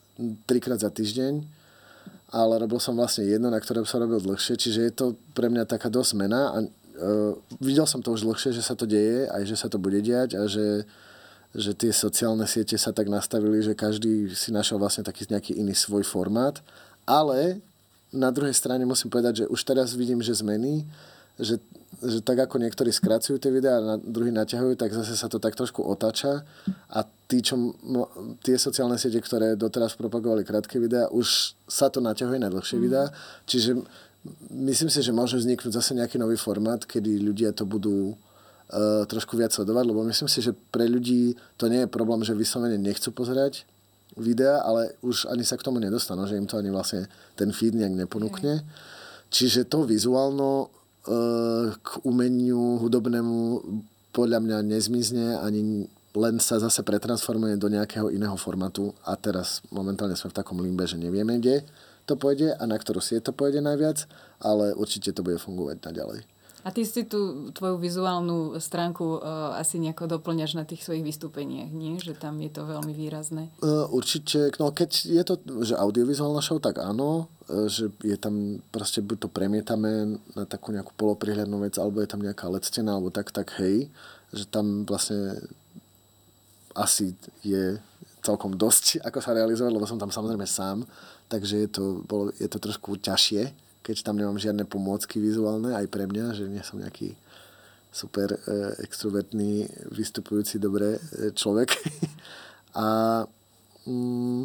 trikrát 0.49 0.82
za 0.82 0.89
týždeň, 0.89 1.45
ale 2.34 2.53
robil 2.59 2.82
som 2.82 2.97
vlastne 2.97 3.24
jedno, 3.24 3.47
na 3.47 3.61
ktorom 3.61 3.88
som 3.88 4.03
robil 4.03 4.20
dlhšie, 4.20 4.59
čiže 4.59 4.80
je 4.89 4.93
to 4.93 5.05
pre 5.32 5.47
mňa 5.47 5.63
taká 5.63 5.88
dosť 5.88 6.11
mena 6.20 6.51
a 6.51 6.57
uh, 6.63 7.34
videl 7.63 7.88
som 7.88 8.03
to 8.03 8.11
už 8.11 8.28
dlhšie, 8.28 8.51
že 8.51 8.65
sa 8.65 8.76
to 8.76 8.84
deje, 8.84 9.30
aj 9.32 9.43
že 9.47 9.55
sa 9.55 9.68
to 9.72 9.80
bude 9.80 9.97
diať 10.03 10.36
a 10.36 10.43
že, 10.49 10.84
že 11.55 11.72
tie 11.72 11.95
sociálne 11.95 12.43
siete 12.43 12.76
sa 12.76 12.91
tak 12.91 13.07
nastavili, 13.07 13.63
že 13.63 13.78
každý 13.78 14.34
si 14.36 14.51
našiel 14.51 14.82
vlastne 14.82 15.07
taký 15.07 15.24
nejaký 15.30 15.55
iný 15.55 15.72
svoj 15.72 16.03
formát, 16.03 16.59
ale 17.07 17.63
na 18.11 18.32
druhej 18.32 18.55
strane 18.55 18.84
musím 18.84 19.11
povedať, 19.11 19.43
že 19.43 19.49
už 19.51 19.61
teraz 19.63 19.95
vidím, 19.95 20.20
že 20.20 20.36
zmeny, 20.36 20.84
že 21.39 21.61
že 22.02 22.22
tak 22.22 22.38
ako 22.38 22.62
niektorí 22.62 22.93
skracujú 22.93 23.41
tie 23.41 23.50
videá 23.50 23.82
a 23.82 23.98
druhý 23.98 24.30
naťahujú, 24.30 24.78
tak 24.78 24.93
zase 24.93 25.18
sa 25.18 25.26
to 25.26 25.41
tak 25.41 25.58
trošku 25.58 25.82
otáča 25.82 26.45
a 26.93 27.00
tí, 27.26 27.41
čo, 27.41 27.74
tie 28.45 28.54
sociálne 28.58 29.02
siete, 29.02 29.18
ktoré 29.18 29.58
doteraz 29.58 29.98
propagovali 29.98 30.45
krátke 30.45 30.78
videá, 30.78 31.10
už 31.10 31.58
sa 31.66 31.89
to 31.89 31.98
naťahuje 31.98 32.38
na 32.38 32.54
dlhšie 32.54 32.78
mm. 32.78 32.84
videá, 32.86 33.10
čiže 33.50 33.82
myslím 34.54 34.89
si, 34.93 35.00
že 35.02 35.16
môže 35.16 35.41
vzniknúť 35.41 35.74
zase 35.74 35.98
nejaký 35.98 36.22
nový 36.22 36.38
formát, 36.38 36.86
kedy 36.86 37.18
ľudia 37.18 37.50
to 37.56 37.66
budú 37.66 38.14
uh, 38.14 39.04
trošku 39.10 39.34
viac 39.34 39.50
sledovať, 39.56 39.86
lebo 39.89 40.06
myslím 40.06 40.30
si, 40.30 40.45
že 40.45 40.54
pre 40.54 40.86
ľudí 40.86 41.34
to 41.58 41.66
nie 41.66 41.86
je 41.86 41.89
problém, 41.89 42.22
že 42.22 42.38
vyslovene 42.38 42.78
nechcú 42.78 43.10
pozerať 43.10 43.66
videa, 44.18 44.62
ale 44.62 44.98
už 45.06 45.30
ani 45.30 45.45
sa 45.45 45.58
k 45.58 45.66
tomu 45.66 45.78
nedostanú, 45.78 46.26
že 46.26 46.38
im 46.38 46.50
to 46.50 46.58
ani 46.58 46.74
vlastne 46.74 47.06
ten 47.38 47.54
feed 47.54 47.78
nejak 47.78 47.93
neponúkne. 47.93 48.66
Čiže 49.30 49.68
to 49.68 49.84
vizuálno 49.84 50.72
k 51.80 51.89
umeniu 52.03 52.84
hudobnému 52.84 53.64
podľa 54.12 54.39
mňa 54.43 54.58
nezmizne 54.66 55.39
ani 55.39 55.88
len 56.18 56.41
sa 56.41 56.58
zase 56.58 56.82
pretransformuje 56.82 57.62
do 57.62 57.70
nejakého 57.70 58.10
iného 58.10 58.34
formátu 58.36 58.89
a 59.05 59.14
teraz 59.14 59.62
momentálne 59.70 60.18
sme 60.18 60.34
v 60.34 60.38
takom 60.41 60.58
limbe, 60.58 60.89
že 60.89 60.97
nevieme, 60.97 61.38
kde 61.38 61.62
to 62.10 62.18
pôjde 62.18 62.58
a 62.58 62.64
na 62.66 62.74
ktorú 62.80 62.97
sieť 62.97 63.30
to 63.30 63.34
pôjde 63.38 63.62
najviac, 63.62 64.10
ale 64.41 64.74
určite 64.74 65.14
to 65.14 65.22
bude 65.22 65.38
fungovať 65.38 65.78
naďalej. 65.84 66.26
A 66.68 66.72
ty 66.76 66.84
si 66.84 67.07
tú 67.07 67.47
tvoju 67.55 67.80
vizuálnu 67.80 68.59
stránku 68.59 69.24
uh, 69.24 69.55
asi 69.55 69.80
nejako 69.80 70.20
doplňaš 70.20 70.59
na 70.59 70.68
tých 70.68 70.84
svojich 70.84 70.99
vystúpeniach, 70.99 71.72
nie? 71.72 71.95
Že 71.95 72.20
tam 72.20 72.36
je 72.43 72.51
to 72.51 72.68
veľmi 72.68 72.91
výrazné. 72.91 73.47
Uh, 73.63 73.88
určite, 73.88 74.51
no 74.59 74.76
keď 74.76 74.91
je 75.07 75.24
to, 75.24 75.39
že 75.63 75.80
audiovizuálna 75.80 76.43
show, 76.43 76.59
tak 76.59 76.84
áno, 76.84 77.32
uh, 77.47 77.72
že 77.72 77.88
je 78.03 78.20
tam, 78.20 78.59
proste 78.68 78.99
buď 78.99 79.15
to 79.15 79.30
premietame 79.32 80.20
na 80.36 80.43
takú 80.43 80.76
nejakú 80.76 80.91
poloprihľadnú 80.99 81.63
vec, 81.63 81.80
alebo 81.80 82.03
je 82.03 82.11
tam 82.11 82.20
nejaká 82.20 82.51
LED 82.51 82.68
stena, 82.68 82.99
alebo 82.99 83.15
tak, 83.15 83.32
tak 83.32 83.47
hej, 83.63 83.88
že 84.36 84.43
tam 84.43 84.84
vlastne 84.84 85.39
asi 86.76 87.15
je 87.47 87.80
celkom 88.20 88.59
dosť, 88.59 88.99
ako 89.07 89.24
sa 89.24 89.32
realizovať, 89.32 89.72
lebo 89.72 89.88
som 89.88 89.95
tam 89.95 90.11
samozrejme 90.11 90.43
sám, 90.43 90.84
takže 91.32 91.63
je 91.63 91.70
to, 91.72 92.03
bolo, 92.03 92.36
je 92.36 92.47
to 92.51 92.59
trošku 92.59 92.99
ťažšie 92.99 93.66
keď 93.84 94.04
tam 94.04 94.20
nemám 94.20 94.36
žiadne 94.36 94.68
pomôcky 94.68 95.22
vizuálne, 95.22 95.72
aj 95.72 95.88
pre 95.88 96.10
mňa, 96.10 96.36
že 96.36 96.46
nie 96.52 96.62
som 96.66 96.82
nejaký 96.82 97.16
super 97.92 98.30
e, 98.36 98.40
extrovertný, 98.86 99.66
vystupujúci 99.90 100.60
dobre 100.62 100.98
e, 100.98 101.32
človek. 101.34 101.74
a 102.84 102.86
mm, 103.88 104.44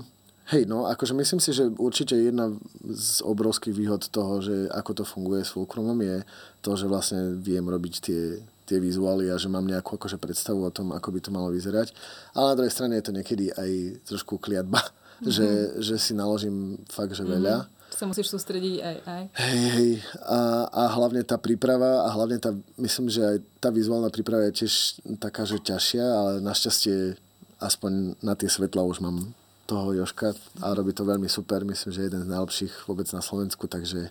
hej, 0.56 0.62
no, 0.64 0.88
akože 0.88 1.12
myslím 1.12 1.40
si, 1.42 1.52
že 1.52 1.68
určite 1.76 2.16
jedna 2.16 2.54
z 2.86 3.20
obrovských 3.26 3.76
výhod 3.76 4.08
toho, 4.08 4.40
že 4.40 4.70
ako 4.72 5.02
to 5.02 5.04
funguje 5.04 5.44
s 5.44 5.52
Fulcrumom 5.52 5.98
je 6.00 6.24
to, 6.64 6.78
že 6.78 6.86
vlastne 6.88 7.36
viem 7.36 7.66
robiť 7.66 7.94
tie, 8.00 8.22
tie 8.64 8.78
vizuály 8.80 9.28
a 9.28 9.36
že 9.36 9.52
mám 9.52 9.66
nejakú 9.68 10.00
akože 10.00 10.16
predstavu 10.16 10.64
o 10.64 10.72
tom, 10.72 10.94
ako 10.96 11.12
by 11.12 11.20
to 11.20 11.34
malo 11.34 11.52
vyzerať. 11.52 11.92
Ale 12.32 12.54
na 12.54 12.56
druhej 12.56 12.72
strane 12.72 12.96
je 12.96 13.04
to 13.04 13.16
niekedy 13.16 13.52
aj 13.52 13.70
trošku 14.08 14.40
kliatba, 14.40 14.80
mm-hmm. 14.80 15.28
že, 15.36 15.48
že 15.82 15.94
si 16.00 16.16
naložím 16.16 16.80
fakt, 16.88 17.12
že 17.12 17.26
veľa. 17.26 17.68
Mm-hmm 17.68 17.80
sa 17.94 18.08
musíš 18.08 18.32
sústrediť 18.32 18.76
aj. 18.80 18.96
aj. 19.04 19.24
Hej, 19.36 19.60
hej. 19.76 19.90
A, 20.24 20.66
a 20.68 20.82
hlavne 20.96 21.22
tá 21.22 21.36
príprava 21.36 22.04
a 22.04 22.08
hlavne 22.12 22.40
tá, 22.40 22.50
myslím, 22.80 23.12
že 23.12 23.22
aj 23.22 23.36
tá 23.60 23.68
vizuálna 23.68 24.08
príprava 24.08 24.48
je 24.50 24.64
tiež 24.64 25.04
taká, 25.20 25.44
že 25.44 25.60
ťažšia, 25.60 26.04
ale 26.04 26.30
našťastie 26.42 27.16
aspoň 27.62 28.18
na 28.18 28.34
tie 28.34 28.50
svetla 28.50 28.82
už 28.82 28.98
mám 28.98 29.30
toho 29.70 29.94
Joška 29.94 30.34
a 30.60 30.74
robí 30.74 30.90
to 30.92 31.06
veľmi 31.06 31.30
super. 31.30 31.62
Myslím, 31.62 31.90
že 31.94 32.06
jeden 32.10 32.22
z 32.26 32.32
najlepších 32.32 32.90
vôbec 32.90 33.06
na 33.14 33.22
Slovensku, 33.22 33.70
takže, 33.70 34.10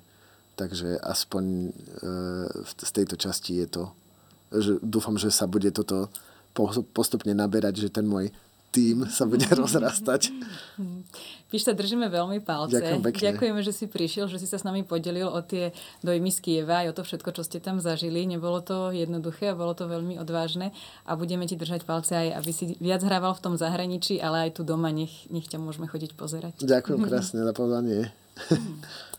takže 0.56 0.98
aspoň 1.04 1.44
e, 1.44 1.72
z 2.66 2.92
tejto 2.96 3.20
časti 3.20 3.60
je 3.62 3.68
to, 3.68 3.84
že 4.52 4.72
dúfam, 4.80 5.20
že 5.20 5.30
sa 5.30 5.46
bude 5.48 5.70
toto 5.76 6.08
postupne 6.92 7.32
naberať, 7.32 7.88
že 7.88 7.94
ten 7.94 8.04
môj 8.08 8.32
tým 8.72 9.04
sa 9.12 9.28
bude 9.28 9.46
rozrastať. 9.52 10.32
Sa 11.52 11.76
držíme 11.76 12.08
veľmi 12.08 12.40
palce. 12.40 12.80
Ďakujem 12.80 13.02
pekne. 13.12 13.22
Ďakujeme, 13.28 13.60
že 13.60 13.76
si 13.76 13.86
prišiel, 13.92 14.32
že 14.32 14.40
si 14.40 14.48
sa 14.48 14.56
s 14.56 14.64
nami 14.64 14.88
podelil 14.88 15.28
o 15.28 15.40
tie 15.44 15.76
dojmy 16.00 16.32
z 16.32 16.40
Kieva 16.40 16.88
aj 16.88 16.96
o 16.96 16.98
to 16.98 17.04
všetko, 17.04 17.36
čo 17.36 17.44
ste 17.44 17.60
tam 17.60 17.84
zažili. 17.84 18.24
Nebolo 18.24 18.64
to 18.64 18.96
jednoduché 18.96 19.52
a 19.52 19.60
bolo 19.60 19.76
to 19.76 19.92
veľmi 19.92 20.16
odvážne 20.16 20.72
a 21.04 21.12
budeme 21.20 21.44
ti 21.52 21.60
držať 21.60 21.84
palce 21.84 22.16
aj, 22.16 22.40
aby 22.40 22.52
si 22.56 22.80
viac 22.80 23.04
hrával 23.04 23.36
v 23.36 23.44
tom 23.44 23.56
zahraničí, 23.60 24.24
ale 24.24 24.48
aj 24.48 24.58
tu 24.58 24.62
doma, 24.64 24.96
nech, 24.96 25.28
nech 25.28 25.52
ťa 25.52 25.60
môžeme 25.60 25.92
chodiť 25.92 26.16
pozerať. 26.16 26.64
Ďakujem 26.64 27.00
krásne 27.12 27.44
na 27.44 27.52
povedanie. 27.52 28.16